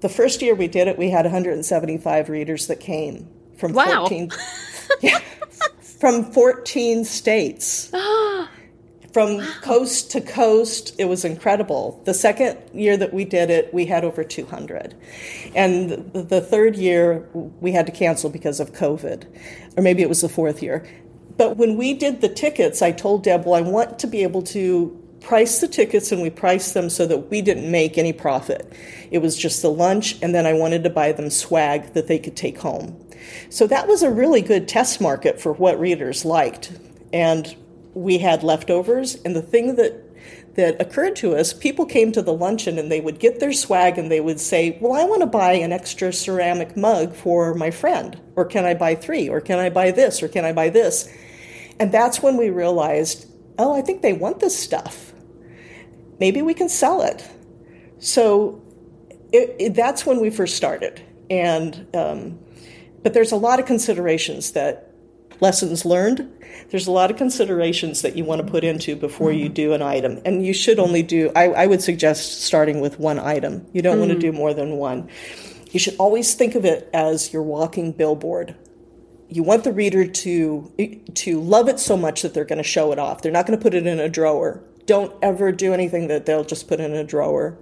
The 0.00 0.08
first 0.08 0.42
year 0.42 0.54
we 0.54 0.68
did 0.68 0.88
it, 0.88 0.98
we 0.98 1.10
had 1.10 1.24
175 1.24 2.28
readers 2.28 2.66
that 2.66 2.80
came 2.80 3.28
from 3.56 3.72
wow. 3.72 4.06
14, 4.06 4.30
yeah, 5.00 5.20
from 5.80 6.32
14 6.32 7.04
states. 7.04 7.90
from 9.14 9.36
wow. 9.36 9.48
coast 9.62 10.10
to 10.10 10.20
coast. 10.20 10.92
It 10.98 11.04
was 11.04 11.24
incredible. 11.24 12.02
The 12.04 12.12
second 12.12 12.58
year 12.74 12.96
that 12.96 13.14
we 13.14 13.24
did 13.24 13.48
it, 13.48 13.72
we 13.72 13.86
had 13.86 14.04
over 14.04 14.24
200. 14.24 14.92
And 15.54 16.12
the 16.12 16.40
third 16.40 16.74
year, 16.74 17.24
we 17.32 17.70
had 17.70 17.86
to 17.86 17.92
cancel 17.92 18.28
because 18.28 18.58
of 18.58 18.72
COVID. 18.72 19.24
Or 19.76 19.82
maybe 19.84 20.02
it 20.02 20.08
was 20.08 20.20
the 20.20 20.28
fourth 20.28 20.64
year. 20.64 20.84
But 21.36 21.56
when 21.56 21.76
we 21.76 21.94
did 21.94 22.22
the 22.22 22.28
tickets, 22.28 22.82
I 22.82 22.90
told 22.90 23.22
Deb, 23.22 23.44
well, 23.44 23.54
I 23.54 23.60
want 23.60 24.00
to 24.00 24.08
be 24.08 24.24
able 24.24 24.42
to 24.42 25.00
price 25.20 25.60
the 25.60 25.68
tickets 25.68 26.10
and 26.10 26.20
we 26.20 26.28
priced 26.28 26.74
them 26.74 26.90
so 26.90 27.06
that 27.06 27.30
we 27.30 27.40
didn't 27.40 27.70
make 27.70 27.96
any 27.96 28.12
profit. 28.12 28.72
It 29.12 29.18
was 29.18 29.36
just 29.36 29.62
the 29.62 29.70
lunch, 29.70 30.20
and 30.22 30.34
then 30.34 30.44
I 30.44 30.52
wanted 30.52 30.82
to 30.84 30.90
buy 30.90 31.12
them 31.12 31.30
swag 31.30 31.94
that 31.94 32.08
they 32.08 32.18
could 32.18 32.36
take 32.36 32.58
home. 32.58 33.00
So 33.48 33.68
that 33.68 33.86
was 33.86 34.02
a 34.02 34.10
really 34.10 34.42
good 34.42 34.66
test 34.66 35.00
market 35.00 35.40
for 35.40 35.52
what 35.52 35.78
readers 35.78 36.24
liked. 36.24 36.72
And 37.12 37.56
we 37.94 38.18
had 38.18 38.42
leftovers, 38.42 39.16
and 39.24 39.34
the 39.34 39.42
thing 39.42 39.76
that 39.76 40.00
that 40.54 40.80
occurred 40.80 41.16
to 41.16 41.34
us, 41.34 41.52
people 41.52 41.84
came 41.84 42.12
to 42.12 42.22
the 42.22 42.32
luncheon 42.32 42.78
and 42.78 42.90
they 42.90 43.00
would 43.00 43.18
get 43.18 43.40
their 43.40 43.52
swag 43.52 43.98
and 43.98 44.10
they 44.10 44.20
would 44.20 44.38
say, 44.38 44.78
Well, 44.80 44.92
I 44.92 45.04
want 45.04 45.20
to 45.22 45.26
buy 45.26 45.54
an 45.54 45.72
extra 45.72 46.12
ceramic 46.12 46.76
mug 46.76 47.12
for 47.14 47.54
my 47.54 47.70
friend, 47.72 48.20
or 48.36 48.44
can 48.44 48.64
I 48.64 48.74
buy 48.74 48.94
three, 48.94 49.28
or 49.28 49.40
can 49.40 49.58
I 49.58 49.68
buy 49.68 49.90
this, 49.90 50.22
or 50.22 50.28
can 50.28 50.44
I 50.44 50.52
buy 50.52 50.70
this? 50.70 51.08
And 51.80 51.90
that's 51.90 52.22
when 52.22 52.36
we 52.36 52.50
realized, 52.50 53.26
Oh, 53.58 53.76
I 53.76 53.80
think 53.80 54.02
they 54.02 54.12
want 54.12 54.40
this 54.40 54.56
stuff 54.56 55.14
maybe 56.20 56.42
we 56.42 56.54
can 56.54 56.68
sell 56.68 57.02
it. 57.02 57.28
So 57.98 58.62
it, 59.32 59.56
it, 59.58 59.74
that's 59.74 60.06
when 60.06 60.20
we 60.20 60.30
first 60.30 60.56
started. 60.56 61.02
And 61.30 61.86
um, 61.94 62.38
but 63.02 63.14
there's 63.14 63.32
a 63.32 63.36
lot 63.36 63.60
of 63.60 63.66
considerations 63.66 64.52
that 64.52 64.83
lessons 65.40 65.84
learned. 65.84 66.30
There's 66.70 66.86
a 66.86 66.92
lot 66.92 67.10
of 67.10 67.16
considerations 67.16 68.02
that 68.02 68.16
you 68.16 68.24
want 68.24 68.44
to 68.44 68.50
put 68.50 68.64
into 68.64 68.96
before 68.96 69.32
you 69.32 69.48
do 69.48 69.72
an 69.72 69.82
item, 69.82 70.20
and 70.24 70.44
you 70.44 70.52
should 70.52 70.78
only 70.78 71.02
do. 71.02 71.30
I, 71.36 71.44
I 71.48 71.66
would 71.66 71.82
suggest 71.82 72.42
starting 72.42 72.80
with 72.80 72.98
one 72.98 73.18
item. 73.18 73.66
You 73.72 73.82
don't 73.82 73.96
mm. 73.96 74.00
want 74.00 74.12
to 74.12 74.18
do 74.18 74.32
more 74.32 74.54
than 74.54 74.76
one. 74.76 75.08
You 75.70 75.80
should 75.80 75.96
always 75.98 76.34
think 76.34 76.54
of 76.54 76.64
it 76.64 76.88
as 76.92 77.32
your 77.32 77.42
walking 77.42 77.92
billboard 77.92 78.56
you 79.26 79.42
want 79.42 79.64
the 79.64 79.72
reader 79.72 80.06
to 80.06 81.00
to 81.14 81.40
love 81.40 81.66
it 81.66 81.80
so 81.80 81.96
much 81.96 82.20
that 82.22 82.34
they're 82.34 82.44
going 82.44 82.58
to 82.58 82.62
show 82.62 82.92
it 82.92 82.98
off. 82.98 83.22
They're 83.22 83.32
not 83.32 83.46
going 83.46 83.58
to 83.58 83.62
put 83.62 83.74
it 83.74 83.86
in 83.86 83.98
a 83.98 84.08
drawer 84.08 84.62
don't 84.86 85.14
ever 85.22 85.52
do 85.52 85.72
anything 85.72 86.08
that 86.08 86.26
they'll 86.26 86.44
just 86.44 86.68
put 86.68 86.80
in 86.80 86.92
a 86.92 87.04
drawer. 87.04 87.58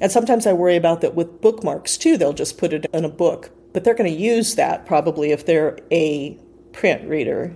And 0.00 0.12
sometimes 0.12 0.46
I 0.46 0.52
worry 0.52 0.76
about 0.76 1.00
that 1.00 1.14
with 1.14 1.40
bookmarks 1.40 1.96
too. 1.96 2.16
They'll 2.16 2.32
just 2.32 2.58
put 2.58 2.72
it 2.72 2.86
in 2.92 3.04
a 3.04 3.08
book, 3.08 3.50
but 3.72 3.84
they're 3.84 3.94
going 3.94 4.12
to 4.12 4.20
use 4.20 4.54
that 4.56 4.86
probably 4.86 5.32
if 5.32 5.46
they're 5.46 5.78
a 5.90 6.38
print 6.76 7.08
reader. 7.08 7.54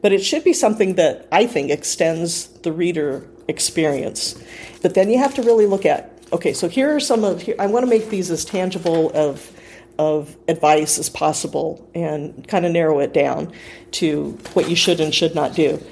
But 0.00 0.12
it 0.12 0.24
should 0.24 0.44
be 0.44 0.52
something 0.52 0.94
that 0.94 1.26
I 1.30 1.46
think 1.46 1.70
extends 1.70 2.46
the 2.60 2.72
reader 2.72 3.26
experience. 3.48 4.42
But 4.82 4.94
then 4.94 5.10
you 5.10 5.18
have 5.18 5.34
to 5.34 5.42
really 5.42 5.66
look 5.66 5.84
at 5.84 6.12
okay, 6.32 6.52
so 6.52 6.68
here 6.68 6.94
are 6.94 7.00
some 7.00 7.22
of 7.22 7.42
here, 7.42 7.54
I 7.58 7.66
want 7.66 7.84
to 7.84 7.90
make 7.90 8.08
these 8.08 8.30
as 8.30 8.44
tangible 8.44 9.10
of 9.14 9.52
of 9.98 10.36
advice 10.48 10.98
as 10.98 11.08
possible 11.08 11.88
and 11.94 12.46
kind 12.48 12.66
of 12.66 12.72
narrow 12.72 13.00
it 13.00 13.14
down 13.14 13.52
to 13.90 14.38
what 14.52 14.68
you 14.68 14.76
should 14.76 15.00
and 15.00 15.14
should 15.14 15.34
not 15.34 15.54
do 15.54 15.82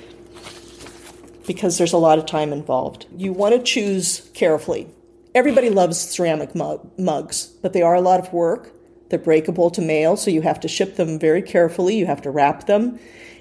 because 1.46 1.78
there's 1.78 1.92
a 1.92 1.98
lot 1.98 2.18
of 2.18 2.26
time 2.26 2.52
involved. 2.52 3.06
You 3.16 3.32
want 3.32 3.54
to 3.54 3.62
choose 3.62 4.30
carefully. 4.34 4.88
Everybody 5.34 5.70
loves 5.70 5.98
ceramic 5.98 6.54
mug, 6.54 6.90
mugs, 6.98 7.46
but 7.46 7.72
they 7.72 7.82
are 7.82 7.94
a 7.94 8.00
lot 8.00 8.20
of 8.20 8.32
work. 8.32 8.72
They're 9.14 9.20
breakable 9.20 9.70
to 9.70 9.80
mail, 9.80 10.16
so 10.16 10.32
you 10.32 10.42
have 10.42 10.58
to 10.58 10.66
ship 10.66 10.96
them 10.96 11.20
very 11.20 11.40
carefully. 11.40 11.96
You 11.96 12.06
have 12.06 12.20
to 12.22 12.32
wrap 12.32 12.66
them. 12.66 12.98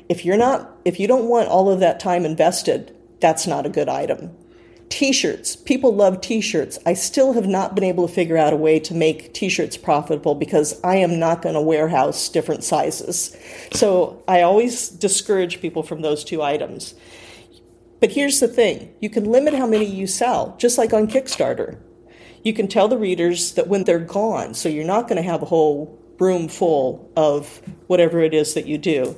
If 0.08 0.24
you're 0.24 0.38
not 0.38 0.70
if 0.86 1.00
you 1.00 1.08
don't 1.08 1.28
want 1.28 1.50
all 1.50 1.68
of 1.68 1.80
that 1.80 2.00
time 2.00 2.26
invested, 2.26 2.96
that's 3.20 3.48
not 3.48 3.66
a 3.66 3.70
good 3.70 3.90
item. 3.90 4.30
T-shirts. 4.90 5.56
People 5.56 5.96
love 5.96 6.22
t-shirts. 6.22 6.78
I 6.86 6.94
still 6.94 7.34
have 7.34 7.48
not 7.48 7.74
been 7.74 7.86
able 7.86 8.08
to 8.08 8.14
figure 8.14 8.38
out 8.38 8.54
a 8.54 8.56
way 8.56 8.80
to 8.82 8.94
make 8.94 9.34
t-shirts 9.34 9.76
profitable 9.76 10.36
because 10.36 10.80
I 10.84 10.98
am 10.98 11.18
not 11.18 11.42
going 11.42 11.56
to 11.56 11.62
warehouse 11.62 12.30
different 12.30 12.64
sizes. 12.64 13.36
So 13.72 14.22
I 14.28 14.44
always 14.44 14.90
discourage 14.90 15.60
people 15.60 15.82
from 15.82 16.04
those 16.04 16.24
two 16.24 16.44
items. 16.44 16.94
But 18.00 18.12
here's 18.12 18.40
the 18.40 18.48
thing 18.48 18.94
you 19.00 19.10
can 19.10 19.26
limit 19.26 19.56
how 19.56 19.66
many 19.66 19.86
you 19.86 20.06
sell, 20.06 20.56
just 20.60 20.78
like 20.78 20.94
on 20.94 21.08
Kickstarter. 21.08 21.80
You 22.44 22.54
can 22.54 22.68
tell 22.68 22.88
the 22.88 22.98
readers 22.98 23.54
that 23.54 23.68
when 23.68 23.84
they're 23.86 24.00
gone, 24.00 24.54
so 24.54 24.70
you're 24.70 24.84
not 24.84 25.08
going 25.08 25.22
to 25.22 25.28
have 25.28 25.42
a 25.42 25.46
whole 25.46 26.00
room 26.20 26.48
full 26.48 27.12
of 27.16 27.62
whatever 27.88 28.22
it 28.22 28.34
is 28.34 28.54
that 28.54 28.68
you 28.68 28.78
do. 28.78 29.16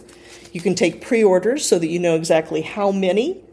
You 0.54 0.62
can 0.62 0.76
take 0.76 1.02
pre 1.02 1.24
orders 1.24 1.68
so 1.68 1.80
that 1.80 1.88
you 1.88 2.00
know 2.00 2.16
exactly 2.16 2.62
how 2.62 2.92
many, 2.92 3.44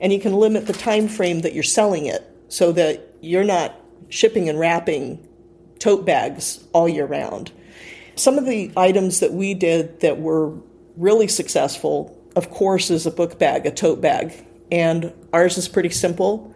and 0.00 0.12
you 0.12 0.18
can 0.18 0.32
limit 0.32 0.66
the 0.66 0.72
time 0.72 1.08
frame 1.08 1.42
that 1.42 1.52
you're 1.52 1.62
selling 1.62 2.06
it 2.06 2.28
so 2.48 2.72
that 2.72 3.14
you're 3.20 3.44
not 3.44 3.74
shipping 4.08 4.48
and 4.48 4.58
wrapping 4.58 5.26
tote 5.78 6.04
bags 6.04 6.64
all 6.72 6.88
year 6.88 7.06
round. 7.06 7.52
Some 8.16 8.38
of 8.38 8.44
the 8.44 8.72
items 8.76 9.20
that 9.20 9.32
we 9.32 9.54
did 9.54 10.00
that 10.00 10.20
were 10.20 10.52
really 10.96 11.28
successful, 11.28 12.18
of 12.36 12.50
course, 12.50 12.90
is 12.90 13.06
a 13.06 13.10
book 13.10 13.38
bag, 13.38 13.64
a 13.64 13.70
tote 13.70 14.00
bag 14.00 14.44
and 14.72 15.12
ours 15.34 15.58
is 15.58 15.68
pretty 15.68 15.90
simple. 15.90 16.52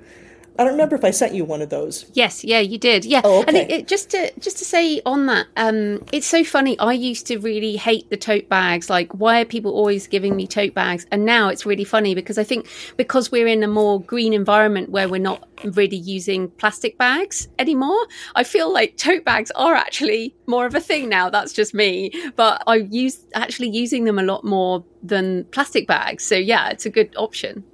I 0.59 0.65
don't 0.65 0.73
remember 0.73 0.97
if 0.97 1.05
I 1.05 1.11
sent 1.11 1.35
you 1.35 1.45
one 1.45 1.63
of 1.63 1.69
those. 1.69 2.11
Yes, 2.15 2.45
yeah, 2.45 2.61
you 2.61 2.79
did. 2.79 3.05
Yeah, 3.05 3.21
oh, 3.25 3.41
okay. 3.41 3.49
and 3.49 3.57
it, 3.57 3.71
it, 3.71 3.89
just 3.89 4.11
to 4.11 4.33
just 4.41 4.59
to 4.59 4.65
say 4.65 5.01
on 5.05 5.27
that, 5.27 5.47
um, 5.57 6.05
it's 6.13 6.27
so 6.27 6.45
funny. 6.45 6.79
I 6.79 6.93
used 6.93 7.27
to 7.27 7.39
really 7.39 7.77
hate 7.77 8.09
the 8.11 8.17
tote 8.17 8.49
bags. 8.49 8.89
Like, 8.89 9.13
why 9.13 9.41
are 9.41 9.45
people 9.45 9.73
always 9.73 10.07
giving 10.07 10.35
me 10.35 10.47
tote 10.47 10.75
bags? 10.75 11.07
And 11.11 11.25
now 11.25 11.49
it's 11.49 11.67
really 11.67 11.85
funny 11.85 12.15
because 12.15 12.39
I 12.39 12.45
think 12.45 12.69
because 12.97 13.31
we're 13.31 13.47
in 13.47 13.63
a 13.63 13.69
more 13.69 14.01
green 14.01 14.33
environment 14.33 14.91
where 14.91 15.09
we're 15.09 15.19
not 15.19 15.49
really 15.65 15.97
using 15.97 16.49
plastic 16.53 16.99
bags 16.99 17.49
anymore, 17.59 18.07
I 18.35 18.45
feel 18.45 18.73
like 18.73 18.97
tote 18.97 19.25
bags 19.25 19.51
are 19.57 19.75
actually 19.75 20.35
more 20.47 20.67
of 20.67 20.75
a 20.75 20.81
thing 20.81 21.09
now. 21.09 21.31
That's 21.31 21.53
just 21.53 21.75
me, 21.75 22.11
but 22.37 22.63
I 22.67 22.77
use 22.77 23.25
actually 23.35 23.71
using 23.71 24.05
them 24.05 24.19
a 24.19 24.23
lot 24.23 24.45
more 24.45 24.85
than 25.03 25.45
plastic 25.47 25.87
bags. 25.87 26.25
So 26.25 26.35
yeah, 26.35 26.71
it's 26.71 26.87
a 26.87 26.91
good 26.91 27.15
option. 27.17 27.65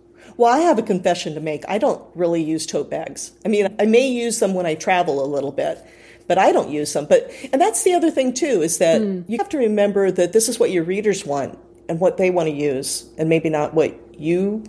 Well, 0.43 0.53
I 0.53 0.63
have 0.63 0.77
a 0.77 0.83
confession 0.83 1.35
to 1.35 1.41
make. 1.41 1.63
I 1.69 1.79
don't 1.79 2.03
really 2.17 2.43
use 2.43 2.67
tote 2.67 2.91
bags. 2.91 3.31
I 3.45 3.49
mean, 3.49 3.73
I 3.79 3.87
may 3.87 4.09
use 4.09 4.41
them 4.41 4.55
when 4.55 4.67
I 4.67 4.75
travel 4.75 5.25
a 5.25 5.29
little 5.29 5.53
bit, 5.53 5.79
but 6.27 6.37
I 6.37 6.51
don't 6.51 6.69
use 6.69 6.93
them. 6.95 7.07
But 7.09 7.31
and 7.53 7.63
that's 7.63 7.85
the 7.85 7.93
other 7.95 8.11
thing 8.11 8.35
too 8.35 8.61
is 8.61 8.79
that 8.79 9.01
mm. 9.01 9.25
you 9.29 9.39
have 9.39 9.49
to 9.51 9.59
remember 9.59 10.11
that 10.11 10.33
this 10.33 10.49
is 10.49 10.59
what 10.59 10.73
your 10.73 10.83
readers 10.83 11.25
want 11.25 11.61
and 11.89 12.01
what 12.01 12.17
they 12.17 12.29
want 12.29 12.49
to 12.49 12.53
use 12.53 13.09
and 13.17 13.29
maybe 13.29 13.51
not 13.51 13.73
what 13.73 13.95
you 14.19 14.65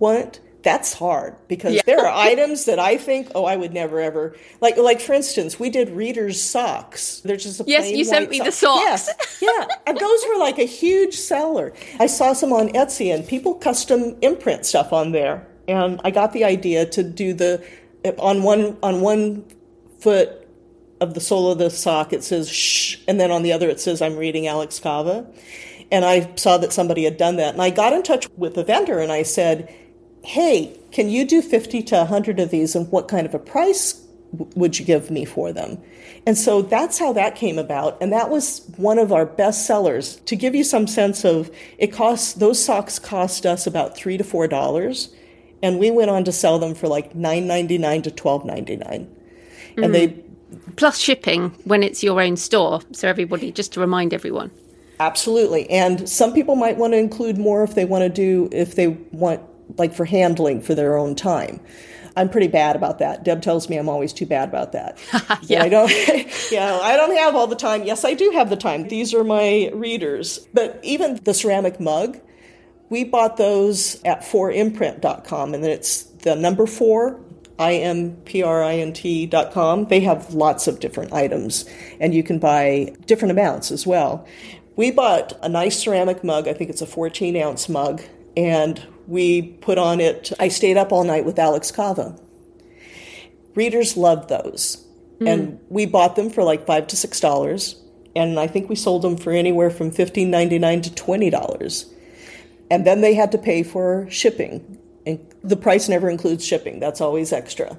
want 0.00 0.40
that's 0.62 0.92
hard 0.92 1.34
because 1.48 1.74
yeah. 1.74 1.82
there 1.86 2.00
are 2.00 2.12
items 2.12 2.66
that 2.66 2.78
I 2.78 2.96
think, 2.96 3.30
oh, 3.34 3.44
I 3.44 3.56
would 3.56 3.72
never 3.72 4.00
ever 4.00 4.36
like. 4.60 4.76
Like 4.76 5.00
for 5.00 5.12
instance, 5.12 5.58
we 5.58 5.70
did 5.70 5.90
readers' 5.90 6.40
socks. 6.40 7.20
There's 7.20 7.42
just 7.42 7.60
a 7.60 7.64
yes, 7.66 7.90
you 7.90 8.04
sent 8.04 8.30
me 8.30 8.38
sock. 8.38 8.46
the 8.46 8.52
socks. 8.52 8.82
Yes, 8.82 9.38
yeah, 9.40 9.66
and 9.86 9.98
those 9.98 10.24
were 10.28 10.38
like 10.38 10.58
a 10.58 10.64
huge 10.64 11.14
seller. 11.14 11.72
I 11.98 12.06
saw 12.06 12.32
some 12.32 12.52
on 12.52 12.68
Etsy, 12.70 13.14
and 13.14 13.26
people 13.26 13.54
custom 13.54 14.16
imprint 14.22 14.64
stuff 14.64 14.92
on 14.92 15.12
there, 15.12 15.46
and 15.66 16.00
I 16.04 16.10
got 16.10 16.32
the 16.32 16.44
idea 16.44 16.86
to 16.86 17.02
do 17.02 17.34
the 17.34 17.64
on 18.18 18.42
one 18.42 18.76
on 18.82 19.00
one 19.00 19.44
foot 20.00 20.48
of 21.00 21.14
the 21.14 21.20
sole 21.20 21.50
of 21.50 21.58
the 21.58 21.70
sock 21.70 22.12
it 22.12 22.22
says 22.22 22.48
shh, 22.48 22.96
and 23.08 23.20
then 23.20 23.30
on 23.30 23.42
the 23.42 23.52
other 23.52 23.68
it 23.68 23.80
says 23.80 24.00
I'm 24.00 24.16
reading 24.16 24.46
Alex 24.46 24.78
Kava. 24.78 25.26
And 25.90 26.06
I 26.06 26.34
saw 26.36 26.56
that 26.56 26.72
somebody 26.72 27.04
had 27.04 27.18
done 27.18 27.36
that. 27.36 27.52
And 27.52 27.60
I 27.60 27.68
got 27.68 27.92
in 27.92 28.02
touch 28.02 28.26
with 28.34 28.54
the 28.54 28.64
vendor 28.64 28.98
and 28.98 29.12
I 29.12 29.24
said, 29.24 29.70
hey, 30.24 30.76
can 30.92 31.08
you 31.08 31.26
do 31.26 31.42
50 31.42 31.82
to 31.82 31.96
100 31.96 32.38
of 32.40 32.50
these 32.50 32.74
and 32.74 32.90
what 32.90 33.08
kind 33.08 33.26
of 33.26 33.34
a 33.34 33.38
price 33.38 34.00
would 34.32 34.78
you 34.78 34.84
give 34.84 35.10
me 35.10 35.24
for 35.24 35.52
them? 35.52 35.78
And 36.26 36.38
so 36.38 36.62
that's 36.62 36.98
how 36.98 37.12
that 37.14 37.34
came 37.34 37.58
about. 37.58 38.00
And 38.00 38.12
that 38.12 38.30
was 38.30 38.64
one 38.76 38.98
of 38.98 39.12
our 39.12 39.26
best 39.26 39.66
sellers. 39.66 40.16
To 40.26 40.36
give 40.36 40.54
you 40.54 40.64
some 40.64 40.86
sense 40.86 41.24
of 41.24 41.50
it 41.78 41.92
costs, 41.92 42.34
those 42.34 42.64
socks 42.64 42.98
cost 42.98 43.44
us 43.44 43.66
about 43.66 43.96
three 43.96 44.16
to 44.16 44.24
four 44.24 44.46
dollars. 44.46 45.12
And 45.62 45.78
we 45.78 45.90
went 45.90 46.10
on 46.10 46.24
to 46.24 46.32
sell 46.32 46.58
them 46.58 46.74
for 46.74 46.88
like 46.88 47.14
nine 47.14 47.46
ninety 47.46 47.78
nine 47.78 48.02
to 48.02 48.10
twelve 48.10 48.44
ninety 48.44 48.76
nine. 48.76 49.12
Mm. 49.76 49.84
And 49.84 49.94
they 49.94 50.08
mm. 50.08 50.76
plus 50.76 50.98
shipping 50.98 51.50
when 51.64 51.82
it's 51.82 52.02
your 52.02 52.20
own 52.20 52.36
store. 52.36 52.82
So 52.92 53.08
everybody, 53.08 53.50
just 53.50 53.72
to 53.72 53.80
remind 53.80 54.14
everyone. 54.14 54.50
Absolutely. 55.00 55.68
And 55.68 56.08
some 56.08 56.32
people 56.32 56.54
might 56.54 56.76
want 56.76 56.92
to 56.92 56.98
include 56.98 57.36
more 57.36 57.64
if 57.64 57.74
they 57.74 57.84
want 57.84 58.02
to 58.02 58.08
do 58.08 58.48
if 58.52 58.76
they 58.76 58.88
want 59.10 59.40
like 59.78 59.94
for 59.94 60.04
handling 60.04 60.60
for 60.60 60.74
their 60.74 60.96
own 60.96 61.14
time. 61.14 61.60
I'm 62.16 62.28
pretty 62.28 62.48
bad 62.48 62.76
about 62.76 62.98
that. 62.98 63.24
Deb 63.24 63.40
tells 63.40 63.70
me 63.70 63.76
I'm 63.76 63.88
always 63.88 64.12
too 64.12 64.26
bad 64.26 64.48
about 64.48 64.72
that. 64.72 64.98
yeah. 65.42 65.62
I 65.62 65.68
don't 65.68 65.90
yeah, 66.52 66.78
I 66.82 66.96
don't 66.96 67.16
have 67.16 67.34
all 67.34 67.46
the 67.46 67.56
time. 67.56 67.84
Yes, 67.84 68.04
I 68.04 68.14
do 68.14 68.30
have 68.32 68.50
the 68.50 68.56
time. 68.56 68.88
These 68.88 69.14
are 69.14 69.24
my 69.24 69.70
readers. 69.72 70.46
But 70.52 70.78
even 70.82 71.20
the 71.24 71.34
ceramic 71.34 71.80
mug, 71.80 72.20
we 72.90 73.04
bought 73.04 73.38
those 73.38 74.02
at 74.04 74.20
4imprint.com 74.20 75.54
and 75.54 75.64
it's 75.64 76.02
the 76.02 76.36
number 76.36 76.66
4 76.66 77.18
imprint.com. 77.58 79.84
They 79.86 80.00
have 80.00 80.34
lots 80.34 80.66
of 80.66 80.80
different 80.80 81.12
items 81.12 81.64
and 82.00 82.14
you 82.14 82.22
can 82.22 82.38
buy 82.38 82.94
different 83.06 83.32
amounts 83.32 83.70
as 83.70 83.86
well. 83.86 84.26
We 84.76 84.90
bought 84.90 85.38
a 85.42 85.48
nice 85.48 85.78
ceramic 85.78 86.24
mug. 86.24 86.48
I 86.48 86.54
think 86.54 86.70
it's 86.70 86.82
a 86.82 86.86
14 86.86 87.36
ounce 87.36 87.68
mug 87.68 88.02
and 88.36 88.84
we 89.06 89.42
put 89.42 89.78
on 89.78 90.00
it 90.00 90.32
I 90.38 90.48
Stayed 90.48 90.76
Up 90.76 90.92
All 90.92 91.04
Night 91.04 91.24
with 91.24 91.38
Alex 91.38 91.70
Kava. 91.70 92.18
Readers 93.54 93.96
loved 93.96 94.28
those. 94.28 94.86
Mm. 95.20 95.28
And 95.28 95.60
we 95.68 95.86
bought 95.86 96.16
them 96.16 96.30
for 96.30 96.42
like 96.42 96.66
five 96.66 96.86
to 96.88 96.96
six 96.96 97.20
dollars. 97.20 97.76
And 98.14 98.38
I 98.38 98.46
think 98.46 98.68
we 98.68 98.76
sold 98.76 99.02
them 99.02 99.16
for 99.16 99.32
anywhere 99.32 99.70
from 99.70 99.90
fifteen 99.90 100.30
ninety 100.30 100.58
nine 100.58 100.82
to 100.82 100.94
twenty 100.94 101.30
dollars. 101.30 101.86
And 102.70 102.86
then 102.86 103.00
they 103.00 103.14
had 103.14 103.32
to 103.32 103.38
pay 103.38 103.62
for 103.62 104.06
shipping. 104.10 104.78
And 105.04 105.18
the 105.42 105.56
price 105.56 105.88
never 105.88 106.08
includes 106.08 106.46
shipping, 106.46 106.78
that's 106.78 107.00
always 107.00 107.32
extra. 107.32 107.76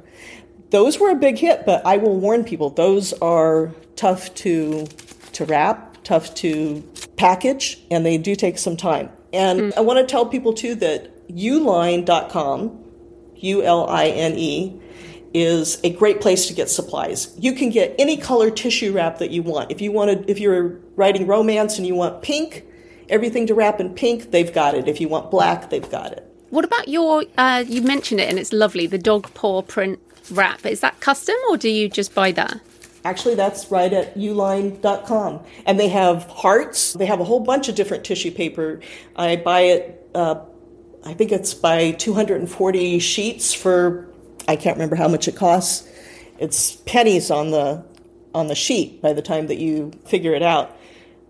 Those 0.72 1.00
were 1.00 1.10
a 1.10 1.16
big 1.16 1.38
hit, 1.38 1.66
but 1.66 1.86
I 1.86 1.98
will 1.98 2.20
warn 2.20 2.44
people, 2.44 2.70
those 2.70 3.14
are 3.14 3.72
tough 3.96 4.34
to 4.36 4.88
to 5.34 5.46
wrap, 5.46 6.04
tough 6.04 6.36
to 6.36 6.84
package, 7.16 7.80
and 7.90 8.06
they 8.06 8.18
do 8.18 8.36
take 8.36 8.58
some 8.58 8.76
time. 8.76 9.10
And 9.32 9.60
mm. 9.60 9.78
I 9.78 9.82
want 9.82 10.00
to 10.00 10.06
tell 10.06 10.26
people 10.26 10.54
too 10.54 10.76
that 10.76 11.12
uline.com, 11.30 12.84
U 13.36 13.64
L 13.64 13.90
I 13.90 14.08
N 14.08 14.38
E, 14.38 14.80
is 15.34 15.80
a 15.84 15.92
great 15.92 16.22
place 16.22 16.48
to 16.48 16.54
get 16.54 16.70
supplies. 16.70 17.34
You 17.40 17.54
can 17.54 17.70
get 17.70 17.96
any 17.98 18.18
color 18.18 18.52
tissue 18.52 18.94
wrap 18.94 19.18
that 19.18 19.32
you 19.32 19.42
want. 19.42 19.72
If 19.72 19.82
you 19.82 19.92
wanted, 19.92 20.30
if 20.30 20.40
you're 20.40 20.80
writing 20.96 21.26
romance 21.26 21.78
and 21.78 21.88
you 21.88 21.96
want 21.96 22.22
pink, 22.22 22.66
everything 23.10 23.48
to 23.48 23.56
wrap 23.56 23.80
in 23.80 23.94
pink, 23.94 24.32
they've 24.32 24.54
got 24.54 24.76
it. 24.76 24.88
If 24.88 25.02
you 25.02 25.08
want 25.08 25.32
black, 25.32 25.70
they've 25.70 25.90
got 25.90 26.12
it. 26.12 26.30
What 26.50 26.66
about 26.66 26.88
your? 26.88 27.26
Uh, 27.38 27.64
you 27.68 27.82
mentioned 27.82 28.22
it, 28.22 28.30
and 28.30 28.38
it's 28.38 28.54
lovely. 28.54 28.86
The 28.86 29.00
dog 29.00 29.34
paw 29.34 29.64
print 29.64 30.00
wrap. 30.30 30.66
Is 30.66 30.82
that 30.82 31.00
custom, 31.00 31.36
or 31.50 31.58
do 31.58 31.70
you 31.70 31.90
just 31.90 32.14
buy 32.14 32.32
that? 32.34 32.60
Actually, 33.06 33.36
that's 33.36 33.70
right 33.70 33.92
at 33.92 34.16
uline.com. 34.16 35.42
And 35.66 35.80
they 35.80 35.90
have 35.90 36.24
hearts. 36.30 36.94
They 36.94 37.06
have 37.06 37.20
a 37.20 37.26
whole 37.26 37.42
bunch 37.42 37.68
of 37.68 37.76
different 37.76 38.06
tissue 38.06 38.32
paper. 38.32 38.80
I 39.16 39.36
buy 39.36 39.62
it, 39.62 40.10
uh, 40.16 40.36
I 41.06 41.14
think 41.14 41.32
it's 41.32 41.54
by 41.54 41.91
240 41.91 42.99
sheets 42.99 43.54
for, 43.54 44.08
I 44.47 44.56
can't 44.56 44.78
remember 44.78 44.95
how 44.95 45.08
much 45.08 45.28
it 45.28 45.36
costs. 45.36 45.88
It's 46.39 46.78
pennies 46.78 47.30
on 47.30 47.51
the 47.51 47.84
on 48.34 48.47
the 48.47 48.56
sheet 48.56 49.01
by 49.01 49.14
the 49.14 49.22
time 49.22 49.47
that 49.47 49.58
you 49.58 49.91
figure 50.06 50.34
it 50.34 50.41
out. 50.41 50.76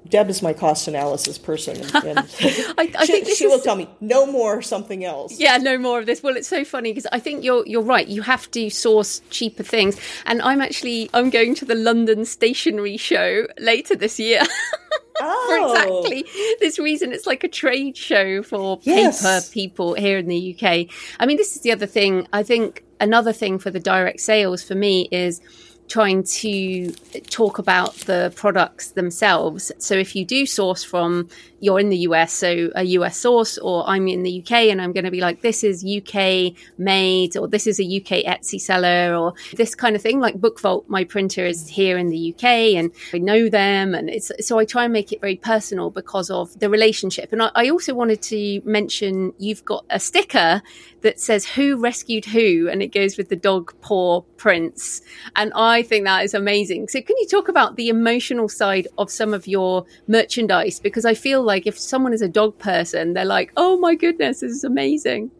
Deb 0.07 0.29
is 0.29 0.41
my 0.41 0.51
cost 0.53 0.87
analysis 0.87 1.37
person, 1.37 1.77
and, 1.77 1.95
and 2.05 2.19
I, 2.19 2.91
I, 2.97 3.05
she, 3.05 3.11
think 3.11 3.27
she 3.27 3.45
is... 3.45 3.51
will 3.51 3.59
tell 3.59 3.75
me 3.75 3.89
no 4.01 4.25
more 4.25 4.61
something 4.61 5.05
else. 5.05 5.39
Yeah, 5.39 5.57
no 5.57 5.77
more 5.77 5.99
of 5.99 6.05
this. 6.05 6.21
Well, 6.21 6.35
it's 6.35 6.47
so 6.47 6.65
funny 6.65 6.91
because 6.91 7.07
I 7.11 7.19
think 7.19 7.43
you're 7.43 7.65
you're 7.65 7.81
right. 7.81 8.07
You 8.07 8.21
have 8.21 8.51
to 8.51 8.69
source 8.69 9.21
cheaper 9.29 9.63
things, 9.63 9.99
and 10.25 10.41
I'm 10.41 10.61
actually 10.61 11.09
I'm 11.13 11.29
going 11.29 11.55
to 11.55 11.65
the 11.65 11.75
London 11.75 12.25
Stationery 12.25 12.97
Show 12.97 13.47
later 13.57 13.95
this 13.95 14.19
year. 14.19 14.43
oh. 15.21 15.47
for 15.47 15.77
exactly 15.77 16.25
this 16.59 16.79
reason. 16.79 17.11
It's 17.11 17.27
like 17.27 17.43
a 17.43 17.47
trade 17.47 17.97
show 17.97 18.43
for 18.43 18.79
yes. 18.83 19.21
paper 19.21 19.53
people 19.53 19.93
here 19.93 20.17
in 20.17 20.27
the 20.27 20.55
UK. 20.55 20.87
I 21.19 21.25
mean, 21.25 21.37
this 21.37 21.55
is 21.55 21.61
the 21.61 21.71
other 21.71 21.85
thing. 21.85 22.27
I 22.33 22.43
think 22.43 22.83
another 22.99 23.33
thing 23.33 23.59
for 23.59 23.69
the 23.69 23.79
direct 23.79 24.19
sales 24.21 24.63
for 24.63 24.75
me 24.75 25.07
is 25.11 25.41
trying 25.87 26.23
to 26.23 26.91
talk 27.29 27.59
about 27.59 27.95
the 27.95 28.33
products 28.35 28.91
themselves. 28.91 29.71
So 29.77 29.95
if 29.95 30.15
you 30.15 30.25
do 30.25 30.45
source 30.45 30.83
from, 30.83 31.29
you're 31.59 31.79
in 31.79 31.89
the 31.89 31.99
US, 31.99 32.33
so 32.33 32.71
a 32.75 32.83
US 32.83 33.17
source, 33.17 33.57
or 33.57 33.87
I'm 33.87 34.07
in 34.07 34.23
the 34.23 34.41
UK 34.41 34.51
and 34.71 34.81
I'm 34.81 34.91
going 34.91 35.05
to 35.05 35.11
be 35.11 35.21
like, 35.21 35.41
this 35.41 35.63
is 35.63 35.85
UK 35.85 36.53
made, 36.77 37.37
or 37.37 37.47
this 37.47 37.67
is 37.67 37.79
a 37.79 37.83
UK 37.83 38.25
Etsy 38.25 38.59
seller, 38.59 39.15
or 39.15 39.33
this 39.55 39.75
kind 39.75 39.95
of 39.95 40.01
thing. 40.01 40.19
Like 40.19 40.35
BookVault, 40.35 40.85
my 40.87 41.03
printer 41.03 41.45
is 41.45 41.67
here 41.67 41.97
in 41.97 42.09
the 42.09 42.33
UK 42.33 42.43
and 42.75 42.91
I 43.13 43.19
know 43.19 43.49
them. 43.49 43.93
And 43.93 44.09
it's, 44.09 44.31
so 44.41 44.59
I 44.59 44.65
try 44.65 44.85
and 44.85 44.93
make 44.93 45.11
it 45.11 45.21
very 45.21 45.37
personal 45.37 45.89
because 45.89 46.29
of 46.29 46.57
the 46.59 46.69
relationship. 46.69 47.31
And 47.31 47.41
I, 47.41 47.51
I 47.55 47.69
also 47.69 47.93
wanted 47.93 48.21
to 48.23 48.61
mention 48.65 49.33
you've 49.37 49.63
got 49.65 49.85
a 49.89 49.99
sticker 49.99 50.61
that 51.03 51.19
says 51.19 51.45
who 51.45 51.77
rescued 51.77 52.25
who? 52.25 52.67
And 52.69 52.81
it 52.81 52.87
goes 52.87 53.17
with 53.17 53.29
the 53.29 53.35
dog 53.35 53.73
paw 53.81 54.21
prints 54.37 55.01
and 55.35 55.53
i 55.55 55.81
think 55.83 56.05
that 56.05 56.25
is 56.25 56.33
amazing. 56.33 56.87
So 56.87 57.01
can 57.01 57.15
you 57.17 57.27
talk 57.27 57.47
about 57.47 57.75
the 57.75 57.87
emotional 57.87 58.49
side 58.49 58.87
of 58.97 59.09
some 59.09 59.33
of 59.33 59.47
your 59.47 59.85
merchandise? 60.07 60.79
Because 60.79 61.05
i 61.05 61.13
feel 61.13 61.43
like 61.43 61.67
if 61.67 61.79
someone 61.79 62.13
is 62.13 62.21
a 62.21 62.27
dog 62.27 62.57
person 62.57 63.13
they're 63.13 63.25
like 63.25 63.51
oh 63.57 63.77
my 63.77 63.95
goodness 63.95 64.39
this 64.39 64.51
is 64.51 64.63
amazing. 64.63 65.31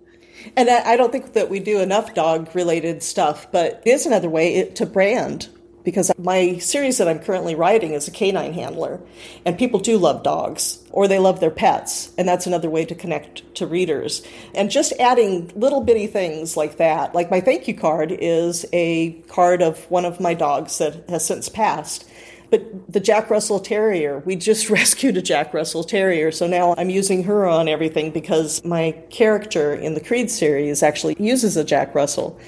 And 0.56 0.70
I 0.70 0.98
don't 0.98 1.12
think 1.12 1.34
that 1.34 1.50
we 1.50 1.60
do 1.60 1.80
enough 1.80 2.14
dog 2.14 2.54
related 2.54 3.02
stuff, 3.02 3.50
but 3.52 3.82
it 3.86 3.90
is 3.90 4.06
another 4.06 4.30
way 4.30 4.66
to 4.70 4.86
brand 4.86 5.48
because 5.84 6.12
my 6.18 6.58
series 6.58 6.98
that 6.98 7.08
I'm 7.08 7.20
currently 7.20 7.56
writing 7.56 7.94
is 7.94 8.08
a 8.08 8.12
canine 8.12 8.54
handler, 8.54 9.00
and 9.46 9.58
people 9.58 9.80
do 9.80 9.98
love 9.98 10.24
dogs 10.24 10.80
or 10.92 11.08
they 11.08 11.20
love 11.20 11.40
their 11.40 11.52
pets, 11.52 12.12
and 12.18 12.28
that's 12.28 12.48
another 12.48 12.70
way 12.70 12.86
to 12.86 12.96
connect 12.96 13.56
to 13.56 13.68
readers. 13.68 14.26
And 14.54 14.70
just 14.70 14.94
adding 15.00 15.52
little 15.56 15.82
bitty 15.82 16.08
things 16.08 16.56
like 16.56 16.78
that, 16.78 17.14
like 17.14 17.32
my 17.32 17.42
thank 17.42 17.68
you 17.68 17.76
card 17.76 18.12
is 18.12 18.66
a 18.72 19.14
card 19.28 19.62
of 19.62 19.90
one 19.90 20.06
of 20.06 20.20
my 20.20 20.34
dogs 20.34 20.78
that 20.78 21.10
has 21.10 21.26
since 21.26 21.50
passed. 21.50 22.10
But 22.54 22.94
the 22.94 23.00
Jack 23.00 23.32
Russell 23.32 23.60
Terrier, 23.60 24.20
we 24.20 24.36
just 24.36 24.70
rescued 24.70 25.18
a 25.18 25.24
Jack 25.24 25.56
Russell 25.56 25.84
Terrier, 25.84 26.32
so 26.32 26.46
now 26.46 26.76
I'm 26.78 26.92
using 26.92 27.24
her 27.24 27.48
on 27.48 27.68
everything 27.68 28.12
because 28.12 28.64
my 28.64 28.92
character 29.10 29.74
in 29.74 29.96
the 29.96 30.00
Creed 30.00 30.30
series 30.30 30.84
actually 30.84 31.16
uses 31.18 31.58
a 31.58 31.64
Jack 31.64 31.96
Russell. 31.96 32.40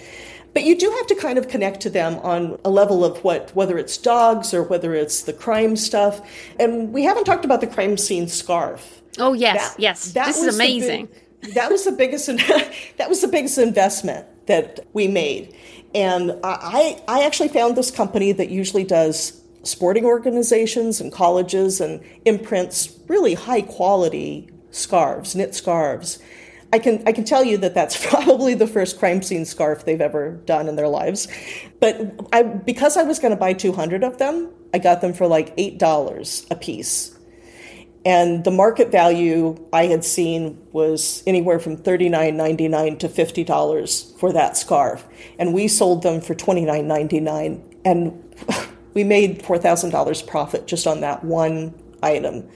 But 0.55 0.63
you 0.63 0.77
do 0.77 0.89
have 0.89 1.05
to 1.07 1.15
kind 1.15 1.37
of 1.37 1.49
connect 1.49 1.81
to 1.81 1.89
them 1.89 2.15
on 2.19 2.57
a 2.63 2.69
level 2.69 3.03
of 3.03 3.21
what, 3.25 3.53
whether 3.53 3.77
it's 3.77 3.97
dogs 3.97 4.53
or 4.53 4.63
whether 4.63 4.95
it's 4.95 5.23
the 5.23 5.33
crime 5.33 5.75
stuff. 5.75 6.21
And 6.57 6.93
we 6.93 7.03
haven't 7.03 7.25
talked 7.25 7.43
about 7.43 7.59
the 7.59 7.67
crime 7.67 7.97
scene 7.97 8.29
scarf. 8.29 9.01
Oh 9.17 9.33
yes, 9.33 9.73
that, 9.73 9.79
yes, 9.81 10.13
that 10.13 10.27
this 10.27 10.41
is 10.41 10.55
amazing. 10.55 11.09
Big, 11.41 11.53
that 11.55 11.69
was 11.69 11.83
the 11.83 11.91
biggest. 11.91 12.27
that 12.97 13.09
was 13.09 13.21
the 13.21 13.27
biggest 13.27 13.57
investment 13.57 14.25
that 14.47 14.87
we 14.93 15.09
made, 15.09 15.53
and 15.93 16.37
I 16.43 17.01
I 17.07 17.25
actually 17.25 17.49
found 17.49 17.75
this 17.75 17.91
company 17.91 18.31
that 18.31 18.49
usually 18.49 18.83
does 18.85 19.41
sporting 19.63 20.05
organizations 20.05 21.01
and 21.01 21.11
colleges 21.11 21.81
and 21.81 22.01
imprints 22.23 22.97
really 23.07 23.33
high 23.33 23.61
quality 23.61 24.49
scarves, 24.71 25.35
knit 25.35 25.53
scarves. 25.53 26.19
I 26.75 26.79
can 26.79 27.01
I 27.07 27.13
can 27.13 27.23
tell 27.23 27.41
you 27.41 27.55
that 27.59 27.73
that's 27.73 27.95
probably 28.09 28.53
the 28.53 28.67
first 28.67 28.99
crime 28.99 29.21
scene 29.21 29.45
scarf 29.45 29.85
they've 29.85 30.01
ever 30.01 30.31
done 30.45 30.67
in 30.67 30.75
their 30.75 30.89
lives. 30.89 31.29
But 31.79 32.19
I 32.33 32.43
because 32.43 32.97
I 32.97 33.03
was 33.03 33.17
going 33.17 33.31
to 33.31 33.39
buy 33.39 33.53
200 33.53 34.03
of 34.03 34.17
them, 34.17 34.51
I 34.73 34.79
got 34.79 34.99
them 34.99 35.13
for 35.13 35.25
like 35.25 35.55
$8 35.55 36.51
a 36.51 36.55
piece. 36.55 37.17
And 38.03 38.43
the 38.43 38.51
market 38.51 38.91
value 38.91 39.57
I 39.71 39.85
had 39.85 40.03
seen 40.03 40.61
was 40.73 41.23
anywhere 41.25 41.59
from 41.59 41.77
$39.99 41.77 42.99
to 42.99 43.09
$50 43.09 44.19
for 44.19 44.31
that 44.33 44.57
scarf. 44.57 45.07
And 45.39 45.53
we 45.55 45.67
sold 45.67 46.03
them 46.03 46.21
for 46.21 46.35
$29.99 46.35 47.61
and 47.83 48.35
we 48.93 49.03
made 49.03 49.41
$4,000 49.41 50.27
profit 50.27 50.67
just 50.67 50.85
on 50.85 51.01
that 51.01 51.23
one 51.23 51.73
item. 52.05 52.47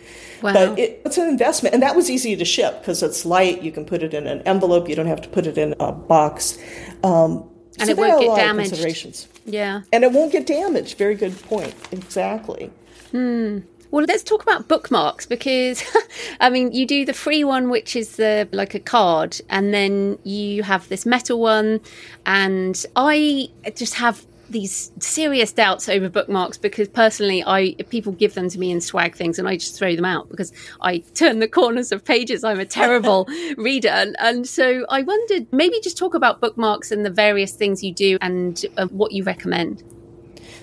Wow. 0.41 0.53
But 0.53 0.79
it, 0.79 1.01
it's 1.05 1.17
an 1.17 1.27
investment, 1.27 1.73
and 1.73 1.83
that 1.83 1.95
was 1.95 2.09
easy 2.09 2.35
to 2.35 2.45
ship 2.45 2.79
because 2.79 3.03
it's 3.03 3.25
light. 3.25 3.61
You 3.61 3.71
can 3.71 3.85
put 3.85 4.03
it 4.03 4.13
in 4.13 4.27
an 4.27 4.41
envelope. 4.43 4.87
You 4.87 4.95
don't 4.95 5.07
have 5.07 5.21
to 5.21 5.29
put 5.29 5.45
it 5.45 5.57
in 5.57 5.75
a 5.79 5.91
box. 5.91 6.57
Um, 7.03 7.49
and 7.77 7.87
so 7.87 7.91
it 7.91 7.97
won't 7.97 8.21
get 8.21 8.35
damaged. 8.35 9.27
Yeah, 9.45 9.81
and 9.91 10.03
it 10.03 10.11
won't 10.11 10.31
get 10.31 10.45
damaged. 10.45 10.97
Very 10.97 11.15
good 11.15 11.39
point. 11.43 11.75
Exactly. 11.91 12.71
Hmm. 13.11 13.59
Well, 13.91 14.05
let's 14.05 14.21
talk 14.21 14.43
about 14.43 14.67
bookmarks 14.67 15.25
because, 15.25 15.83
I 16.39 16.51
mean, 16.51 16.71
you 16.71 16.85
do 16.85 17.05
the 17.05 17.13
free 17.13 17.43
one, 17.43 17.69
which 17.69 17.95
is 17.95 18.17
the 18.17 18.47
like 18.51 18.75
a 18.75 18.79
card, 18.79 19.41
and 19.49 19.73
then 19.73 20.19
you 20.23 20.61
have 20.63 20.87
this 20.89 21.05
metal 21.05 21.39
one, 21.39 21.81
and 22.25 22.85
I 22.95 23.49
just 23.75 23.95
have 23.95 24.25
these 24.49 24.91
serious 24.99 25.51
doubts 25.51 25.87
over 25.87 26.09
bookmarks 26.09 26.57
because 26.57 26.87
personally 26.87 27.43
I 27.45 27.75
people 27.89 28.11
give 28.13 28.33
them 28.33 28.49
to 28.49 28.59
me 28.59 28.71
in 28.71 28.81
swag 28.81 29.15
things 29.15 29.39
and 29.39 29.47
I 29.47 29.55
just 29.55 29.77
throw 29.77 29.95
them 29.95 30.05
out 30.05 30.29
because 30.29 30.51
I 30.81 30.99
turn 31.13 31.39
the 31.39 31.47
corners 31.47 31.91
of 31.91 32.03
pages. 32.03 32.43
I'm 32.43 32.59
a 32.59 32.65
terrible 32.65 33.27
reader. 33.57 33.89
And, 33.89 34.15
and, 34.19 34.47
so 34.47 34.85
I 34.89 35.03
wondered 35.03 35.47
maybe 35.51 35.79
just 35.81 35.97
talk 35.97 36.13
about 36.13 36.41
bookmarks 36.41 36.91
and 36.91 37.05
the 37.05 37.09
various 37.09 37.53
things 37.53 37.83
you 37.83 37.93
do 37.93 38.17
and 38.21 38.65
uh, 38.77 38.87
what 38.87 39.11
you 39.11 39.23
recommend. 39.23 39.83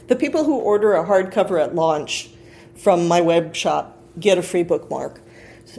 The 0.09 0.17
people 0.17 0.45
who 0.45 0.59
order 0.59 0.95
a 0.95 1.05
hardcover 1.05 1.63
at 1.63 1.75
launch 1.75 2.31
from 2.75 3.07
my 3.07 3.21
web 3.21 3.55
shop 3.55 3.99
get 4.19 4.39
a 4.39 4.43
free 4.43 4.63
bookmark. 4.63 5.21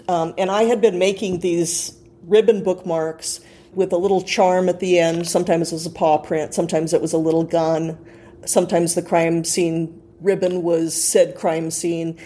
Um, 0.07 0.33
and 0.37 0.51
I 0.51 0.63
had 0.63 0.81
been 0.81 0.99
making 0.99 1.39
these 1.39 1.97
ribbon 2.23 2.63
bookmarks 2.63 3.39
with 3.77 3.93
a 3.93 3.97
little 3.97 4.23
charm 4.23 4.67
at 4.69 4.79
the 4.79 4.97
end. 4.97 5.27
Sometimes 5.27 5.71
it 5.71 5.75
was 5.75 5.85
a 5.85 5.91
paw 5.91 6.17
print, 6.17 6.53
sometimes 6.55 6.93
it 6.93 7.01
was 7.01 7.13
a 7.13 7.17
little 7.17 7.43
gun, 7.43 7.97
sometimes 8.43 8.95
the 8.95 9.03
crime 9.03 9.43
scene 9.43 10.01
ribbon 10.19 10.63
was 10.63 10.99
said 10.99 11.35
crime 11.35 11.69
scene. 11.69 12.17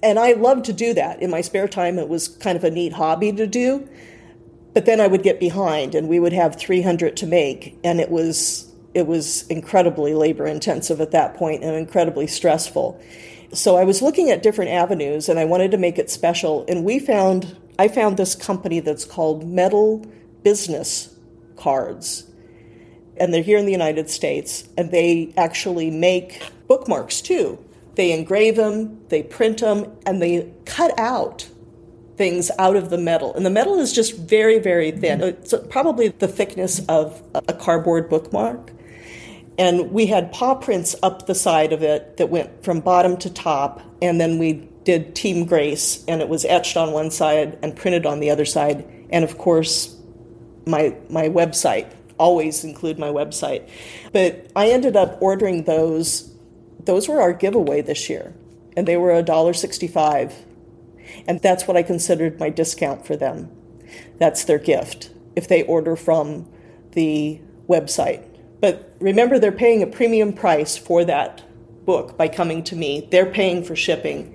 And 0.00 0.16
I 0.18 0.32
loved 0.32 0.64
to 0.66 0.72
do 0.72 0.94
that. 0.94 1.20
In 1.20 1.28
my 1.28 1.40
spare 1.40 1.66
time, 1.66 1.98
it 1.98 2.08
was 2.08 2.28
kind 2.28 2.56
of 2.56 2.62
a 2.62 2.70
neat 2.70 2.92
hobby 2.92 3.32
to 3.32 3.48
do. 3.48 3.86
But 4.72 4.86
then 4.86 5.00
I 5.00 5.08
would 5.08 5.24
get 5.24 5.40
behind 5.40 5.96
and 5.96 6.08
we 6.08 6.20
would 6.20 6.32
have 6.32 6.54
300 6.54 7.16
to 7.16 7.26
make. 7.26 7.76
And 7.82 8.00
it 8.00 8.08
was, 8.08 8.72
it 8.94 9.08
was 9.08 9.48
incredibly 9.48 10.14
labor 10.14 10.46
intensive 10.46 11.00
at 11.00 11.10
that 11.10 11.34
point 11.34 11.64
and 11.64 11.74
incredibly 11.74 12.28
stressful. 12.28 13.02
So 13.52 13.76
I 13.76 13.82
was 13.82 14.00
looking 14.00 14.30
at 14.30 14.44
different 14.44 14.70
avenues 14.70 15.28
and 15.28 15.40
I 15.40 15.44
wanted 15.44 15.72
to 15.72 15.78
make 15.78 15.98
it 15.98 16.08
special. 16.08 16.64
And 16.68 16.84
we 16.84 17.00
found 17.00 17.56
I 17.80 17.88
found 17.88 18.18
this 18.18 18.34
company 18.34 18.80
that's 18.80 19.06
called 19.06 19.48
Metal 19.48 20.04
Business 20.42 21.16
Cards. 21.56 22.26
And 23.16 23.34
they're 23.34 23.42
here 23.42 23.58
in 23.58 23.66
the 23.66 23.72
United 23.72 24.08
States, 24.08 24.68
and 24.78 24.90
they 24.90 25.34
actually 25.36 25.90
make 25.90 26.42
bookmarks 26.68 27.20
too. 27.20 27.62
They 27.96 28.12
engrave 28.12 28.56
them, 28.56 29.00
they 29.08 29.22
print 29.22 29.60
them, 29.60 29.92
and 30.06 30.22
they 30.22 30.50
cut 30.64 30.98
out 30.98 31.48
things 32.16 32.50
out 32.58 32.76
of 32.76 32.90
the 32.90 32.98
metal. 32.98 33.34
And 33.34 33.44
the 33.44 33.50
metal 33.50 33.78
is 33.78 33.92
just 33.92 34.16
very, 34.16 34.58
very 34.58 34.90
thin. 34.90 35.20
Mm-hmm. 35.20 35.42
It's 35.42 35.54
probably 35.68 36.08
the 36.08 36.28
thickness 36.28 36.80
of 36.86 37.22
a 37.34 37.52
cardboard 37.52 38.08
bookmark. 38.08 38.72
And 39.58 39.90
we 39.90 40.06
had 40.06 40.32
paw 40.32 40.54
prints 40.54 40.94
up 41.02 41.26
the 41.26 41.34
side 41.34 41.72
of 41.72 41.82
it 41.82 42.16
that 42.16 42.30
went 42.30 42.64
from 42.64 42.80
bottom 42.80 43.16
to 43.18 43.30
top. 43.30 43.82
And 44.00 44.20
then 44.20 44.38
we 44.38 44.68
did 44.84 45.14
Team 45.14 45.44
Grace, 45.44 46.04
and 46.08 46.22
it 46.22 46.28
was 46.28 46.44
etched 46.46 46.76
on 46.76 46.92
one 46.92 47.10
side 47.10 47.58
and 47.62 47.76
printed 47.76 48.06
on 48.06 48.20
the 48.20 48.30
other 48.30 48.46
side. 48.46 48.86
And 49.10 49.24
of 49.24 49.36
course, 49.36 49.96
my, 50.70 50.96
my 51.08 51.28
website, 51.28 51.92
always 52.18 52.64
include 52.64 52.98
my 52.98 53.08
website. 53.08 53.68
But 54.12 54.50
I 54.54 54.70
ended 54.70 54.96
up 54.96 55.18
ordering 55.20 55.64
those. 55.64 56.32
Those 56.84 57.08
were 57.08 57.20
our 57.20 57.32
giveaway 57.32 57.82
this 57.82 58.08
year, 58.08 58.32
and 58.76 58.86
they 58.86 58.96
were 58.96 59.10
$1.65. 59.22 60.32
And 61.26 61.40
that's 61.40 61.66
what 61.66 61.76
I 61.76 61.82
considered 61.82 62.38
my 62.38 62.50
discount 62.50 63.06
for 63.06 63.16
them. 63.16 63.50
That's 64.18 64.44
their 64.44 64.58
gift 64.58 65.10
if 65.36 65.48
they 65.48 65.62
order 65.64 65.96
from 65.96 66.48
the 66.92 67.40
website. 67.68 68.24
But 68.60 68.94
remember, 69.00 69.38
they're 69.38 69.52
paying 69.52 69.82
a 69.82 69.86
premium 69.86 70.32
price 70.32 70.76
for 70.76 71.04
that 71.04 71.42
book 71.84 72.16
by 72.16 72.28
coming 72.28 72.62
to 72.64 72.76
me. 72.76 73.08
They're 73.10 73.26
paying 73.26 73.64
for 73.64 73.74
shipping, 73.74 74.34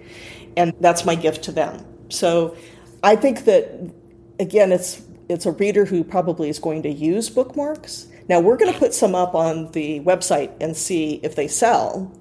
and 0.58 0.74
that's 0.80 1.06
my 1.06 1.16
gift 1.16 1.44
to 1.44 1.52
them. 1.52 1.86
So 2.10 2.58
I 3.04 3.16
think 3.16 3.46
that, 3.46 3.94
again, 4.40 4.72
it's, 4.72 5.02
it's 5.30 5.46
a 5.46 5.52
reader 5.52 5.86
who 5.86 6.04
probably 6.04 6.50
is 6.50 6.60
going 6.60 6.84
to 6.84 6.90
use 6.90 7.30
bookmarks. 7.30 8.08
Now, 8.28 8.40
we're 8.40 8.58
going 8.58 8.74
to 8.74 8.80
put 8.80 8.94
some 8.94 9.14
up 9.16 9.36
on 9.36 9.72
the 9.72 10.00
website 10.02 10.52
and 10.60 10.76
see 10.76 11.20
if 11.24 11.36
they 11.36 11.48
sell, 11.48 12.12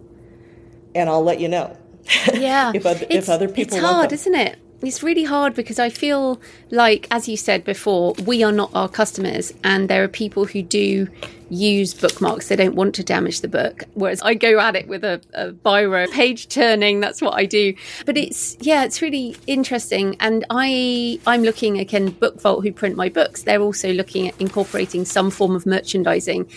and 0.95 1.09
I'll 1.09 1.25
let 1.25 1.41
you 1.41 1.49
know. 1.49 1.77
Yeah. 2.35 2.73
if, 2.75 2.85
other, 2.85 3.07
if 3.09 3.29
other 3.31 3.49
people 3.49 3.79
It's 3.79 3.87
hard, 3.87 4.13
isn't 4.13 4.35
it? 4.35 4.59
It's 4.87 5.03
really 5.03 5.25
hard 5.25 5.55
because 5.55 5.79
I 5.79 5.89
feel 5.89 6.41
like, 6.71 7.07
as 7.11 7.29
you 7.29 7.37
said 7.37 7.65
before, 7.65 8.15
we 8.25 8.43
are 8.43 8.53
not 8.53 8.71
our 8.75 8.89
customers, 8.89 9.53
and 9.63 9.89
there 9.89 10.05
are 10.05 10.09
people 10.09 10.45
who 10.45 10.63
do 10.63 11.09
use 11.51 11.95
bookmarks. 11.95 12.49
They 12.49 12.57
don't 12.57 12.75
want 12.75 12.95
to 12.97 13.05
damage 13.05 13.41
the 13.41 13.49
book, 13.49 13.85
whereas 13.95 14.21
I 14.23 14.35
go 14.35 14.59
at 14.59 14.77
it 14.77 14.89
with 14.89 15.05
a, 15.05 15.21
a 15.33 15.53
biro, 15.53 16.11
page 16.11 16.49
turning. 16.49 17.01
That's 17.01 17.23
what 17.23 17.35
I 17.35 17.47
do. 17.47 17.75
But 18.05 18.17
it's 18.17 18.57
yeah, 18.61 18.85
it's 18.85 19.01
really 19.01 19.37
interesting. 19.47 20.17
And 20.21 20.45
I 20.51 21.19
I'm 21.27 21.43
looking 21.43 21.79
again, 21.79 22.13
BookVault, 22.13 22.63
who 22.63 22.73
print 22.73 22.97
my 22.97 23.09
books. 23.09 23.43
They're 23.43 23.63
also 23.63 23.93
looking 23.93 24.29
at 24.29 24.41
incorporating 24.41 25.05
some 25.05 25.31
form 25.31 25.55
of 25.55 25.67
merchandising 25.67 26.51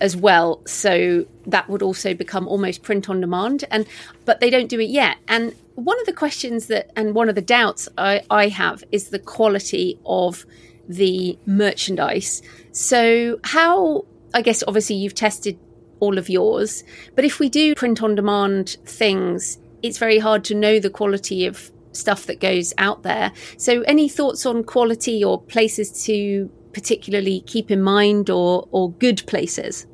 as 0.00 0.16
well 0.16 0.60
so 0.66 1.24
that 1.46 1.68
would 1.68 1.82
also 1.82 2.14
become 2.14 2.48
almost 2.48 2.82
print 2.82 3.08
on 3.08 3.20
demand 3.20 3.64
and 3.70 3.86
but 4.24 4.40
they 4.40 4.50
don't 4.50 4.68
do 4.68 4.80
it 4.80 4.88
yet 4.88 5.18
and 5.28 5.54
one 5.78 5.98
of 6.00 6.06
the 6.06 6.12
questions 6.12 6.66
that 6.66 6.90
and 6.96 7.14
one 7.14 7.28
of 7.28 7.36
the 7.36 7.42
doubts 7.42 7.88
I, 7.96 8.22
I 8.30 8.48
have 8.48 8.82
is 8.90 9.10
the 9.10 9.18
quality 9.18 9.98
of 10.04 10.44
the 10.88 11.38
merchandise 11.46 12.42
so 12.72 13.38
how 13.44 14.04
i 14.34 14.42
guess 14.42 14.64
obviously 14.66 14.96
you've 14.96 15.14
tested 15.14 15.58
all 16.00 16.18
of 16.18 16.28
yours 16.28 16.82
but 17.14 17.24
if 17.24 17.38
we 17.38 17.48
do 17.48 17.74
print 17.74 18.02
on 18.02 18.14
demand 18.14 18.76
things 18.84 19.58
it's 19.82 19.98
very 19.98 20.18
hard 20.18 20.44
to 20.44 20.54
know 20.54 20.80
the 20.80 20.90
quality 20.90 21.46
of 21.46 21.70
stuff 21.92 22.26
that 22.26 22.40
goes 22.40 22.74
out 22.78 23.02
there 23.04 23.32
so 23.56 23.82
any 23.82 24.08
thoughts 24.08 24.44
on 24.46 24.64
quality 24.64 25.22
or 25.22 25.40
places 25.40 26.04
to 26.04 26.50
particularly 26.72 27.40
keep 27.40 27.70
in 27.70 27.82
mind 27.82 28.30
or, 28.30 28.68
or 28.70 28.92
good 28.92 29.26
places? 29.26 29.86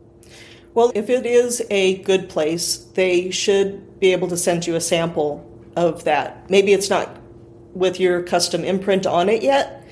Well, 0.74 0.93
if 0.95 1.09
it 1.09 1.24
is 1.24 1.62
a 1.70 1.99
good 2.03 2.28
place, 2.28 2.76
they 2.76 3.30
should 3.30 4.01
be 4.01 4.12
able 4.12 4.28
to 4.28 4.37
send 4.37 4.66
you 4.66 4.74
a 4.74 4.80
sample 4.80 5.53
of 5.77 6.05
that. 6.05 6.49
Maybe 6.51 6.72
it's 6.72 6.91
not 6.91 7.18
with 7.72 7.99
your 7.99 8.22
custom 8.22 8.64
imprint 8.64 9.07
on 9.07 9.29
it 9.29 9.43
yet, 9.43 9.87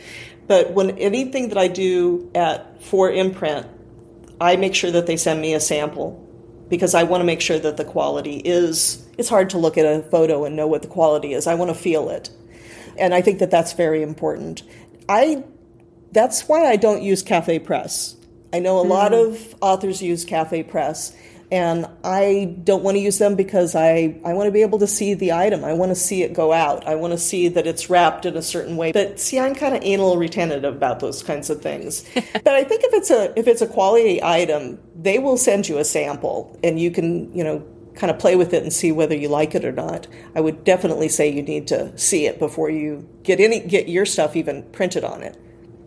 but 0.46 0.72
when 0.72 0.98
anything 0.98 1.48
that 1.48 1.58
I 1.58 1.68
do 1.68 2.30
at 2.34 2.80
4imprint, 2.82 3.68
I 4.40 4.56
make 4.56 4.74
sure 4.74 4.90
that 4.90 5.06
they 5.06 5.16
send 5.16 5.40
me 5.40 5.54
a 5.54 5.60
sample 5.60 6.18
because 6.68 6.94
I 6.94 7.02
want 7.02 7.20
to 7.20 7.24
make 7.24 7.40
sure 7.40 7.58
that 7.58 7.76
the 7.76 7.84
quality 7.84 8.36
is 8.36 9.06
it's 9.18 9.28
hard 9.28 9.50
to 9.50 9.58
look 9.58 9.76
at 9.76 9.84
a 9.84 10.02
photo 10.02 10.44
and 10.44 10.56
know 10.56 10.66
what 10.66 10.82
the 10.82 10.88
quality 10.88 11.34
is. 11.34 11.46
I 11.46 11.54
want 11.54 11.70
to 11.70 11.74
feel 11.74 12.08
it. 12.08 12.30
And 12.98 13.14
I 13.14 13.20
think 13.20 13.38
that 13.40 13.50
that's 13.50 13.72
very 13.72 14.02
important. 14.02 14.62
I 15.08 15.44
that's 16.12 16.48
why 16.48 16.66
I 16.66 16.76
don't 16.76 17.02
use 17.02 17.22
CafePress. 17.22 18.16
I 18.52 18.58
know 18.58 18.80
a 18.80 18.84
mm. 18.84 18.88
lot 18.88 19.14
of 19.14 19.54
authors 19.60 20.02
use 20.02 20.24
CafePress, 20.24 21.14
and 21.52 21.86
I 22.02 22.56
don't 22.64 22.82
want 22.82 22.96
to 22.96 23.00
use 23.00 23.18
them 23.18 23.36
because 23.36 23.74
I, 23.74 24.18
I 24.24 24.32
want 24.32 24.46
to 24.46 24.50
be 24.50 24.62
able 24.62 24.78
to 24.78 24.86
see 24.86 25.12
the 25.12 25.32
item. 25.32 25.64
I 25.64 25.74
want 25.74 25.90
to 25.90 25.94
see 25.94 26.22
it 26.22 26.32
go 26.32 26.50
out. 26.50 26.88
I 26.88 26.94
want 26.94 27.12
to 27.12 27.18
see 27.18 27.48
that 27.48 27.66
it's 27.66 27.90
wrapped 27.90 28.24
in 28.24 28.38
a 28.38 28.42
certain 28.42 28.78
way. 28.78 28.90
But 28.90 29.20
see, 29.20 29.38
I'm 29.38 29.54
kind 29.54 29.76
of 29.76 29.82
anal 29.82 30.16
retentive 30.16 30.64
about 30.64 31.00
those 31.00 31.22
kinds 31.22 31.50
of 31.50 31.60
things. 31.60 32.06
but 32.14 32.48
I 32.48 32.64
think 32.64 32.84
if 32.84 32.94
it's 32.94 33.10
a 33.10 33.38
if 33.38 33.46
it's 33.46 33.60
a 33.60 33.66
quality 33.66 34.22
item, 34.22 34.78
they 34.96 35.18
will 35.18 35.36
send 35.36 35.68
you 35.68 35.76
a 35.76 35.84
sample, 35.84 36.58
and 36.64 36.80
you 36.80 36.90
can 36.90 37.30
you 37.36 37.44
know 37.44 37.62
kind 37.96 38.10
of 38.10 38.18
play 38.18 38.34
with 38.34 38.54
it 38.54 38.62
and 38.62 38.72
see 38.72 38.90
whether 38.90 39.14
you 39.14 39.28
like 39.28 39.54
it 39.54 39.62
or 39.62 39.72
not. 39.72 40.06
I 40.34 40.40
would 40.40 40.64
definitely 40.64 41.10
say 41.10 41.30
you 41.30 41.42
need 41.42 41.68
to 41.68 41.96
see 41.98 42.24
it 42.24 42.38
before 42.38 42.70
you 42.70 43.06
get 43.24 43.40
any 43.40 43.60
get 43.60 43.90
your 43.90 44.06
stuff 44.06 44.36
even 44.36 44.62
printed 44.72 45.04
on 45.04 45.22
it. 45.22 45.36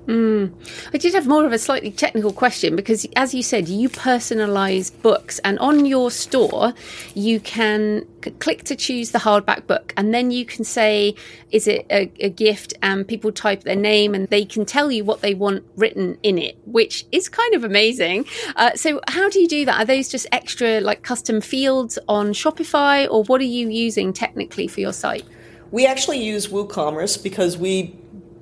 Mm. 0.08 0.54
I 0.94 0.98
did 0.98 1.16
have 1.16 1.26
more 1.26 1.46
of 1.46 1.52
a 1.52 1.58
slightly 1.58 1.92
technical 1.92 2.32
question 2.32 2.76
because, 2.76 3.08
as 3.16 3.34
you 3.34 3.42
said, 3.42 3.68
you 3.68 3.90
personalize 3.90 4.92
books, 5.02 5.40
and 5.40 5.58
on 5.60 5.86
your 5.86 6.12
store, 6.12 6.74
you 7.16 7.40
can 7.40 8.06
click 8.40 8.64
to 8.66 8.76
choose 8.76 9.12
the 9.12 9.20
hardback 9.20 9.66
book, 9.66 9.94
and 9.98 10.14
then 10.14 10.30
you 10.30 10.46
can 10.46 10.64
say, 10.64 11.16
Is 11.52 11.68
it 11.68 11.88
a, 11.90 12.12
a, 12.20 12.30
gift? 12.30 12.76
And 12.84 13.08
people 13.08 13.32
type 13.32 13.64
their 13.64 13.76
name, 13.76 14.14
and 14.14 14.28
they 14.28 14.46
can 14.46 14.66
tell 14.66 14.92
you 14.92 15.04
what 15.04 15.22
they 15.22 15.34
want 15.34 15.64
written 15.76 16.20
in 16.22 16.38
it, 16.38 16.56
which 16.66 17.06
is 17.12 17.28
kind 17.28 17.56
of 17.56 17.64
amazing. 17.64 18.26
Uh, 18.56 18.76
so, 18.76 19.02
how 19.08 19.28
do 19.30 19.40
you 19.40 19.48
do 19.48 19.66
that? 19.66 19.82
Are 19.82 19.86
those 19.86 20.08
just 20.08 20.28
extra, 20.32 20.82
like 20.82 21.02
custom 21.02 21.42
fields 21.42 21.98
on 22.08 22.28
Shopify, 22.28 23.08
or 23.10 23.24
what 23.24 23.42
are 23.42 23.46
you 23.46 23.70
using 23.70 24.14
technically 24.14 24.68
for 24.68 24.82
your 24.82 24.94
site? 24.94 25.26
We 25.72 25.88
actually 25.88 26.24
use 26.24 26.48
WooCommerce 26.48 27.22
because 27.22 27.58
we 27.58 27.96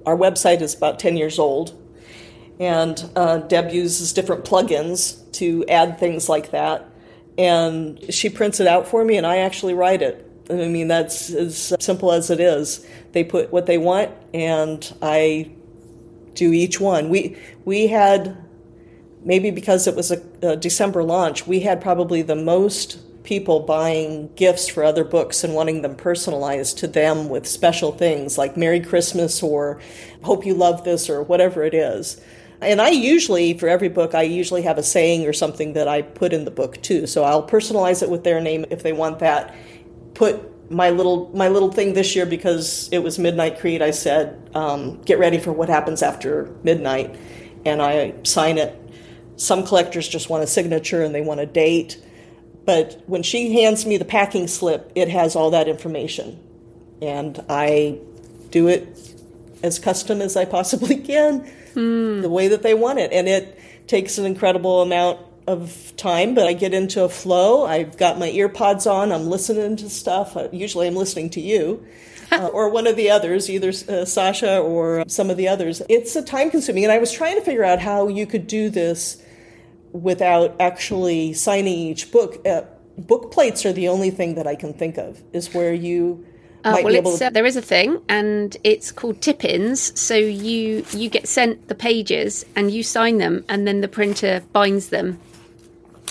our 0.06 0.16
website 0.16 0.62
is 0.62 0.74
about 0.74 0.99
10 0.99 1.18
years 1.18 1.39
old, 1.39 1.80
and 2.60 3.10
uh, 3.16 3.38
Deb 3.38 3.72
uses 3.72 4.14
different 4.14 4.45
plugins 4.45 5.32
to 5.34 5.66
add 5.68 5.99
things 5.99 6.30
like 6.30 6.51
that. 6.51 6.89
And 7.38 8.14
she 8.14 8.30
prints 8.30 8.60
it 8.60 8.68
out 8.68 8.88
for 8.88 9.04
me, 9.04 9.18
and 9.18 9.26
I 9.26 9.38
actually 9.38 9.74
write 9.74 10.01
it. 10.01 10.30
I 10.49 10.68
mean, 10.68 10.88
that's 10.88 11.32
as 11.32 11.74
simple 11.80 12.12
as 12.12 12.30
it 12.30 12.39
is. 12.39 12.86
They 13.14 13.24
put 13.24 13.51
what 13.51 13.66
they 13.66 13.78
want, 13.78 14.12
and 14.34 14.93
I 15.01 15.51
do 16.36 16.51
each 16.51 16.80
one. 16.80 17.10
We 17.10 17.38
we 17.66 17.88
had 17.88 18.38
maybe 19.26 19.51
because 19.51 19.88
it 19.88 19.95
was 19.95 20.12
a, 20.12 20.22
a 20.41 20.56
December 20.56 21.04
launch, 21.04 21.47
we 21.47 21.62
had 21.62 21.82
probably 21.82 22.22
the 22.22 22.36
most 22.36 22.99
people 23.24 23.61
buying 23.61 24.32
gifts 24.36 24.67
for 24.67 24.84
other 24.84 25.03
books 25.03 25.43
and 25.43 25.53
wanting 25.53 25.82
them 25.82 25.95
personalized 25.95 26.78
to 26.80 26.88
them 26.88 27.30
with 27.30 27.47
special 27.47 27.91
things 27.91 28.38
like 28.38 28.57
Merry 28.57 28.80
Christmas 28.80 29.41
or 29.41 29.80
Hope 30.24 30.45
You 30.45 30.53
Love 30.53 30.84
This 30.84 31.09
or 31.09 31.24
whatever 31.24 31.63
it 31.63 31.74
is. 31.74 32.19
And 32.61 32.82
I 32.82 32.89
usually, 32.89 33.57
for 33.57 33.67
every 33.67 33.89
book, 33.89 34.15
I 34.15 34.24
usually 34.24 34.61
have 34.63 34.78
a 34.78 34.84
saying 34.84 35.26
or 35.26 35.34
something 35.34 35.74
that 35.74 35.88
I 35.88 36.01
put 36.01 36.34
in 36.34 36.45
the 36.45 36.51
book 36.51 36.82
too. 36.82 37.07
So 37.07 37.24
I'll 37.24 37.45
personalize 37.45 38.01
it 38.01 38.09
with 38.09 38.24
their 38.24 38.39
name 38.39 38.65
if 38.69 38.84
they 38.84 38.93
want 38.93 39.19
that. 39.19 39.53
Put 40.13 40.71
my 40.71 40.89
little 40.89 41.30
my 41.34 41.49
little 41.49 41.71
thing 41.71 41.93
this 41.93 42.15
year 42.15 42.26
because 42.26 42.89
it 42.91 42.99
was 42.99 43.19
Midnight 43.19 43.59
Creed. 43.59 43.82
I 43.82 43.91
said, 43.91 44.49
um, 44.55 45.01
"Get 45.03 45.19
ready 45.19 45.38
for 45.38 45.51
what 45.51 45.69
happens 45.69 46.01
after 46.01 46.49
midnight," 46.63 47.15
and 47.65 47.82
I 47.82 48.13
sign 48.24 48.57
it. 48.57 48.80
Some 49.36 49.65
collectors 49.65 50.07
just 50.07 50.30
want 50.30 50.43
a 50.43 50.47
signature 50.47 51.03
and 51.03 51.13
they 51.13 51.21
want 51.21 51.39
a 51.41 51.45
date. 51.45 51.97
But 52.66 53.03
when 53.07 53.24
she 53.24 53.53
hands 53.53 53.86
me 53.86 53.97
the 53.97 54.05
packing 54.05 54.47
slip, 54.47 54.91
it 54.95 55.09
has 55.09 55.36
all 55.36 55.51
that 55.51 55.68
information. 55.68 56.39
And 57.01 57.43
I 57.49 57.99
do 58.51 58.68
it 58.68 58.97
as 59.61 59.80
custom 59.80 60.22
as 60.22 60.38
I 60.38 60.45
possibly 60.45 60.97
can, 60.97 61.49
mm. 61.74 62.22
the 62.22 62.30
way 62.30 62.47
that 62.49 62.64
they 62.64 62.74
want 62.74 62.99
it. 62.99 63.11
And 63.11 63.28
it 63.28 63.59
takes 63.88 64.18
an 64.18 64.26
incredible 64.26 64.82
amount 64.82 65.20
of 65.47 65.93
time, 65.97 66.36
but 66.36 66.47
I 66.47 66.53
get 66.53 66.74
into 66.74 67.03
a 67.03 67.09
flow. 67.09 67.66
I've 67.66 67.97
got 67.97 68.18
my 68.18 68.30
ear 68.30 68.47
pods 68.47 68.88
on, 68.88 69.11
I'm 69.11 69.28
listening 69.28 69.76
to 69.78 69.89
stuff. 69.89 70.38
Uh, 70.38 70.47
usually 70.51 70.88
I'm 70.88 70.95
listening 70.95 71.30
to 71.32 71.41
you. 71.41 71.86
Uh, 72.32 72.47
or 72.47 72.68
one 72.68 72.88
of 72.88 72.95
the 72.95 73.11
others, 73.11 73.47
either 73.47 73.70
uh, 73.70 74.05
Sasha 74.05 74.57
or 74.57 75.03
some 75.07 75.30
of 75.30 75.38
the 75.38 75.47
others. 75.47 75.84
It's 75.88 76.16
a 76.16 76.24
time 76.24 76.49
consuming, 76.49 76.84
and 76.84 76.91
I 76.91 76.97
was 76.97 77.11
trying 77.11 77.36
to 77.36 77.45
figure 77.45 77.64
out 77.64 77.78
how 77.78 78.07
you 78.07 78.26
could 78.26 78.47
do 78.47 78.72
this 78.72 79.22
without 79.93 80.55
actually 80.59 81.33
signing 81.33 81.77
each 81.77 82.11
book. 82.11 82.45
Uh, 82.45 82.63
book 82.97 83.31
plates 83.31 83.65
are 83.65 83.73
the 83.73 83.87
only 83.87 84.09
thing 84.09 84.35
that 84.35 84.47
I 84.47 84.55
can 84.55 84.73
think 84.73 84.97
of, 84.97 85.21
is 85.31 85.53
where 85.53 85.73
you 85.73 86.25
uh, 86.65 86.79
well, 86.83 86.95
it's, 86.95 87.19
to... 87.19 87.27
uh, 87.27 87.29
there 87.29 87.45
is 87.45 87.55
a 87.55 87.61
thing, 87.61 88.01
and 88.07 88.55
it's 88.63 88.91
called 88.91 89.21
tip-ins. 89.21 89.99
So 89.99 90.15
you 90.15 90.85
you 90.91 91.09
get 91.09 91.27
sent 91.27 91.67
the 91.67 91.75
pages, 91.75 92.45
and 92.55 92.71
you 92.71 92.83
sign 92.83 93.17
them, 93.17 93.45
and 93.49 93.67
then 93.67 93.81
the 93.81 93.87
printer 93.87 94.41
binds 94.53 94.89
them 94.89 95.19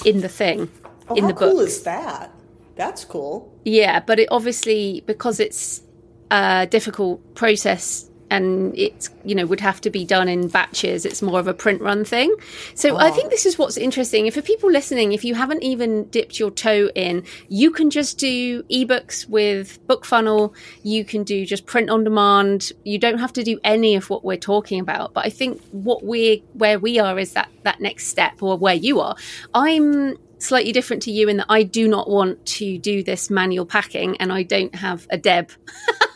in 0.05 0.21
the 0.21 0.29
thing 0.29 0.69
oh, 1.09 1.15
in 1.15 1.27
the 1.27 1.35
book. 1.35 1.53
cool 1.53 1.61
is 1.61 1.83
that? 1.83 2.31
That's 2.77 3.05
cool. 3.05 3.53
Yeah, 3.65 4.01
but 4.01 4.19
it 4.19 4.29
obviously 4.31 5.03
because 5.07 5.41
it's 5.41 5.83
a 6.31 6.67
difficult 6.67 7.35
process 7.35 8.09
and 8.33 8.77
it's 8.79 9.11
you 9.25 9.35
know 9.35 9.45
would 9.45 9.61
have 9.61 9.81
to 9.83 9.91
be 9.91 10.05
done 10.05 10.29
in 10.29 10.49
batches. 10.49 11.05
It's 11.05 11.21
more 11.21 11.39
of 11.39 11.47
a 11.47 11.55
print 11.55 11.83
run 11.83 12.05
thing. 12.05 12.35
So 12.75 12.95
oh. 12.95 12.97
i 12.97 13.09
ah. 13.09 13.13
think 13.13 13.31
this 13.31 13.45
is 13.45 13.59
what's 13.59 13.77
interesting. 13.77 14.27
If 14.27 14.35
for 14.35 14.43
people 14.43 14.71
listening 14.71 15.13
if 15.13 15.23
you 15.25 15.35
haven't 15.35 15.63
even 15.63 16.05
dipped 16.09 16.41
your 16.41 16.51
toe 16.51 16.91
in 16.95 17.25
you 17.49 17.71
can 17.71 17.91
just 17.91 18.19
do 18.19 18.63
ebooks 18.65 19.29
with 19.29 19.79
BookFunnel 19.87 20.55
you 20.83 21.05
can 21.05 21.23
do 21.25 21.45
just 21.45 21.67
print 21.67 21.91
on 21.91 22.05
demand. 22.05 22.73
You 22.85 22.99
don't 22.99 23.19
have 23.19 23.35
to 23.35 23.43
do 23.45 23.61
any 23.63 23.95
of 23.97 24.09
what 24.09 24.25
we're 24.25 24.45
talking 24.55 24.81
about. 24.81 25.13
But 25.13 25.27
i 25.27 25.31
think 25.31 25.61
what 25.71 26.03
we're 26.03 26.39
where 26.55 26.79
we 26.79 26.99
are 26.99 27.19
is 27.19 27.35
that 27.35 27.51
that 27.65 27.81
next 27.81 28.07
step 28.07 28.43
or 28.43 28.57
where 28.57 28.75
you 28.75 29.01
are. 29.01 29.15
I'm 29.53 30.17
slightly 30.39 30.73
different 30.73 31.03
to 31.05 31.13
you 31.13 31.29
in 31.29 31.37
that 31.37 31.47
I 31.49 31.63
do 31.63 31.87
not 31.87 32.11
want 32.11 32.45
to 32.47 32.79
do 32.79 33.03
this 33.03 33.31
manual 33.31 33.67
packing 33.67 34.17
and 34.17 34.33
I 34.33 34.43
don't 34.43 34.75
have 34.75 35.07
a 35.11 35.19
Deb. 35.19 35.53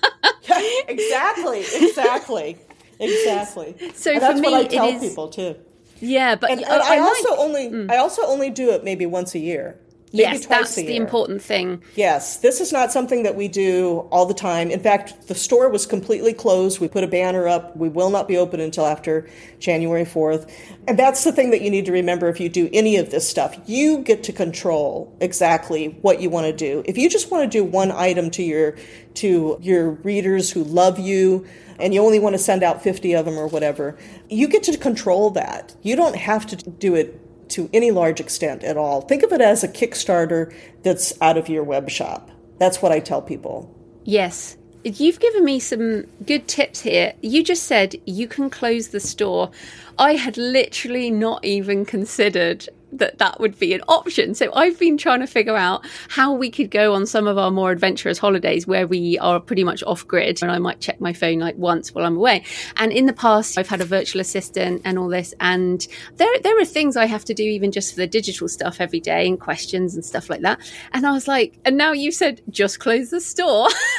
exactly, 0.88 1.61
exactly, 1.61 2.59
exactly. 2.99 3.74
So 3.94 4.12
and 4.12 4.22
that's 4.22 4.40
me, 4.40 4.51
what 4.51 4.64
I 4.64 4.68
tell 4.68 4.88
is, 4.88 5.01
people 5.01 5.28
too. 5.28 5.57
Yeah, 6.01 6.36
but 6.36 6.51
and, 6.51 6.64
I, 6.64 6.74
and 6.74 6.82
I, 6.82 6.97
I 6.97 6.99
also 7.01 7.36
only 7.36 7.68
mm. 7.68 7.90
I 7.90 7.97
also 7.97 8.22
only 8.26 8.51
do 8.51 8.70
it 8.70 8.84
maybe 8.84 9.07
once 9.07 9.34
a 9.34 9.38
year. 9.38 9.78
Maybe 10.12 10.22
yes, 10.22 10.46
that's 10.46 10.74
the 10.76 10.96
important 10.96 11.42
thing. 11.42 11.82
Yes, 11.96 12.36
this 12.36 12.61
is 12.61 12.72
not 12.72 12.92
something 12.92 13.24
that 13.24 13.34
we 13.34 13.48
do 13.48 14.09
all 14.12 14.24
the 14.24 14.34
time. 14.34 14.70
In 14.70 14.78
fact, 14.78 15.26
the 15.26 15.34
store 15.34 15.68
was 15.68 15.84
completely 15.84 16.32
closed. 16.32 16.78
We 16.78 16.86
put 16.86 17.02
a 17.02 17.09
banner 17.09 17.48
up. 17.48 17.76
We 17.76 17.88
will 17.88 18.11
not 18.11 18.28
be 18.28 18.36
open 18.36 18.61
until 18.61 18.86
after 18.86 19.28
January 19.59 20.04
4th. 20.04 20.48
And 20.86 20.96
that's 20.96 21.24
the 21.24 21.32
thing 21.32 21.50
that 21.50 21.61
you 21.61 21.70
need 21.70 21.86
to 21.86 21.92
remember 21.92 22.28
if 22.28 22.38
you 22.38 22.48
do 22.48 22.70
any 22.72 22.96
of 22.98 23.11
this 23.11 23.28
stuff. 23.28 23.59
You 23.66 23.98
get 23.98 24.22
to 24.24 24.32
control 24.32 25.14
exactly 25.20 25.98
what 26.02 26.20
you 26.20 26.30
want 26.30 26.46
to 26.46 26.52
do. 26.52 26.84
If 26.86 26.96
you 26.96 27.11
just 27.11 27.30
want 27.32 27.42
to 27.42 27.59
do 27.59 27.64
one 27.64 27.90
item 27.90 28.30
to 28.32 28.42
your 28.42 28.76
to 29.14 29.59
your 29.61 29.90
readers 29.90 30.50
who 30.50 30.62
love 30.62 30.98
you, 30.98 31.46
and 31.78 31.92
you 31.92 32.02
only 32.02 32.18
want 32.18 32.34
to 32.34 32.38
send 32.38 32.62
out 32.62 32.82
50 32.82 33.14
of 33.14 33.24
them 33.24 33.38
or 33.38 33.48
whatever, 33.48 33.96
you 34.28 34.48
get 34.48 34.62
to 34.64 34.76
control 34.76 35.30
that. 35.30 35.74
You 35.82 35.96
don't 35.96 36.16
have 36.16 36.46
to 36.46 36.57
do 36.57 36.94
it 36.94 37.20
to 37.49 37.70
any 37.72 37.90
large 37.90 38.20
extent 38.20 38.64
at 38.64 38.76
all. 38.76 39.01
Think 39.03 39.22
of 39.22 39.32
it 39.32 39.40
as 39.40 39.62
a 39.62 39.68
Kickstarter 39.68 40.55
that's 40.82 41.12
out 41.20 41.36
of 41.36 41.49
your 41.49 41.62
web 41.62 41.90
shop. 41.90 42.30
That's 42.59 42.80
what 42.80 42.92
I 42.92 43.01
tell 43.01 43.22
people. 43.22 43.72
Yes. 44.05 44.57
You've 44.84 45.18
given 45.18 45.44
me 45.44 45.59
some 45.59 46.03
good 46.24 46.47
tips 46.47 46.80
here. 46.80 47.14
You 47.20 47.42
just 47.42 47.64
said 47.64 47.97
you 48.05 48.28
can 48.28 48.51
close 48.51 48.88
the 48.88 49.01
store. 49.01 49.51
I 49.99 50.14
had 50.14 50.36
literally 50.36 51.11
not 51.11 51.44
even 51.44 51.84
considered 51.84 52.68
that 52.93 53.18
that 53.18 53.41
would 53.41 53.59
be 53.59 53.74
an 53.74 53.82
option. 53.89 54.34
So 54.34 54.53
I've 54.55 54.78
been 54.78 54.97
trying 54.97 55.20
to 55.20 55.26
figure 55.26 55.57
out 55.57 55.84
how 56.09 56.32
we 56.32 56.51
could 56.51 56.70
go 56.70 56.95
on 56.95 57.07
some 57.07 57.26
of 57.26 57.39
our 57.39 57.51
more 57.51 57.70
adventurous 57.70 58.18
holidays 58.18 58.66
where 58.66 58.87
we 58.87 59.18
are 59.18 59.41
pretty 59.41 59.64
much 59.64 59.82
off 59.84 60.07
grid 60.07 60.43
and 60.43 60.51
I 60.51 60.59
might 60.59 60.80
check 60.80 61.01
my 61.01 61.12
phone 61.12 61.39
like 61.39 61.57
once 61.57 61.95
while 61.95 62.05
I'm 62.05 62.16
away. 62.16 62.45
And 62.76 62.93
in 62.93 63.07
the 63.07 63.12
past, 63.12 63.59
I've 63.59 63.68
had 63.68 63.80
a 63.80 63.84
virtual 63.84 64.20
assistant 64.20 64.82
and 64.84 64.99
all 64.99 65.09
this. 65.09 65.34
And 65.41 65.87
there, 66.16 66.28
there 66.43 66.59
are 66.61 66.64
things 66.64 66.97
I 66.97 67.07
have 67.07 67.24
to 67.26 67.34
do 67.34 67.43
even 67.43 67.72
just 67.72 67.93
for 67.95 68.01
the 68.01 68.07
digital 68.07 68.49
stuff 68.49 68.80
every 68.80 69.01
day 69.01 69.26
and 69.26 69.39
questions 69.41 69.95
and 69.95 70.05
stuff 70.05 70.30
like 70.30 70.43
that. 70.43 70.61
And 70.93 71.07
I 71.07 71.12
was 71.12 71.28
like, 71.28 71.59
and 71.64 71.76
now 71.76 71.93
you 71.93 72.12
said 72.12 72.43
just 72.51 72.80
close 72.80 73.11
the 73.11 73.20
store. 73.20 73.68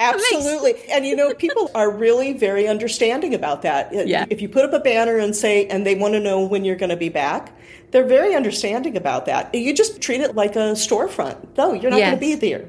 Absolutely. 0.00 0.74
and 0.90 1.06
you 1.06 1.16
know, 1.16 1.34
people 1.34 1.70
are 1.74 1.90
really 1.90 2.32
very 2.32 2.68
understanding 2.68 3.34
about 3.34 3.62
that. 3.62 3.92
Yeah. 3.92 4.26
If 4.30 4.40
you 4.40 4.48
put 4.48 4.64
up 4.64 4.72
a 4.72 4.80
banner 4.80 5.18
and 5.18 5.34
say, 5.34 5.66
and 5.66 5.84
they 5.84 5.94
want 5.94 6.14
to 6.14 6.20
know 6.20 6.44
when 6.44 6.64
you're 6.64 6.76
going 6.76 6.90
to 6.90 6.96
be 6.96 7.08
back, 7.08 7.52
they're 7.90 8.06
very 8.06 8.34
understanding 8.34 8.96
about 8.96 9.26
that. 9.26 9.54
You 9.54 9.74
just 9.74 10.00
treat 10.00 10.20
it 10.20 10.34
like 10.34 10.56
a 10.56 10.74
storefront. 10.74 11.56
No, 11.56 11.72
you're 11.72 11.90
not 11.90 11.98
yes. 11.98 12.10
going 12.10 12.20
to 12.20 12.38
be 12.38 12.48
there. 12.48 12.68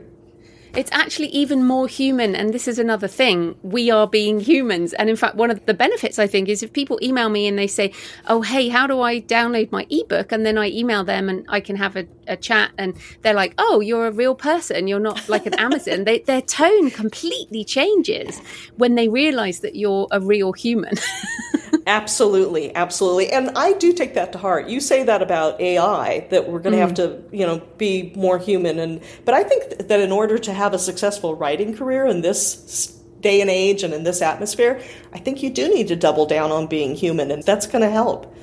It's 0.80 0.92
actually 0.94 1.28
even 1.28 1.66
more 1.66 1.90
human. 1.90 2.38
And 2.38 2.54
this 2.54 2.66
is 2.66 2.80
another 2.80 3.10
thing. 3.10 3.58
We 3.64 3.92
are 3.92 4.08
being 4.08 4.40
humans. 4.40 4.94
And 4.94 5.10
in 5.10 5.18
fact, 5.18 5.36
one 5.36 5.52
of 5.52 5.66
the 5.66 5.74
benefits, 5.74 6.18
I 6.18 6.26
think, 6.26 6.48
is 6.48 6.64
if 6.64 6.72
people 6.72 6.98
email 7.04 7.28
me 7.28 7.48
and 7.48 7.60
they 7.60 7.68
say, 7.68 7.92
Oh, 8.28 8.42
hey, 8.42 8.70
how 8.70 8.88
do 8.88 9.02
I 9.02 9.20
download 9.20 9.74
my 9.74 9.86
ebook? 9.90 10.32
And 10.32 10.46
then 10.46 10.58
I 10.58 10.70
email 10.70 11.04
them 11.04 11.28
and 11.28 11.46
I 11.50 11.60
can 11.60 11.76
have 11.76 11.98
a, 11.98 12.08
a 12.28 12.38
chat. 12.38 12.72
And 12.78 12.96
they're 13.24 13.34
like, 13.34 13.56
Oh, 13.58 13.82
you're 13.82 14.08
a 14.08 14.12
real 14.12 14.36
person. 14.36 14.88
You're 14.88 15.02
not 15.02 15.28
like 15.28 15.46
an 15.46 15.56
Amazon. 15.56 16.06
they, 16.06 16.20
their 16.20 16.42
tone 16.42 16.92
completely 16.92 17.66
changes 17.66 18.40
when 18.78 18.96
they 18.96 19.10
realize 19.10 19.60
that 19.60 19.76
you're 19.76 20.08
a 20.12 20.22
real 20.22 20.54
human. 20.54 20.94
Absolutely, 21.90 22.74
absolutely. 22.76 23.32
And 23.32 23.50
I 23.58 23.74
do 23.74 23.94
take 23.94 24.14
that 24.14 24.32
to 24.34 24.38
heart. 24.38 24.70
You 24.70 24.80
say 24.80 25.02
that 25.06 25.24
about 25.24 25.60
AI 25.60 26.28
that 26.30 26.48
we're 26.48 26.60
going 26.60 26.74
to 26.74 26.78
mm. 26.78 26.88
have 26.88 26.94
to, 26.94 27.20
you 27.32 27.48
know, 27.48 27.64
be 27.80 28.14
more 28.16 28.38
human 28.38 28.78
and 28.78 29.02
but 29.26 29.34
I 29.34 29.42
think 29.42 29.88
that 29.88 30.00
in 30.00 30.12
order 30.12 30.38
to 30.38 30.54
have 30.54 30.76
a 30.76 30.78
successful 30.78 31.34
writing 31.34 31.76
career 31.76 32.06
in 32.06 32.22
this 32.22 32.96
day 33.22 33.42
and 33.42 33.50
age 33.50 33.82
and 33.82 33.92
in 33.92 34.04
this 34.04 34.22
atmosphere, 34.22 34.80
I 35.14 35.18
think 35.18 35.42
you 35.42 35.50
do 35.50 35.68
need 35.68 35.88
to 35.88 35.96
double 35.96 36.28
down 36.28 36.52
on 36.52 36.68
being 36.68 36.94
human 36.94 37.32
and 37.32 37.42
that's 37.42 37.66
going 37.66 37.82
to 37.82 37.90
help. 37.90 38.36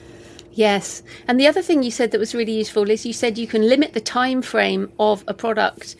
Yes. 0.51 1.05
And 1.29 1.39
the 1.39 1.47
other 1.47 1.63
thing 1.63 1.85
you 1.85 1.93
said 1.93 2.11
that 2.11 2.19
was 2.19 2.35
really 2.35 2.59
useful 2.59 2.91
is 2.91 3.07
you 3.07 3.13
said 3.13 3.39
you 3.39 3.47
can 3.47 3.69
limit 3.69 3.93
the 3.93 4.01
time 4.01 4.43
frame 4.43 4.91
of 4.99 5.23
a 5.29 5.35
product. 5.35 5.95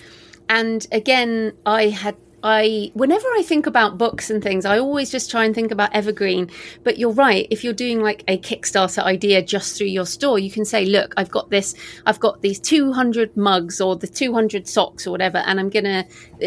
And 0.49 0.85
again, 0.91 1.53
I 1.65 1.91
had 1.91 2.17
I 2.49 2.93
whenever 2.95 3.27
I 3.35 3.43
think 3.43 3.67
about 3.67 3.99
books 3.99 4.31
and 4.31 4.41
things, 4.41 4.65
I 4.65 4.79
always 4.79 5.11
just 5.11 5.33
try 5.33 5.45
and 5.45 5.53
think 5.53 5.73
about 5.73 5.93
evergreen. 5.93 6.49
But 6.85 6.97
you're 6.97 7.11
right. 7.11 7.49
If 7.51 7.65
you're 7.65 7.73
doing 7.73 8.01
like 8.01 8.23
a 8.29 8.39
Kickstarter 8.39 9.03
idea 9.03 9.43
just 9.43 9.77
through 9.77 9.89
your 9.89 10.07
store, 10.07 10.39
you 10.39 10.49
can 10.49 10.65
say, 10.65 10.87
"Look, 10.87 11.13
I've 11.17 11.33
got 11.33 11.51
this. 11.51 11.75
I've 12.07 12.21
got 12.21 12.43
these 12.43 12.61
200 12.61 13.37
mugs 13.37 13.81
or 13.81 13.97
the 13.97 14.07
200 14.07 14.69
socks 14.69 15.09
or 15.09 15.11
whatever, 15.11 15.39
and 15.39 15.59
I'm 15.59 15.71
gonna. 15.71 16.05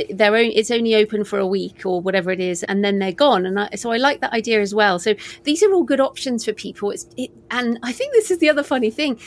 They're 0.09 0.37
only, 0.37 0.55
it's 0.55 0.71
only 0.71 0.95
open 0.95 1.25
for 1.25 1.37
a 1.37 1.45
week 1.45 1.85
or 1.85 1.99
whatever 1.99 2.31
it 2.31 2.39
is, 2.39 2.63
and 2.63 2.81
then 2.81 2.99
they're 2.99 3.11
gone." 3.11 3.45
And 3.45 3.59
I, 3.59 3.69
so 3.75 3.91
I 3.91 3.97
like 3.97 4.21
that 4.21 4.31
idea 4.31 4.61
as 4.61 4.73
well. 4.73 4.99
So 4.99 5.15
these 5.43 5.61
are 5.63 5.73
all 5.73 5.83
good 5.83 5.99
options 5.99 6.45
for 6.45 6.53
people. 6.53 6.91
It's 6.91 7.07
it, 7.17 7.31
and 7.51 7.77
I 7.83 7.91
think 7.91 8.13
this 8.13 8.31
is 8.31 8.37
the 8.37 8.49
other 8.49 8.63
funny 8.63 8.89
thing. 8.89 9.19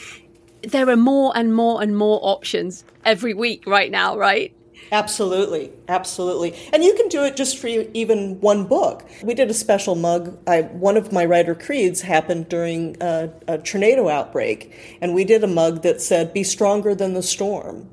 There 0.62 0.88
are 0.88 0.96
more 0.96 1.32
and 1.36 1.54
more 1.54 1.82
and 1.82 1.94
more 1.94 2.18
options 2.22 2.84
every 3.04 3.34
week 3.34 3.66
right 3.66 3.90
now, 3.90 4.16
right? 4.16 4.54
Absolutely, 4.90 5.72
absolutely. 5.88 6.54
And 6.72 6.84
you 6.84 6.94
can 6.94 7.08
do 7.08 7.24
it 7.24 7.36
just 7.36 7.58
for 7.58 7.66
even 7.68 8.40
one 8.40 8.64
book. 8.64 9.04
We 9.22 9.34
did 9.34 9.50
a 9.50 9.54
special 9.54 9.94
mug. 9.94 10.38
I, 10.46 10.62
one 10.62 10.96
of 10.96 11.12
my 11.12 11.24
Ryder 11.24 11.54
Creeds 11.54 12.02
happened 12.02 12.48
during 12.48 12.96
a, 13.00 13.30
a 13.48 13.58
tornado 13.58 14.08
outbreak, 14.08 14.98
and 15.00 15.14
we 15.14 15.24
did 15.24 15.44
a 15.44 15.46
mug 15.46 15.82
that 15.82 16.00
said, 16.02 16.32
Be 16.32 16.44
stronger 16.44 16.94
than 16.94 17.14
the 17.14 17.22
storm. 17.22 17.88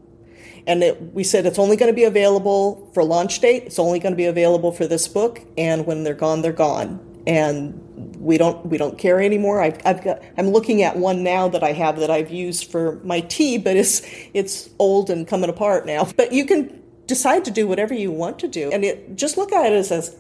And 0.68 0.84
it, 0.84 1.14
we 1.14 1.24
said 1.24 1.46
it's 1.46 1.58
only 1.58 1.78
going 1.78 1.92
to 1.92 1.96
be 1.96 2.04
available 2.04 2.92
for 2.94 3.04
launch 3.04 3.40
date, 3.40 3.64
it's 3.64 3.80
only 3.80 4.00
going 4.00 4.12
to 4.12 4.18
be 4.18 4.26
available 4.26 4.72
for 4.72 4.86
this 4.86 5.08
book, 5.08 5.42
and 5.58 5.86
when 5.86 6.04
they're 6.04 6.14
gone, 6.14 6.42
they're 6.42 6.52
gone. 6.52 7.06
And 7.26 7.86
we 8.20 8.38
don't 8.38 8.66
we 8.66 8.78
don't 8.78 8.98
care 8.98 9.22
anymore. 9.22 9.62
I've, 9.62 9.80
I've 9.86 10.04
got 10.04 10.22
I'm 10.38 10.50
looking 10.50 10.84
at 10.84 10.98
one 10.98 11.24
now 11.24 11.48
that 11.50 11.64
I 11.64 11.72
have 11.74 12.00
that 12.00 12.10
I've 12.10 12.32
used 12.32 12.70
for 12.72 13.00
my 13.04 13.22
tea, 13.22 13.58
but 13.58 13.76
it's 13.76 14.02
it's 14.34 14.70
old 14.80 15.10
and 15.10 15.28
coming 15.28 15.50
apart 15.50 15.86
now. 15.86 16.08
But 16.16 16.34
you 16.34 16.46
can 16.46 16.79
decide 17.10 17.43
to 17.45 17.51
do 17.51 17.68
whatever 17.68 17.93
you 17.93 18.12
want 18.12 18.39
to 18.39 18.47
do. 18.47 18.72
And 18.72 18.86
it, 18.86 19.16
just 19.16 19.36
look 19.36 19.51
at 19.51 19.66
it 19.66 19.76
as, 19.76 19.91
as 19.91 20.16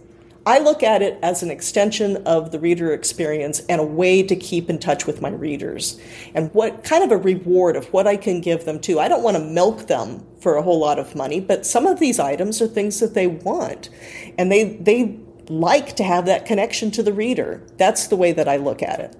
I 0.45 0.59
look 0.59 0.83
at 0.83 1.01
it 1.01 1.19
as 1.21 1.43
an 1.43 1.51
extension 1.51 2.17
of 2.25 2.51
the 2.51 2.59
reader 2.59 2.91
experience 2.93 3.61
and 3.69 3.79
a 3.79 3.83
way 3.83 4.23
to 4.23 4.35
keep 4.35 4.69
in 4.69 4.79
touch 4.79 5.05
with 5.05 5.21
my 5.21 5.29
readers 5.29 5.99
and 6.33 6.53
what 6.53 6.83
kind 6.83 7.03
of 7.03 7.11
a 7.11 7.17
reward 7.17 7.75
of 7.75 7.85
what 7.93 8.07
I 8.07 8.17
can 8.17 8.41
give 8.41 8.65
them 8.65 8.79
too. 8.79 8.99
I 8.99 9.07
don't 9.07 9.23
want 9.23 9.37
to 9.37 9.43
milk 9.43 9.87
them 9.87 10.25
for 10.41 10.55
a 10.55 10.61
whole 10.61 10.79
lot 10.79 10.97
of 10.97 11.15
money, 11.15 11.39
but 11.39 11.65
some 11.65 11.85
of 11.85 11.99
these 11.99 12.19
items 12.19 12.61
are 12.61 12.67
things 12.67 12.99
that 12.99 13.13
they 13.13 13.27
want 13.27 13.89
and 14.37 14.51
they 14.51 14.77
they 14.77 15.19
like 15.49 15.95
to 15.95 16.03
have 16.03 16.25
that 16.27 16.45
connection 16.45 16.91
to 16.91 17.03
the 17.03 17.13
reader. 17.13 17.61
That's 17.77 18.07
the 18.07 18.15
way 18.15 18.31
that 18.31 18.47
I 18.47 18.57
look 18.57 18.81
at 18.81 18.99
it. 18.99 19.15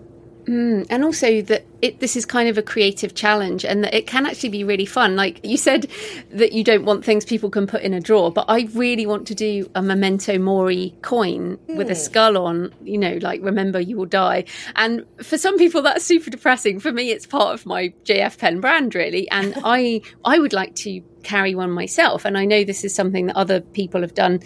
Mm, 0.46 0.88
and 0.90 1.04
also 1.04 1.42
that 1.44 1.66
it, 1.82 2.00
this 2.00 2.16
is 2.16 2.26
kind 2.26 2.50
of 2.50 2.58
a 2.58 2.62
creative 2.62 3.14
challenge 3.14 3.64
and 3.64 3.84
that 3.84 3.94
it 3.94 4.08
can 4.08 4.26
actually 4.26 4.50
be 4.50 4.64
really 4.64 4.86
fun. 4.86 5.16
Like 5.16 5.40
you 5.44 5.58
said 5.58 5.88
that 6.32 6.54
you 6.54 6.64
don't 6.64 6.86
want 6.86 7.06
things 7.06 7.26
people 7.26 7.50
can 7.50 7.68
put 7.68 7.82
in 7.82 7.94
a 7.94 8.00
drawer, 8.00 8.32
but 8.32 8.46
I 8.48 8.68
really 8.74 9.06
want 9.06 9.28
to 9.28 9.36
do 9.36 9.70
a 9.76 9.82
memento 9.82 10.38
mori 10.40 10.96
coin 11.02 11.58
mm. 11.58 11.76
with 11.76 11.90
a 11.90 11.94
hmm. 11.94 12.00
skull 12.00 12.38
on, 12.38 12.74
you 12.84 12.98
know, 12.98 13.20
like 13.22 13.42
remember 13.44 13.80
you 13.80 13.98
will 13.98 14.06
die. 14.06 14.46
And 14.76 15.06
for 15.22 15.38
some 15.38 15.58
people 15.58 15.82
that's 15.82 16.04
super 16.04 16.30
depressing. 16.30 16.80
For 16.80 16.92
me 16.92 17.12
it's 17.12 17.26
part 17.26 17.54
of 17.54 17.66
my 17.66 17.94
JF 18.06 18.38
Penn 18.38 18.60
brand 18.60 18.96
really 18.96 19.30
and 19.30 19.54
I 19.64 20.02
I 20.26 20.40
would 20.40 20.54
like 20.54 20.74
to 20.76 21.02
carry 21.30 21.54
one 21.54 21.72
myself. 21.72 22.26
And 22.26 22.38
I 22.38 22.46
know 22.46 22.64
this 22.64 22.84
is 22.84 22.94
something 22.96 23.28
that 23.28 23.36
other 23.36 23.62
people 23.62 24.02
have 24.02 24.16
done 24.16 24.40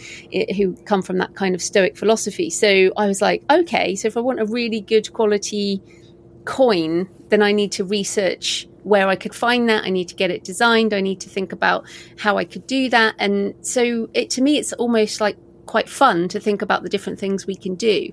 who 0.57 0.75
come 0.83 1.01
from 1.01 1.17
that 1.19 1.33
kind 1.33 1.55
of 1.55 1.61
stoic 1.61 1.95
philosophy. 1.95 2.49
So 2.49 2.91
I 2.97 3.07
was 3.07 3.21
like, 3.21 3.43
okay, 3.49 3.95
so 3.95 4.07
if 4.09 4.17
I 4.17 4.19
want 4.19 4.41
a 4.41 4.45
really 4.45 4.81
good 4.81 5.13
quality 5.13 5.81
coin, 6.45 7.09
then 7.29 7.41
I 7.41 7.53
need 7.53 7.71
to 7.73 7.85
research 7.85 8.67
where 8.83 9.07
I 9.07 9.15
could 9.15 9.33
find 9.33 9.69
that. 9.69 9.85
I 9.85 9.89
need 9.89 10.09
to 10.09 10.15
get 10.15 10.29
it 10.29 10.43
designed. 10.43 10.93
I 10.93 10.99
need 10.99 11.21
to 11.21 11.29
think 11.29 11.53
about 11.53 11.85
how 12.17 12.37
I 12.37 12.43
could 12.43 12.67
do 12.67 12.89
that. 12.89 13.15
And 13.17 13.55
so 13.65 14.09
it, 14.13 14.29
to 14.31 14.41
me, 14.41 14.57
it's 14.57 14.73
almost 14.73 15.21
like 15.21 15.37
quite 15.65 15.87
fun 15.87 16.27
to 16.27 16.39
think 16.39 16.61
about 16.61 16.83
the 16.83 16.89
different 16.89 17.17
things 17.17 17.47
we 17.47 17.55
can 17.55 17.75
do. 17.75 18.11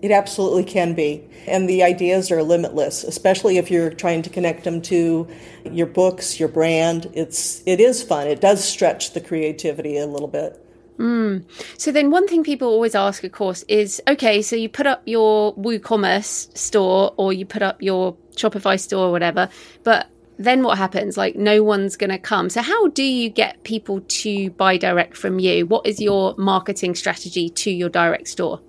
It 0.00 0.12
absolutely 0.12 0.64
can 0.64 0.94
be. 0.94 1.28
And 1.46 1.68
the 1.68 1.82
ideas 1.82 2.30
are 2.30 2.42
limitless, 2.42 3.02
especially 3.02 3.58
if 3.58 3.70
you're 3.70 3.90
trying 3.90 4.22
to 4.22 4.30
connect 4.30 4.64
them 4.64 4.80
to 4.82 5.26
your 5.64 5.86
books, 5.86 6.38
your 6.38 6.48
brand. 6.48 7.10
It's 7.14 7.62
it 7.66 7.80
is 7.80 8.02
fun. 8.02 8.28
It 8.28 8.40
does 8.40 8.64
stretch 8.64 9.12
the 9.12 9.20
creativity 9.20 9.98
a 9.98 10.06
little 10.06 10.28
bit. 10.28 10.64
Mm. 10.98 11.44
So 11.80 11.92
then 11.92 12.10
one 12.10 12.26
thing 12.26 12.42
people 12.42 12.68
always 12.68 12.94
ask, 12.94 13.22
of 13.24 13.32
course, 13.32 13.64
is 13.68 14.02
okay, 14.08 14.42
so 14.42 14.56
you 14.56 14.68
put 14.68 14.86
up 14.86 15.02
your 15.06 15.54
WooCommerce 15.54 16.56
store 16.56 17.14
or 17.16 17.32
you 17.32 17.46
put 17.46 17.62
up 17.62 17.80
your 17.80 18.16
Shopify 18.36 18.78
store 18.80 19.06
or 19.06 19.12
whatever, 19.12 19.48
but 19.84 20.08
then 20.38 20.62
what 20.62 20.78
happens? 20.78 21.16
Like 21.16 21.36
no 21.36 21.62
one's 21.62 21.96
going 21.96 22.10
to 22.10 22.18
come. 22.18 22.48
So 22.50 22.62
how 22.62 22.88
do 22.88 23.02
you 23.02 23.28
get 23.28 23.62
people 23.64 24.00
to 24.00 24.50
buy 24.50 24.76
direct 24.76 25.16
from 25.16 25.38
you? 25.38 25.66
What 25.66 25.86
is 25.86 26.00
your 26.00 26.34
marketing 26.36 26.94
strategy 26.94 27.48
to 27.50 27.70
your 27.70 27.88
direct 27.88 28.28
store? 28.28 28.60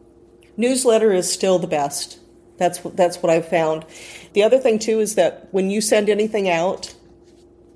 Newsletter 0.59 1.13
is 1.13 1.31
still 1.31 1.57
the 1.57 1.67
best. 1.67 2.19
That's 2.57 2.79
that's 2.79 3.23
what 3.23 3.29
I've 3.29 3.47
found. 3.47 3.85
The 4.33 4.43
other 4.43 4.59
thing 4.59 4.77
too 4.77 4.99
is 4.99 5.15
that 5.15 5.47
when 5.51 5.69
you 5.69 5.79
send 5.79 6.09
anything 6.09 6.49
out 6.49 6.93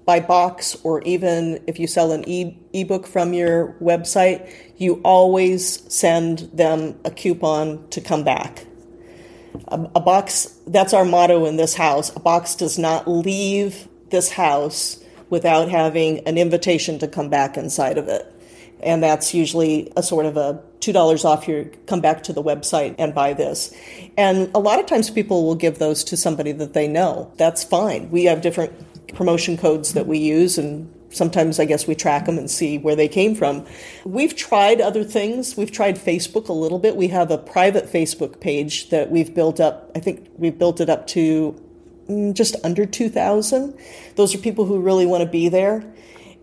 by 0.06 0.20
box 0.20 0.76
or 0.84 1.02
even 1.04 1.64
if 1.66 1.80
you 1.80 1.88
sell 1.88 2.12
an 2.12 2.28
e- 2.28 2.58
ebook 2.74 3.08
from 3.08 3.32
your 3.32 3.78
website, 3.82 4.54
you 4.76 5.00
always 5.06 5.82
send 5.92 6.40
them 6.54 7.00
a 7.06 7.12
coupon 7.12 7.88
to 7.88 8.02
come 8.02 8.26
back. 8.26 8.66
A, 9.70 9.80
a 9.96 10.02
box 10.02 10.54
that's 10.68 10.94
our 10.94 11.06
motto 11.06 11.46
in 11.46 11.56
this 11.56 11.76
house. 11.76 12.14
A 12.18 12.20
box 12.20 12.54
does 12.54 12.78
not 12.78 13.08
leave 13.08 13.88
this 14.10 14.34
house 14.34 15.02
without 15.30 15.70
having 15.70 16.20
an 16.28 16.38
invitation 16.38 17.00
to 17.00 17.08
come 17.08 17.30
back 17.30 17.56
inside 17.56 17.98
of 17.98 18.10
it 18.10 18.33
and 18.84 19.02
that's 19.02 19.34
usually 19.34 19.92
a 19.96 20.04
sort 20.04 20.26
of 20.26 20.38
a 20.38 20.62
$2 20.80 21.26
off 21.26 21.48
your 21.48 21.66
come 21.88 22.02
back 22.02 22.24
to 22.24 22.34
the 22.34 22.44
website 22.44 22.96
and 22.98 23.16
buy 23.16 23.34
this. 23.34 23.74
And 24.18 24.52
a 24.54 24.60
lot 24.60 24.80
of 24.80 24.86
times 24.86 25.10
people 25.10 25.44
will 25.44 25.56
give 25.56 25.80
those 25.80 26.04
to 26.06 26.18
somebody 26.18 26.52
that 26.54 26.74
they 26.74 26.88
know. 26.88 27.32
That's 27.38 27.64
fine. 27.64 28.12
We 28.12 28.26
have 28.26 28.42
different 28.42 28.74
promotion 29.16 29.58
codes 29.58 29.94
that 29.94 30.08
we 30.08 30.18
use 30.18 30.58
and 30.58 30.92
sometimes 31.12 31.60
i 31.60 31.66
guess 31.66 31.86
we 31.86 31.94
track 31.94 32.26
them 32.26 32.40
and 32.40 32.50
see 32.50 32.78
where 32.80 32.96
they 32.96 33.08
came 33.08 33.36
from. 33.36 33.66
We've 34.04 34.36
tried 34.36 34.82
other 34.82 35.04
things. 35.04 35.56
We've 35.56 35.72
tried 35.72 35.96
facebook 35.96 36.50
a 36.50 36.54
little 36.54 36.80
bit. 36.80 36.96
We 36.96 37.08
have 37.10 37.32
a 37.32 37.38
private 37.38 37.86
facebook 37.86 38.40
page 38.40 38.90
that 38.90 39.12
we've 39.12 39.34
built 39.34 39.60
up. 39.60 39.92
I 39.96 40.00
think 40.00 40.28
we've 40.38 40.58
built 40.58 40.82
it 40.82 40.90
up 40.90 41.06
to 41.08 41.56
mm, 42.10 42.34
just 42.34 42.56
under 42.64 42.86
2000 42.86 43.78
those 44.16 44.34
are 44.34 44.40
people 44.40 44.66
who 44.66 44.80
really 44.80 45.06
want 45.06 45.24
to 45.24 45.30
be 45.30 45.50
there 45.50 45.84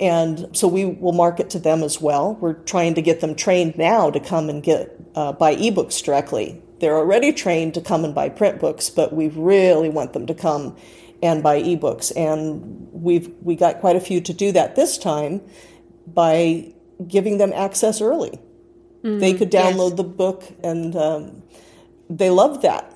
and 0.00 0.48
so 0.56 0.66
we 0.66 0.86
will 0.86 1.12
market 1.12 1.50
to 1.50 1.58
them 1.58 1.82
as 1.82 2.00
well. 2.00 2.34
We're 2.40 2.54
trying 2.54 2.94
to 2.94 3.02
get 3.02 3.20
them 3.20 3.34
trained 3.34 3.76
now 3.76 4.10
to 4.10 4.18
come 4.18 4.48
and 4.48 4.62
get 4.62 4.98
uh, 5.14 5.32
buy 5.32 5.54
ebooks 5.56 6.02
directly. 6.02 6.60
They're 6.80 6.96
already 6.96 7.32
trained 7.32 7.74
to 7.74 7.82
come 7.82 8.06
and 8.06 8.14
buy 8.14 8.30
print 8.30 8.58
books, 8.58 8.88
but 8.88 9.12
we 9.12 9.28
really 9.28 9.90
want 9.90 10.14
them 10.14 10.26
to 10.26 10.34
come 10.34 10.74
and 11.22 11.42
buy 11.42 11.62
ebooks. 11.62 12.10
And 12.16 12.88
we've 12.92 13.30
we 13.42 13.54
got 13.54 13.80
quite 13.80 13.94
a 13.94 14.00
few 14.00 14.22
to 14.22 14.32
do 14.32 14.52
that 14.52 14.74
this 14.74 14.96
time 14.96 15.42
by 16.06 16.72
giving 17.06 17.36
them 17.36 17.52
access 17.54 18.00
early. 18.00 18.40
Mm, 19.02 19.20
they 19.20 19.34
could 19.34 19.50
download 19.50 19.90
yes. 19.90 19.96
the 19.98 20.04
book, 20.04 20.44
and 20.64 20.96
um, 20.96 21.42
they 22.08 22.30
loved 22.30 22.62
that. 22.62 22.94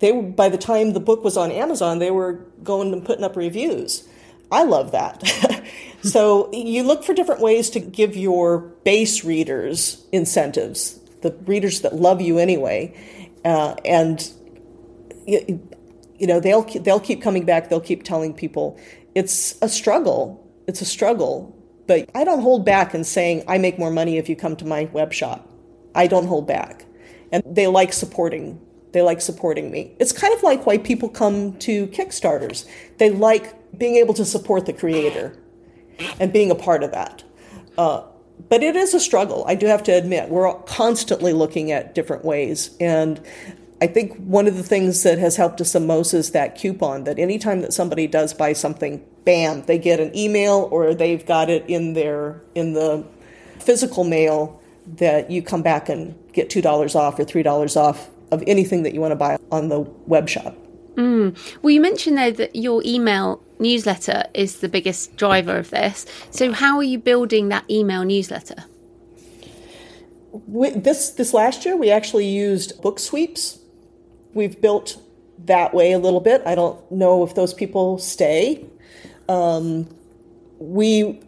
They 0.00 0.12
by 0.20 0.50
the 0.50 0.58
time 0.58 0.92
the 0.92 1.00
book 1.00 1.24
was 1.24 1.38
on 1.38 1.50
Amazon, 1.50 1.98
they 1.98 2.10
were 2.10 2.44
going 2.62 2.92
and 2.92 3.02
putting 3.02 3.24
up 3.24 3.36
reviews. 3.36 4.06
I 4.50 4.64
love 4.64 4.92
that. 4.92 5.22
so 6.02 6.50
you 6.52 6.82
look 6.82 7.04
for 7.04 7.14
different 7.14 7.40
ways 7.40 7.70
to 7.70 7.80
give 7.80 8.16
your 8.16 8.58
base 8.58 9.24
readers 9.24 10.04
incentives, 10.10 10.98
the 11.22 11.30
readers 11.46 11.82
that 11.82 11.94
love 11.94 12.20
you 12.20 12.38
anyway, 12.38 12.94
uh, 13.44 13.74
and 13.84 14.28
you, 15.26 15.68
you 16.18 16.26
know 16.26 16.40
they'll 16.40 16.62
they'll 16.62 17.00
keep 17.00 17.22
coming 17.22 17.44
back. 17.44 17.68
They'll 17.68 17.80
keep 17.80 18.02
telling 18.02 18.34
people 18.34 18.78
it's 19.14 19.60
a 19.62 19.68
struggle. 19.68 20.38
It's 20.66 20.80
a 20.80 20.84
struggle, 20.84 21.56
but 21.86 22.10
I 22.14 22.24
don't 22.24 22.40
hold 22.40 22.64
back 22.64 22.94
in 22.94 23.04
saying 23.04 23.44
I 23.46 23.58
make 23.58 23.78
more 23.78 23.90
money 23.90 24.18
if 24.18 24.28
you 24.28 24.36
come 24.36 24.56
to 24.56 24.64
my 24.64 24.84
web 24.92 25.12
shop. 25.12 25.48
I 25.94 26.06
don't 26.08 26.26
hold 26.26 26.46
back, 26.48 26.84
and 27.30 27.42
they 27.46 27.68
like 27.68 27.92
supporting 27.92 28.60
they 28.92 29.02
like 29.02 29.20
supporting 29.20 29.70
me. 29.70 29.94
It's 29.98 30.12
kind 30.12 30.34
of 30.34 30.42
like 30.42 30.66
why 30.66 30.78
people 30.78 31.08
come 31.08 31.56
to 31.58 31.86
Kickstarters. 31.88 32.68
They 32.98 33.10
like 33.10 33.78
being 33.78 33.96
able 33.96 34.14
to 34.14 34.24
support 34.24 34.66
the 34.66 34.72
creator 34.72 35.34
and 36.20 36.32
being 36.32 36.50
a 36.50 36.54
part 36.54 36.82
of 36.82 36.92
that. 36.92 37.22
Uh, 37.78 38.02
but 38.48 38.62
it 38.62 38.76
is 38.76 38.94
a 38.94 39.00
struggle. 39.00 39.44
I 39.46 39.54
do 39.54 39.66
have 39.66 39.82
to 39.84 39.92
admit, 39.92 40.28
we're 40.28 40.52
constantly 40.64 41.32
looking 41.32 41.72
at 41.72 41.94
different 41.94 42.24
ways. 42.24 42.76
And 42.80 43.20
I 43.80 43.86
think 43.86 44.16
one 44.16 44.46
of 44.46 44.56
the 44.56 44.62
things 44.62 45.02
that 45.02 45.18
has 45.18 45.36
helped 45.36 45.60
us 45.60 45.72
the 45.72 45.80
most 45.80 46.14
is 46.14 46.32
that 46.32 46.56
coupon 46.56 47.04
that 47.04 47.18
anytime 47.18 47.62
that 47.62 47.72
somebody 47.72 48.06
does 48.06 48.34
buy 48.34 48.52
something, 48.52 49.04
bam, 49.24 49.62
they 49.62 49.78
get 49.78 50.00
an 50.00 50.16
email 50.16 50.68
or 50.70 50.94
they've 50.94 51.24
got 51.24 51.50
it 51.50 51.64
in 51.68 51.94
their 51.94 52.40
in 52.54 52.74
the 52.74 53.04
physical 53.58 54.04
mail 54.04 54.60
that 54.86 55.30
you 55.30 55.42
come 55.42 55.62
back 55.62 55.88
and 55.88 56.14
get 56.32 56.50
$2 56.50 56.94
off 56.96 57.18
or 57.18 57.24
$3 57.24 57.76
off 57.76 58.10
of 58.30 58.42
anything 58.46 58.82
that 58.82 58.94
you 58.94 59.00
want 59.00 59.12
to 59.12 59.16
buy 59.16 59.38
on 59.50 59.68
the 59.68 59.80
web 60.06 60.28
shop. 60.28 60.56
Mm. 60.94 61.36
Well, 61.62 61.70
you 61.70 61.80
mentioned 61.80 62.18
there 62.18 62.32
that 62.32 62.56
your 62.56 62.82
email 62.84 63.42
newsletter 63.62 64.24
is 64.34 64.60
the 64.60 64.68
biggest 64.68 65.16
driver 65.16 65.56
of 65.56 65.70
this. 65.70 66.04
So, 66.30 66.52
how 66.52 66.76
are 66.76 66.82
you 66.82 66.98
building 66.98 67.48
that 67.48 67.64
email 67.70 68.04
newsletter? 68.04 68.64
We, 70.46 70.70
this 70.70 71.10
this 71.10 71.32
last 71.32 71.64
year, 71.64 71.76
we 71.76 71.90
actually 71.90 72.26
used 72.26 72.82
BookSweeps. 72.82 73.58
We've 74.34 74.60
built 74.60 75.00
that 75.46 75.74
way 75.74 75.92
a 75.92 75.98
little 75.98 76.20
bit. 76.20 76.42
I 76.46 76.54
don't 76.54 76.90
know 76.90 77.24
if 77.24 77.34
those 77.34 77.54
people 77.54 77.98
stay. 77.98 78.66
Um, 79.28 79.88
we 80.58 81.20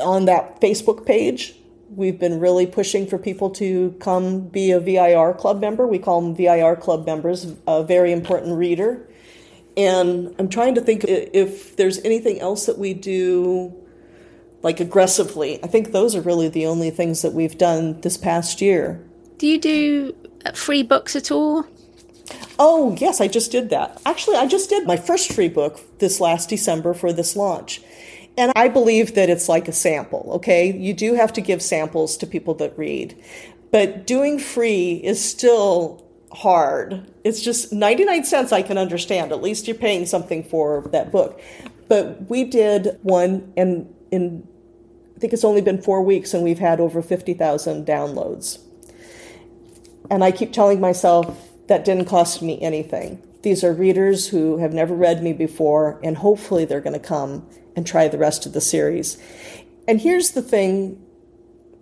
on 0.00 0.24
that 0.26 0.60
Facebook 0.60 1.04
page, 1.06 1.54
we've 1.94 2.18
been 2.18 2.40
really 2.40 2.66
pushing 2.66 3.06
for 3.06 3.18
people 3.18 3.50
to 3.50 3.94
come 4.00 4.40
be 4.48 4.70
a 4.70 4.80
VIR 4.80 5.34
club 5.34 5.60
member. 5.60 5.86
We 5.86 5.98
call 5.98 6.20
them 6.20 6.34
VIR 6.34 6.76
club 6.76 7.06
members, 7.06 7.54
a 7.66 7.82
very 7.82 8.12
important 8.12 8.56
reader. 8.56 9.08
And 9.76 10.34
I'm 10.38 10.48
trying 10.48 10.74
to 10.74 10.80
think 10.80 11.04
if 11.06 11.76
there's 11.76 11.98
anything 12.00 12.40
else 12.40 12.66
that 12.66 12.78
we 12.78 12.94
do 12.94 13.74
like 14.62 14.80
aggressively. 14.80 15.62
I 15.62 15.66
think 15.66 15.92
those 15.92 16.14
are 16.14 16.20
really 16.20 16.48
the 16.48 16.66
only 16.66 16.90
things 16.90 17.22
that 17.22 17.32
we've 17.32 17.58
done 17.58 18.00
this 18.00 18.16
past 18.16 18.60
year. 18.60 19.04
Do 19.38 19.46
you 19.46 19.58
do 19.58 20.14
uh, 20.46 20.52
free 20.52 20.82
books 20.82 21.16
at 21.16 21.30
all? 21.30 21.66
Oh, 22.58 22.96
yes, 23.00 23.20
I 23.20 23.28
just 23.28 23.50
did 23.50 23.70
that. 23.70 24.00
Actually, 24.06 24.36
I 24.36 24.46
just 24.46 24.70
did 24.70 24.86
my 24.86 24.96
first 24.96 25.32
free 25.32 25.48
book 25.48 25.80
this 25.98 26.20
last 26.20 26.48
December 26.48 26.94
for 26.94 27.12
this 27.12 27.34
launch. 27.34 27.80
And 28.38 28.52
I 28.54 28.68
believe 28.68 29.14
that 29.14 29.28
it's 29.28 29.48
like 29.48 29.68
a 29.68 29.72
sample, 29.72 30.30
okay? 30.34 30.72
You 30.72 30.94
do 30.94 31.14
have 31.14 31.32
to 31.34 31.40
give 31.40 31.60
samples 31.60 32.16
to 32.18 32.26
people 32.26 32.54
that 32.54 32.78
read. 32.78 33.20
But 33.70 34.06
doing 34.06 34.38
free 34.38 35.00
is 35.02 35.22
still 35.22 36.06
hard. 36.32 37.10
It's 37.24 37.40
just 37.42 37.72
99 37.72 38.24
cents 38.24 38.52
I 38.52 38.62
can 38.62 38.78
understand. 38.78 39.32
At 39.32 39.42
least 39.42 39.66
you're 39.66 39.76
paying 39.76 40.06
something 40.06 40.42
for 40.42 40.82
that 40.92 41.12
book. 41.12 41.40
But 41.88 42.28
we 42.30 42.44
did 42.44 42.98
one 43.02 43.52
and 43.56 43.92
in 44.10 44.48
I 45.16 45.20
think 45.22 45.32
it's 45.34 45.44
only 45.44 45.60
been 45.60 45.80
4 45.80 46.02
weeks 46.02 46.34
and 46.34 46.42
we've 46.42 46.58
had 46.58 46.80
over 46.80 47.00
50,000 47.00 47.86
downloads. 47.86 48.58
And 50.10 50.24
I 50.24 50.32
keep 50.32 50.52
telling 50.52 50.80
myself 50.80 51.48
that 51.68 51.84
didn't 51.84 52.06
cost 52.06 52.42
me 52.42 52.60
anything. 52.60 53.22
These 53.42 53.62
are 53.62 53.72
readers 53.72 54.28
who 54.28 54.58
have 54.58 54.72
never 54.72 54.94
read 54.94 55.22
me 55.22 55.32
before 55.32 56.00
and 56.02 56.16
hopefully 56.16 56.64
they're 56.64 56.80
going 56.80 56.98
to 57.00 57.06
come 57.06 57.46
and 57.76 57.86
try 57.86 58.08
the 58.08 58.18
rest 58.18 58.46
of 58.46 58.52
the 58.52 58.60
series. 58.60 59.16
And 59.86 60.00
here's 60.00 60.32
the 60.32 60.42
thing 60.42 61.00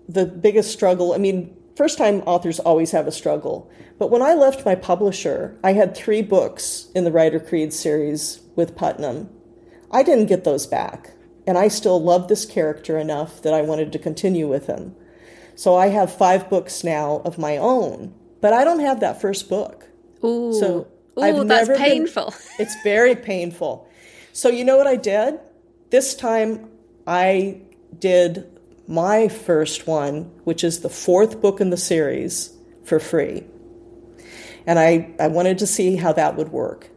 the 0.09 0.27
biggest 0.27 0.73
struggle, 0.73 1.13
I 1.13 1.19
mean, 1.19 1.57
first 1.81 1.97
time 1.97 2.21
authors 2.27 2.61
always 2.61 2.91
have 2.91 3.07
a 3.07 3.11
struggle. 3.11 3.71
But 3.99 4.11
when 4.11 4.21
I 4.21 4.35
left 4.35 4.67
my 4.67 4.75
publisher, 4.75 5.59
I 5.65 5.73
had 5.73 5.97
three 5.97 6.21
books 6.21 6.89
in 6.95 7.05
the 7.05 7.11
Ryder 7.11 7.41
Creed 7.41 7.73
series 7.73 8.43
with 8.55 8.77
Putnam. 8.77 9.31
I 9.91 10.03
didn't 10.03 10.27
get 10.27 10.45
those 10.45 10.67
back. 10.67 11.13
And 11.47 11.57
I 11.57 11.69
still 11.69 11.99
loved 11.99 12.29
this 12.29 12.45
character 12.45 12.99
enough 12.99 13.41
that 13.41 13.55
I 13.55 13.63
wanted 13.63 13.93
to 13.93 13.99
continue 13.99 14.47
with 14.47 14.67
him. 14.67 14.95
So 15.55 15.75
I 15.75 15.87
have 15.87 16.15
five 16.15 16.51
books 16.51 16.85
now 16.85 17.23
of 17.25 17.39
my 17.39 17.57
own, 17.57 18.15
but 18.43 18.53
I 18.53 18.63
don't 18.63 18.81
have 18.81 19.01
that 19.01 19.19
first 19.19 19.49
book. 19.49 19.89
Ooh. 20.23 20.53
So 20.53 20.87
Ooh, 21.19 21.23
I've 21.23 21.49
that's 21.49 21.79
painful. 21.79 22.27
Been, 22.27 22.41
it's 22.59 22.77
very 22.83 23.17
painful. 23.17 23.89
So 24.35 24.51
you 24.51 24.67
know 24.67 24.77
what 24.77 24.87
I 24.87 24.97
did? 24.97 25.41
This 25.89 26.15
time 26.15 26.69
I 27.07 27.63
did 27.99 28.60
my 28.91 29.29
first 29.29 29.87
one, 29.87 30.25
which 30.45 30.65
is 30.65 30.81
the 30.81 30.91
fourth 30.91 31.41
book 31.41 31.61
in 31.61 31.71
the 31.71 31.77
series, 31.77 32.53
for 32.85 32.99
free. 32.99 33.45
And 34.67 34.79
I, 34.79 35.15
I 35.19 35.29
wanted 35.29 35.59
to 35.59 35.67
see 35.67 35.97
how 35.97 36.13
that 36.13 36.37
would 36.37 36.51
work. 36.51 36.91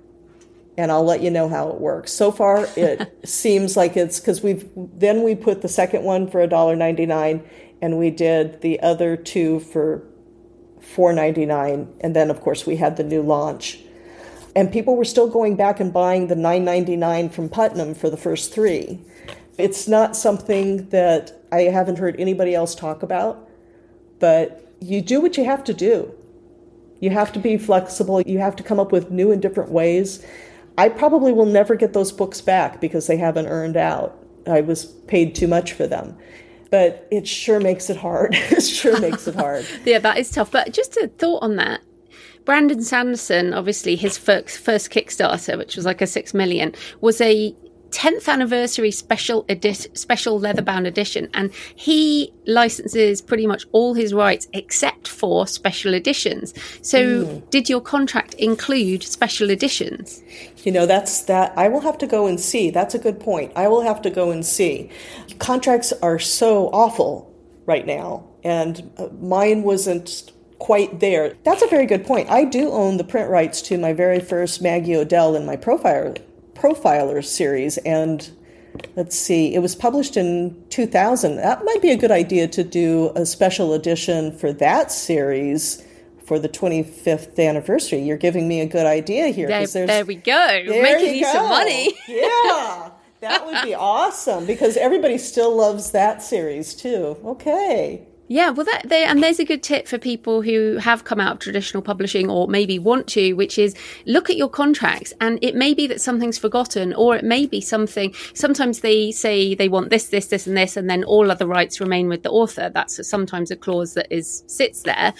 and 0.77 0.91
I'll 0.91 1.03
let 1.03 1.21
you 1.21 1.29
know 1.29 1.47
how 1.49 1.69
it 1.69 1.79
works. 1.79 2.11
So 2.11 2.31
far, 2.31 2.67
it 2.75 3.15
seems 3.27 3.77
like 3.77 3.95
it's 3.95 4.19
because 4.19 4.41
we've 4.41 4.67
then 4.75 5.23
we 5.23 5.35
put 5.35 5.61
the 5.61 5.67
second 5.67 6.03
one 6.03 6.27
for 6.27 6.45
$1.99 6.47 7.45
and 7.81 7.99
we 7.99 8.09
did 8.09 8.61
the 8.61 8.79
other 8.81 9.15
two 9.15 9.59
for 9.59 10.03
$4.99 10.95 11.87
and 12.01 12.15
then 12.15 12.29
of 12.31 12.41
course 12.41 12.65
we 12.65 12.77
had 12.77 12.97
the 12.97 13.03
new 13.03 13.21
launch. 13.21 13.79
And 14.55 14.71
people 14.71 14.95
were 14.95 15.05
still 15.05 15.27
going 15.27 15.55
back 15.55 15.79
and 15.79 15.91
buying 15.93 16.27
the 16.27 16.35
$9.99 16.35 17.31
from 17.31 17.49
Putnam 17.49 17.95
for 17.95 18.09
the 18.09 18.17
first 18.17 18.53
three. 18.53 18.99
It's 19.57 19.87
not 19.87 20.15
something 20.15 20.89
that 20.89 21.39
I 21.51 21.61
haven't 21.63 21.99
heard 21.99 22.19
anybody 22.19 22.55
else 22.55 22.73
talk 22.73 23.03
about, 23.03 23.47
but 24.19 24.73
you 24.79 25.01
do 25.01 25.21
what 25.21 25.37
you 25.37 25.45
have 25.45 25.63
to 25.65 25.73
do. 25.73 26.11
You 26.99 27.11
have 27.11 27.31
to 27.33 27.39
be 27.39 27.57
flexible. 27.57 28.21
You 28.21 28.39
have 28.39 28.55
to 28.55 28.63
come 28.63 28.79
up 28.79 28.91
with 28.91 29.11
new 29.11 29.31
and 29.31 29.41
different 29.41 29.71
ways. 29.71 30.25
I 30.77 30.89
probably 30.89 31.33
will 31.33 31.45
never 31.45 31.75
get 31.75 31.93
those 31.93 32.11
books 32.11 32.41
back 32.41 32.81
because 32.81 33.07
they 33.07 33.17
haven't 33.17 33.47
earned 33.47 33.77
out. 33.77 34.17
I 34.47 34.61
was 34.61 34.85
paid 34.85 35.35
too 35.35 35.47
much 35.47 35.73
for 35.73 35.85
them. 35.85 36.17
But 36.71 37.07
it 37.11 37.27
sure 37.27 37.59
makes 37.59 37.89
it 37.89 37.97
hard. 37.97 38.33
it 38.35 38.61
sure 38.61 38.99
makes 38.99 39.27
it 39.27 39.35
hard. 39.35 39.67
yeah, 39.85 39.99
that 39.99 40.17
is 40.17 40.31
tough. 40.31 40.51
But 40.51 40.73
just 40.73 40.97
a 40.97 41.07
thought 41.07 41.43
on 41.43 41.57
that. 41.57 41.81
Brandon 42.45 42.81
Sanderson, 42.81 43.53
obviously, 43.53 43.95
his 43.95 44.17
first, 44.17 44.57
first 44.57 44.89
Kickstarter, 44.89 45.57
which 45.57 45.75
was 45.75 45.85
like 45.85 46.01
a 46.01 46.07
six 46.07 46.33
million, 46.33 46.73
was 46.99 47.21
a 47.21 47.55
10th 47.93 48.27
anniversary 48.27 48.89
special 48.89 49.45
edit 49.47 49.87
special 49.93 50.39
leatherbound 50.39 50.87
edition 50.87 51.29
and 51.35 51.53
he 51.75 52.33
licenses 52.47 53.21
pretty 53.21 53.45
much 53.45 53.65
all 53.71 53.93
his 53.93 54.13
rights 54.13 54.47
except 54.53 55.07
for 55.07 55.45
special 55.45 55.93
editions. 55.93 56.53
So 56.81 57.25
mm. 57.25 57.49
did 57.51 57.69
your 57.69 57.81
contract 57.81 58.33
include 58.35 59.03
special 59.03 59.51
editions? 59.51 60.23
You 60.63 60.71
know 60.71 60.85
that's 60.85 61.21
that 61.23 61.53
i 61.55 61.67
will 61.67 61.81
have 61.81 61.97
to 61.99 62.07
go 62.07 62.25
and 62.25 62.39
see. 62.39 62.71
That's 62.71 62.95
a 62.95 62.99
good 62.99 63.19
point. 63.19 63.51
I 63.55 63.67
will 63.67 63.81
have 63.81 64.01
to 64.01 64.09
go 64.09 64.31
and 64.31 64.43
see. 64.43 64.89
Contracts 65.37 65.93
are 66.01 66.17
so 66.17 66.69
awful 66.69 67.31
right 67.67 67.85
now 67.85 68.27
and 68.43 68.91
uh, 68.97 69.07
mine 69.21 69.61
wasn't 69.61 70.31
quite 70.57 70.99
there. 70.99 71.35
That's 71.43 71.61
a 71.61 71.67
very 71.67 71.85
good 71.85 72.05
point. 72.05 72.29
I 72.29 72.45
do 72.45 72.71
own 72.71 72.97
the 72.97 73.03
print 73.03 73.29
rights 73.29 73.61
to 73.63 73.77
my 73.77 73.93
very 73.93 74.19
first 74.19 74.61
Maggie 74.63 74.95
O'Dell 74.95 75.35
in 75.35 75.45
my 75.45 75.57
profile 75.57 76.15
Profiler 76.63 77.21
series, 77.25 77.77
and 77.79 78.31
let's 78.95 79.17
see, 79.17 79.53
it 79.53 79.59
was 79.59 79.75
published 79.75 80.15
in 80.15 80.63
2000. 80.69 81.35
That 81.35 81.65
might 81.65 81.81
be 81.81 81.91
a 81.91 81.97
good 81.97 82.09
idea 82.09 82.47
to 82.47 82.63
do 82.63 83.11
a 83.17 83.25
special 83.25 83.73
edition 83.73 84.31
for 84.37 84.53
that 84.53 84.89
series 84.89 85.85
for 86.25 86.39
the 86.39 86.47
25th 86.47 87.37
anniversary. 87.37 88.01
You're 88.01 88.15
giving 88.15 88.47
me 88.47 88.61
a 88.61 88.65
good 88.65 88.85
idea 88.85 89.27
here. 89.27 89.49
There, 89.49 89.67
there 89.67 90.05
we 90.05 90.15
go. 90.15 90.63
There 90.65 90.81
Making 90.81 91.15
you, 91.15 91.19
you 91.19 91.25
some 91.25 91.49
money. 91.49 91.93
yeah. 92.07 92.91
That 93.19 93.45
would 93.45 93.61
be 93.61 93.75
awesome 93.75 94.45
because 94.45 94.77
everybody 94.77 95.17
still 95.17 95.53
loves 95.53 95.91
that 95.91 96.23
series 96.23 96.73
too. 96.75 97.17
Okay. 97.25 98.07
Yeah, 98.33 98.49
well, 98.49 98.65
that 98.65 98.89
they, 98.89 99.03
and 99.03 99.21
there's 99.21 99.37
a 99.37 99.45
good 99.45 99.61
tip 99.61 99.87
for 99.87 99.99
people 99.99 100.41
who 100.41 100.77
have 100.77 101.03
come 101.03 101.19
out 101.19 101.33
of 101.33 101.39
traditional 101.39 101.83
publishing 101.83 102.31
or 102.31 102.47
maybe 102.47 102.79
want 102.79 103.05
to, 103.09 103.33
which 103.33 103.59
is 103.59 103.75
look 104.07 104.27
at 104.27 104.37
your 104.37 104.49
contracts, 104.49 105.13
and 105.21 105.37
it 105.43 105.53
may 105.53 105.75
be 105.75 105.85
that 105.85 106.01
something's 106.01 106.39
forgotten, 106.39 106.95
or 106.95 107.15
it 107.15 107.23
may 107.23 107.45
be 107.45 107.61
something. 107.61 108.11
Sometimes 108.33 108.79
they 108.79 109.11
say 109.11 109.53
they 109.53 109.69
want 109.69 109.91
this, 109.91 110.07
this, 110.07 110.25
this, 110.29 110.47
and 110.47 110.57
this, 110.57 110.75
and 110.75 110.89
then 110.89 111.03
all 111.03 111.29
other 111.29 111.45
rights 111.45 111.79
remain 111.79 112.09
with 112.09 112.23
the 112.23 112.31
author. 112.31 112.71
That's 112.73 113.07
sometimes 113.07 113.51
a 113.51 113.55
clause 113.55 113.93
that 113.93 114.07
is 114.09 114.43
sits 114.47 114.81
there. 114.81 115.13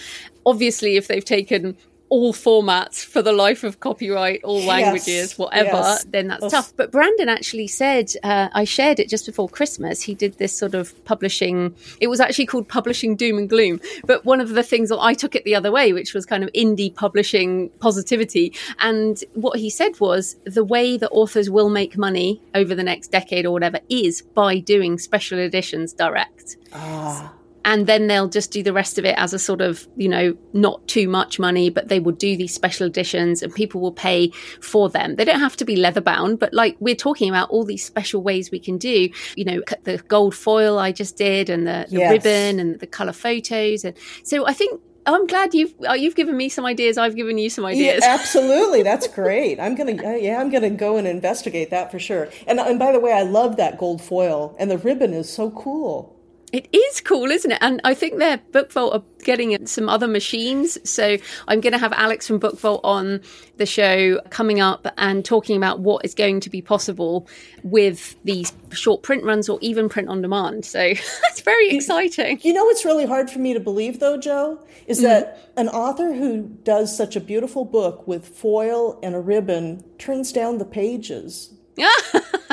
Obviously, 0.44 0.96
if 0.96 1.06
they've 1.06 1.24
taken 1.24 1.76
all 2.14 2.32
formats 2.32 3.04
for 3.04 3.22
the 3.22 3.32
life 3.32 3.64
of 3.64 3.80
copyright, 3.80 4.40
all 4.44 4.62
languages, 4.62 5.08
yes, 5.08 5.36
whatever, 5.36 5.78
yes. 5.78 6.04
then 6.04 6.28
that's 6.28 6.48
tough. 6.48 6.72
But 6.76 6.92
Brandon 6.92 7.28
actually 7.28 7.66
said, 7.66 8.12
uh, 8.22 8.50
I 8.52 8.62
shared 8.62 9.00
it 9.00 9.08
just 9.08 9.26
before 9.26 9.48
Christmas. 9.48 10.00
He 10.00 10.14
did 10.14 10.38
this 10.38 10.56
sort 10.56 10.74
of 10.74 11.04
publishing, 11.04 11.74
it 12.00 12.06
was 12.06 12.20
actually 12.20 12.46
called 12.46 12.68
Publishing 12.68 13.16
Doom 13.16 13.36
and 13.36 13.50
Gloom. 13.50 13.80
But 14.06 14.24
one 14.24 14.40
of 14.40 14.50
the 14.50 14.62
things 14.62 14.90
that 14.90 15.00
I 15.00 15.12
took 15.12 15.34
it 15.34 15.42
the 15.42 15.56
other 15.56 15.72
way, 15.72 15.92
which 15.92 16.14
was 16.14 16.24
kind 16.24 16.44
of 16.44 16.50
indie 16.52 16.94
publishing 16.94 17.70
positivity. 17.80 18.54
And 18.78 19.22
what 19.32 19.58
he 19.58 19.68
said 19.68 19.98
was 19.98 20.36
the 20.44 20.62
way 20.62 20.96
that 20.96 21.10
authors 21.10 21.50
will 21.50 21.68
make 21.68 21.98
money 21.98 22.40
over 22.54 22.76
the 22.76 22.84
next 22.84 23.08
decade 23.08 23.44
or 23.44 23.50
whatever 23.50 23.80
is 23.88 24.22
by 24.22 24.60
doing 24.60 24.98
special 24.98 25.40
editions 25.40 25.92
direct. 25.92 26.58
Ah 26.72 27.32
and 27.64 27.86
then 27.86 28.06
they'll 28.06 28.28
just 28.28 28.50
do 28.50 28.62
the 28.62 28.72
rest 28.72 28.98
of 28.98 29.04
it 29.04 29.14
as 29.18 29.32
a 29.32 29.38
sort 29.38 29.60
of 29.60 29.88
you 29.96 30.08
know 30.08 30.36
not 30.52 30.86
too 30.86 31.08
much 31.08 31.38
money 31.38 31.70
but 31.70 31.88
they 31.88 32.00
will 32.00 32.12
do 32.12 32.36
these 32.36 32.54
special 32.54 32.86
editions 32.86 33.42
and 33.42 33.54
people 33.54 33.80
will 33.80 33.92
pay 33.92 34.30
for 34.60 34.88
them 34.88 35.14
they 35.16 35.24
don't 35.24 35.40
have 35.40 35.56
to 35.56 35.64
be 35.64 35.76
leather 35.76 36.00
bound 36.00 36.38
but 36.38 36.52
like 36.52 36.76
we're 36.80 36.94
talking 36.94 37.28
about 37.28 37.48
all 37.50 37.64
these 37.64 37.84
special 37.84 38.22
ways 38.22 38.50
we 38.50 38.58
can 38.58 38.78
do 38.78 39.08
you 39.36 39.44
know 39.44 39.62
the 39.84 39.98
gold 40.08 40.34
foil 40.34 40.78
i 40.78 40.92
just 40.92 41.16
did 41.16 41.48
and 41.48 41.66
the, 41.66 41.86
the 41.88 41.98
yes. 41.98 42.10
ribbon 42.10 42.60
and 42.60 42.80
the 42.80 42.86
color 42.86 43.12
photos 43.12 43.84
and 43.84 43.96
so 44.22 44.46
i 44.46 44.52
think 44.52 44.80
I'm 45.06 45.26
glad 45.26 45.52
you've 45.52 45.74
uh, 45.86 45.92
you've 45.92 46.14
given 46.14 46.36
me 46.36 46.48
some 46.48 46.64
ideas. 46.64 46.96
I've 46.96 47.14
given 47.14 47.36
you 47.36 47.50
some 47.50 47.64
ideas. 47.64 48.02
Yeah, 48.02 48.14
absolutely, 48.18 48.82
that's 48.82 49.06
great. 49.06 49.60
I'm 49.60 49.74
gonna 49.74 50.02
uh, 50.02 50.14
yeah, 50.14 50.40
I'm 50.40 50.50
gonna 50.50 50.70
go 50.70 50.96
and 50.96 51.06
investigate 51.06 51.70
that 51.70 51.90
for 51.90 51.98
sure. 51.98 52.28
And 52.46 52.58
and 52.58 52.78
by 52.78 52.92
the 52.92 53.00
way, 53.00 53.12
I 53.12 53.22
love 53.22 53.56
that 53.56 53.76
gold 53.76 54.00
foil, 54.00 54.56
and 54.58 54.70
the 54.70 54.78
ribbon 54.78 55.12
is 55.12 55.28
so 55.28 55.50
cool. 55.50 56.13
It 56.54 56.68
is 56.72 57.00
cool, 57.00 57.32
isn't 57.32 57.50
it? 57.50 57.58
And 57.60 57.80
I 57.82 57.94
think 57.94 58.20
their 58.20 58.38
BookVault 58.38 58.94
are 58.94 59.02
getting 59.24 59.66
some 59.66 59.88
other 59.88 60.06
machines. 60.06 60.78
So 60.88 61.16
I'm 61.48 61.60
going 61.60 61.72
to 61.72 61.80
have 61.80 61.92
Alex 61.94 62.28
from 62.28 62.38
BookVault 62.38 62.78
on 62.84 63.22
the 63.56 63.66
show 63.66 64.20
coming 64.30 64.60
up 64.60 64.86
and 64.96 65.24
talking 65.24 65.56
about 65.56 65.80
what 65.80 66.04
is 66.04 66.14
going 66.14 66.38
to 66.38 66.50
be 66.50 66.62
possible 66.62 67.26
with 67.64 68.14
these 68.22 68.52
short 68.70 69.02
print 69.02 69.24
runs 69.24 69.48
or 69.48 69.58
even 69.62 69.88
print 69.88 70.08
on 70.08 70.22
demand. 70.22 70.64
So 70.64 70.78
that's 71.22 71.40
very 71.40 71.70
exciting. 71.70 72.38
You 72.42 72.52
know 72.52 72.64
what's 72.66 72.84
really 72.84 73.06
hard 73.06 73.30
for 73.30 73.40
me 73.40 73.52
to 73.54 73.58
believe, 73.58 73.98
though, 73.98 74.16
Jo, 74.16 74.64
is 74.86 74.98
mm-hmm. 74.98 75.06
that 75.06 75.50
an 75.56 75.68
author 75.68 76.12
who 76.12 76.42
does 76.62 76.96
such 76.96 77.16
a 77.16 77.20
beautiful 77.20 77.64
book 77.64 78.06
with 78.06 78.28
foil 78.28 79.00
and 79.02 79.16
a 79.16 79.20
ribbon 79.20 79.82
turns 79.98 80.30
down 80.30 80.58
the 80.58 80.64
pages. 80.64 81.52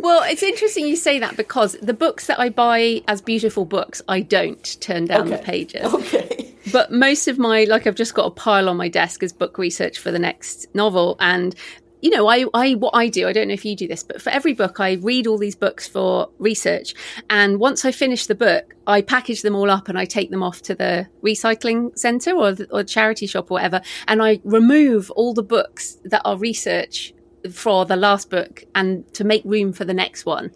well, 0.00 0.22
it's 0.24 0.42
interesting 0.42 0.86
you 0.86 0.96
say 0.96 1.18
that 1.18 1.36
because 1.36 1.76
the 1.82 1.94
books 1.94 2.26
that 2.26 2.38
I 2.40 2.48
buy 2.48 3.02
as 3.08 3.20
beautiful 3.20 3.64
books, 3.64 4.02
I 4.08 4.20
don't 4.20 4.80
turn 4.80 5.06
down 5.06 5.22
okay. 5.22 5.36
the 5.36 5.42
pages. 5.42 5.94
Okay. 5.94 6.54
But 6.70 6.92
most 6.92 7.28
of 7.28 7.38
my, 7.38 7.64
like, 7.64 7.86
I've 7.86 7.96
just 7.96 8.14
got 8.14 8.26
a 8.26 8.30
pile 8.30 8.68
on 8.68 8.76
my 8.76 8.88
desk 8.88 9.22
as 9.22 9.32
book 9.32 9.58
research 9.58 9.98
for 9.98 10.10
the 10.10 10.18
next 10.18 10.72
novel, 10.74 11.16
and 11.18 11.54
you 12.02 12.10
know, 12.10 12.26
I, 12.26 12.44
I, 12.52 12.74
what 12.74 12.90
I 12.94 13.08
do, 13.08 13.28
I 13.28 13.32
don't 13.32 13.46
know 13.46 13.54
if 13.54 13.64
you 13.64 13.76
do 13.76 13.86
this, 13.86 14.02
but 14.02 14.20
for 14.20 14.30
every 14.30 14.54
book, 14.54 14.80
I 14.80 14.94
read 14.94 15.28
all 15.28 15.38
these 15.38 15.54
books 15.54 15.86
for 15.86 16.28
research. 16.38 16.94
And 17.30 17.60
once 17.60 17.84
I 17.84 17.92
finish 17.92 18.26
the 18.26 18.34
book, 18.34 18.74
I 18.88 19.02
package 19.02 19.42
them 19.42 19.54
all 19.54 19.70
up 19.70 19.88
and 19.88 19.96
I 19.96 20.04
take 20.04 20.30
them 20.30 20.42
off 20.42 20.62
to 20.62 20.74
the 20.74 21.06
recycling 21.22 21.96
center 21.96 22.32
or, 22.32 22.52
the, 22.52 22.68
or 22.72 22.82
charity 22.82 23.28
shop 23.28 23.52
or 23.52 23.54
whatever. 23.54 23.80
And 24.08 24.20
I 24.20 24.40
remove 24.42 25.12
all 25.12 25.32
the 25.32 25.44
books 25.44 25.96
that 26.04 26.22
are 26.24 26.36
research 26.36 27.14
for 27.50 27.84
the 27.84 27.96
last 27.96 28.30
book 28.30 28.64
and 28.74 29.12
to 29.14 29.24
make 29.24 29.42
room 29.44 29.72
for 29.72 29.84
the 29.84 29.94
next 29.94 30.26
one. 30.26 30.50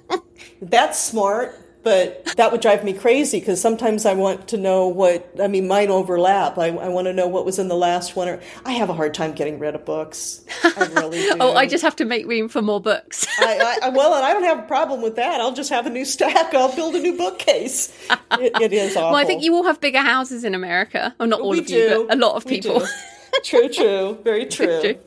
That's 0.62 0.98
smart, 0.98 1.56
but 1.82 2.24
that 2.36 2.52
would 2.52 2.60
drive 2.60 2.84
me 2.84 2.92
crazy 2.92 3.40
because 3.40 3.60
sometimes 3.60 4.06
I 4.06 4.14
want 4.14 4.48
to 4.48 4.56
know 4.56 4.86
what, 4.86 5.28
I 5.42 5.48
mean, 5.48 5.66
mine 5.66 5.90
overlap. 5.90 6.56
I, 6.56 6.68
I 6.68 6.88
want 6.88 7.06
to 7.06 7.12
know 7.12 7.26
what 7.26 7.44
was 7.44 7.58
in 7.58 7.66
the 7.66 7.74
last 7.74 8.14
one. 8.14 8.28
Or 8.28 8.40
I 8.64 8.72
have 8.72 8.88
a 8.88 8.94
hard 8.94 9.14
time 9.14 9.32
getting 9.32 9.58
rid 9.58 9.74
of 9.74 9.84
books. 9.84 10.44
I 10.62 10.88
really 10.94 11.18
do. 11.18 11.36
oh, 11.40 11.54
I 11.54 11.66
just 11.66 11.82
have 11.82 11.96
to 11.96 12.04
make 12.04 12.26
room 12.26 12.48
for 12.48 12.62
more 12.62 12.80
books. 12.80 13.26
I, 13.40 13.80
I, 13.82 13.88
well, 13.88 14.14
and 14.14 14.24
I 14.24 14.32
don't 14.32 14.44
have 14.44 14.60
a 14.60 14.68
problem 14.68 15.02
with 15.02 15.16
that. 15.16 15.40
I'll 15.40 15.54
just 15.54 15.70
have 15.70 15.86
a 15.86 15.90
new 15.90 16.04
stack. 16.04 16.54
I'll 16.54 16.74
build 16.74 16.94
a 16.94 17.00
new 17.00 17.16
bookcase. 17.16 17.92
It, 18.38 18.52
it 18.60 18.72
is 18.72 18.96
awful. 18.96 19.10
Well, 19.10 19.20
I 19.20 19.24
think 19.24 19.42
you 19.42 19.54
all 19.54 19.64
have 19.64 19.80
bigger 19.80 20.00
houses 20.00 20.44
in 20.44 20.54
America. 20.54 21.14
Well, 21.18 21.28
not 21.28 21.40
all 21.40 21.50
we 21.50 21.58
of 21.58 21.66
do. 21.66 21.74
you, 21.74 22.04
but 22.06 22.16
a 22.16 22.20
lot 22.20 22.36
of 22.36 22.46
people 22.46 22.86
true, 23.44 23.68
true. 23.68 24.18
Very 24.22 24.46
true. 24.46 24.98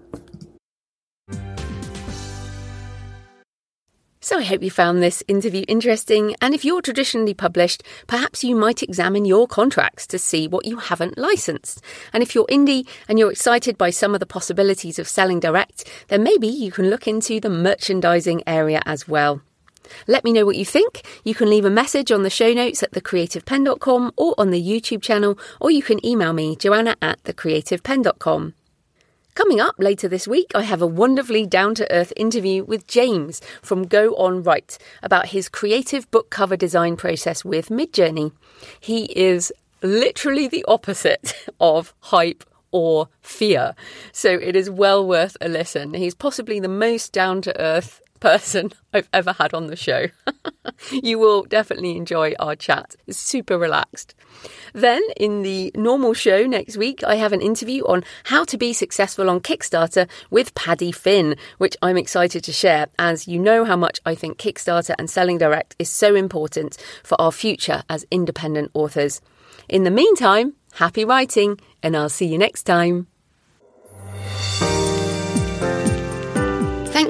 So 4.24 4.38
I 4.40 4.44
hope 4.44 4.64
you 4.64 4.72
found 4.72 5.04
this 5.04 5.22
interview 5.28 5.66
interesting, 5.68 6.34
and 6.40 6.54
if 6.54 6.64
you're 6.64 6.82
traditionally 6.82 7.34
published, 7.34 7.84
perhaps 8.08 8.42
you 8.42 8.56
might 8.56 8.82
examine 8.82 9.26
your 9.26 9.48
contracts 9.48 10.08
to 10.08 10.18
see 10.18 10.48
what 10.48 10.64
you 10.64 10.78
haven't 10.78 11.18
licensed. 11.18 11.82
And 12.14 12.24
if 12.24 12.34
you're 12.34 12.46
indie 12.46 12.88
and 13.10 13.20
you're 13.20 13.34
excited 13.34 13.78
by 13.78 13.90
some 13.90 14.14
of 14.14 14.22
the 14.22 14.26
possibilities 14.26 14.98
of 14.98 15.10
selling 15.10 15.42
direct, 15.42 15.84
then 16.08 16.24
maybe 16.24 16.48
you 16.48 16.72
can 16.72 16.90
look 16.90 17.06
into 17.06 17.42
the 17.42 17.50
merchandising 17.50 18.44
area 18.48 18.82
as 18.86 19.10
well. 19.10 19.42
Let 20.08 20.24
me 20.24 20.32
know 20.32 20.46
what 20.46 20.56
you 20.56 20.64
think. 20.64 21.02
You 21.26 21.36
can 21.36 21.50
leave 21.50 21.66
a 21.66 21.70
message 21.70 22.10
on 22.10 22.24
the 22.24 22.30
show 22.30 22.54
notes 22.54 22.82
at 22.82 22.94
thecreativepenn.com 22.94 24.14
or 24.16 24.36
on 24.38 24.52
the 24.52 24.64
YouTube 24.64 25.02
channel, 25.02 25.38
or 25.60 25.70
you 25.70 25.84
can 25.84 26.04
email 26.06 26.32
me, 26.32 26.56
joanna 26.56 26.96
at 27.02 27.22
thecreativepenn.com. 27.26 28.54
Coming 29.36 29.60
up 29.60 29.76
later 29.80 30.08
this 30.08 30.28
week, 30.28 30.52
I 30.54 30.62
have 30.62 30.82
a 30.82 30.88
wonderfully 30.88 31.48
down 31.48 31.74
to 31.76 31.92
earth 31.92 32.14
interview 32.16 32.64
with 32.64 32.86
James 32.86 33.42
from 33.64 33.88
Go 33.88 34.14
On 34.16 34.44
Write 34.44 34.78
about 35.02 35.28
his 35.28 35.50
creative 35.50 36.10
book 36.12 36.30
cover 36.30 36.56
design 36.56 36.96
process 36.98 37.44
with 37.44 37.70
Midjourney. 37.70 38.32
He 38.80 39.06
is 39.06 39.52
literally 39.82 40.48
the 40.48 40.64
opposite 40.68 41.34
of 41.60 41.96
hype 42.02 42.44
or 42.72 43.10
fear. 43.22 43.74
So 44.12 44.30
it 44.30 44.56
is 44.56 44.70
well 44.70 45.06
worth 45.08 45.36
a 45.42 45.50
listen. 45.50 45.96
He's 45.96 46.14
possibly 46.14 46.60
the 46.60 46.68
most 46.68 47.12
down 47.12 47.42
to 47.42 47.60
earth 47.60 48.03
person 48.24 48.72
I've 48.94 49.10
ever 49.12 49.34
had 49.34 49.54
on 49.54 49.68
the 49.68 49.76
show. 49.76 50.08
you 50.92 51.20
will 51.20 51.44
definitely 51.44 51.98
enjoy 51.98 52.34
our 52.40 52.56
chat. 52.56 52.96
It's 53.06 53.18
super 53.18 53.58
relaxed. 53.60 54.16
Then, 54.74 55.02
in 55.18 55.44
the 55.44 55.72
normal 55.76 56.14
show 56.14 56.46
next 56.46 56.78
week, 56.78 57.04
I 57.04 57.16
have 57.16 57.34
an 57.34 57.42
interview 57.42 57.84
on 57.84 58.04
how 58.26 58.46
to 58.46 58.58
be 58.58 58.72
successful 58.72 59.30
on 59.30 59.42
Kickstarter 59.42 60.10
with 60.30 60.56
Paddy 60.56 60.92
Finn, 60.92 61.36
which 61.58 61.76
I'm 61.82 61.98
excited 61.98 62.44
to 62.46 62.54
share, 62.54 62.88
as 62.98 63.28
you 63.28 63.40
know 63.40 63.66
how 63.66 63.76
much 63.76 64.00
I 64.06 64.16
think 64.16 64.38
Kickstarter 64.38 64.96
and 64.98 65.10
selling 65.10 65.38
direct 65.38 65.76
is 65.78 65.90
so 65.90 66.16
important 66.16 66.78
for 67.04 67.20
our 67.22 67.32
future 67.32 67.84
as 67.90 68.06
independent 68.10 68.72
authors. 68.74 69.22
In 69.68 69.84
the 69.84 69.92
meantime, 69.92 70.54
happy 70.76 71.04
writing, 71.04 71.60
and 71.84 71.96
I'll 71.96 72.10
see 72.10 72.28
you 72.28 72.38
next 72.38 72.64
time. 72.64 73.08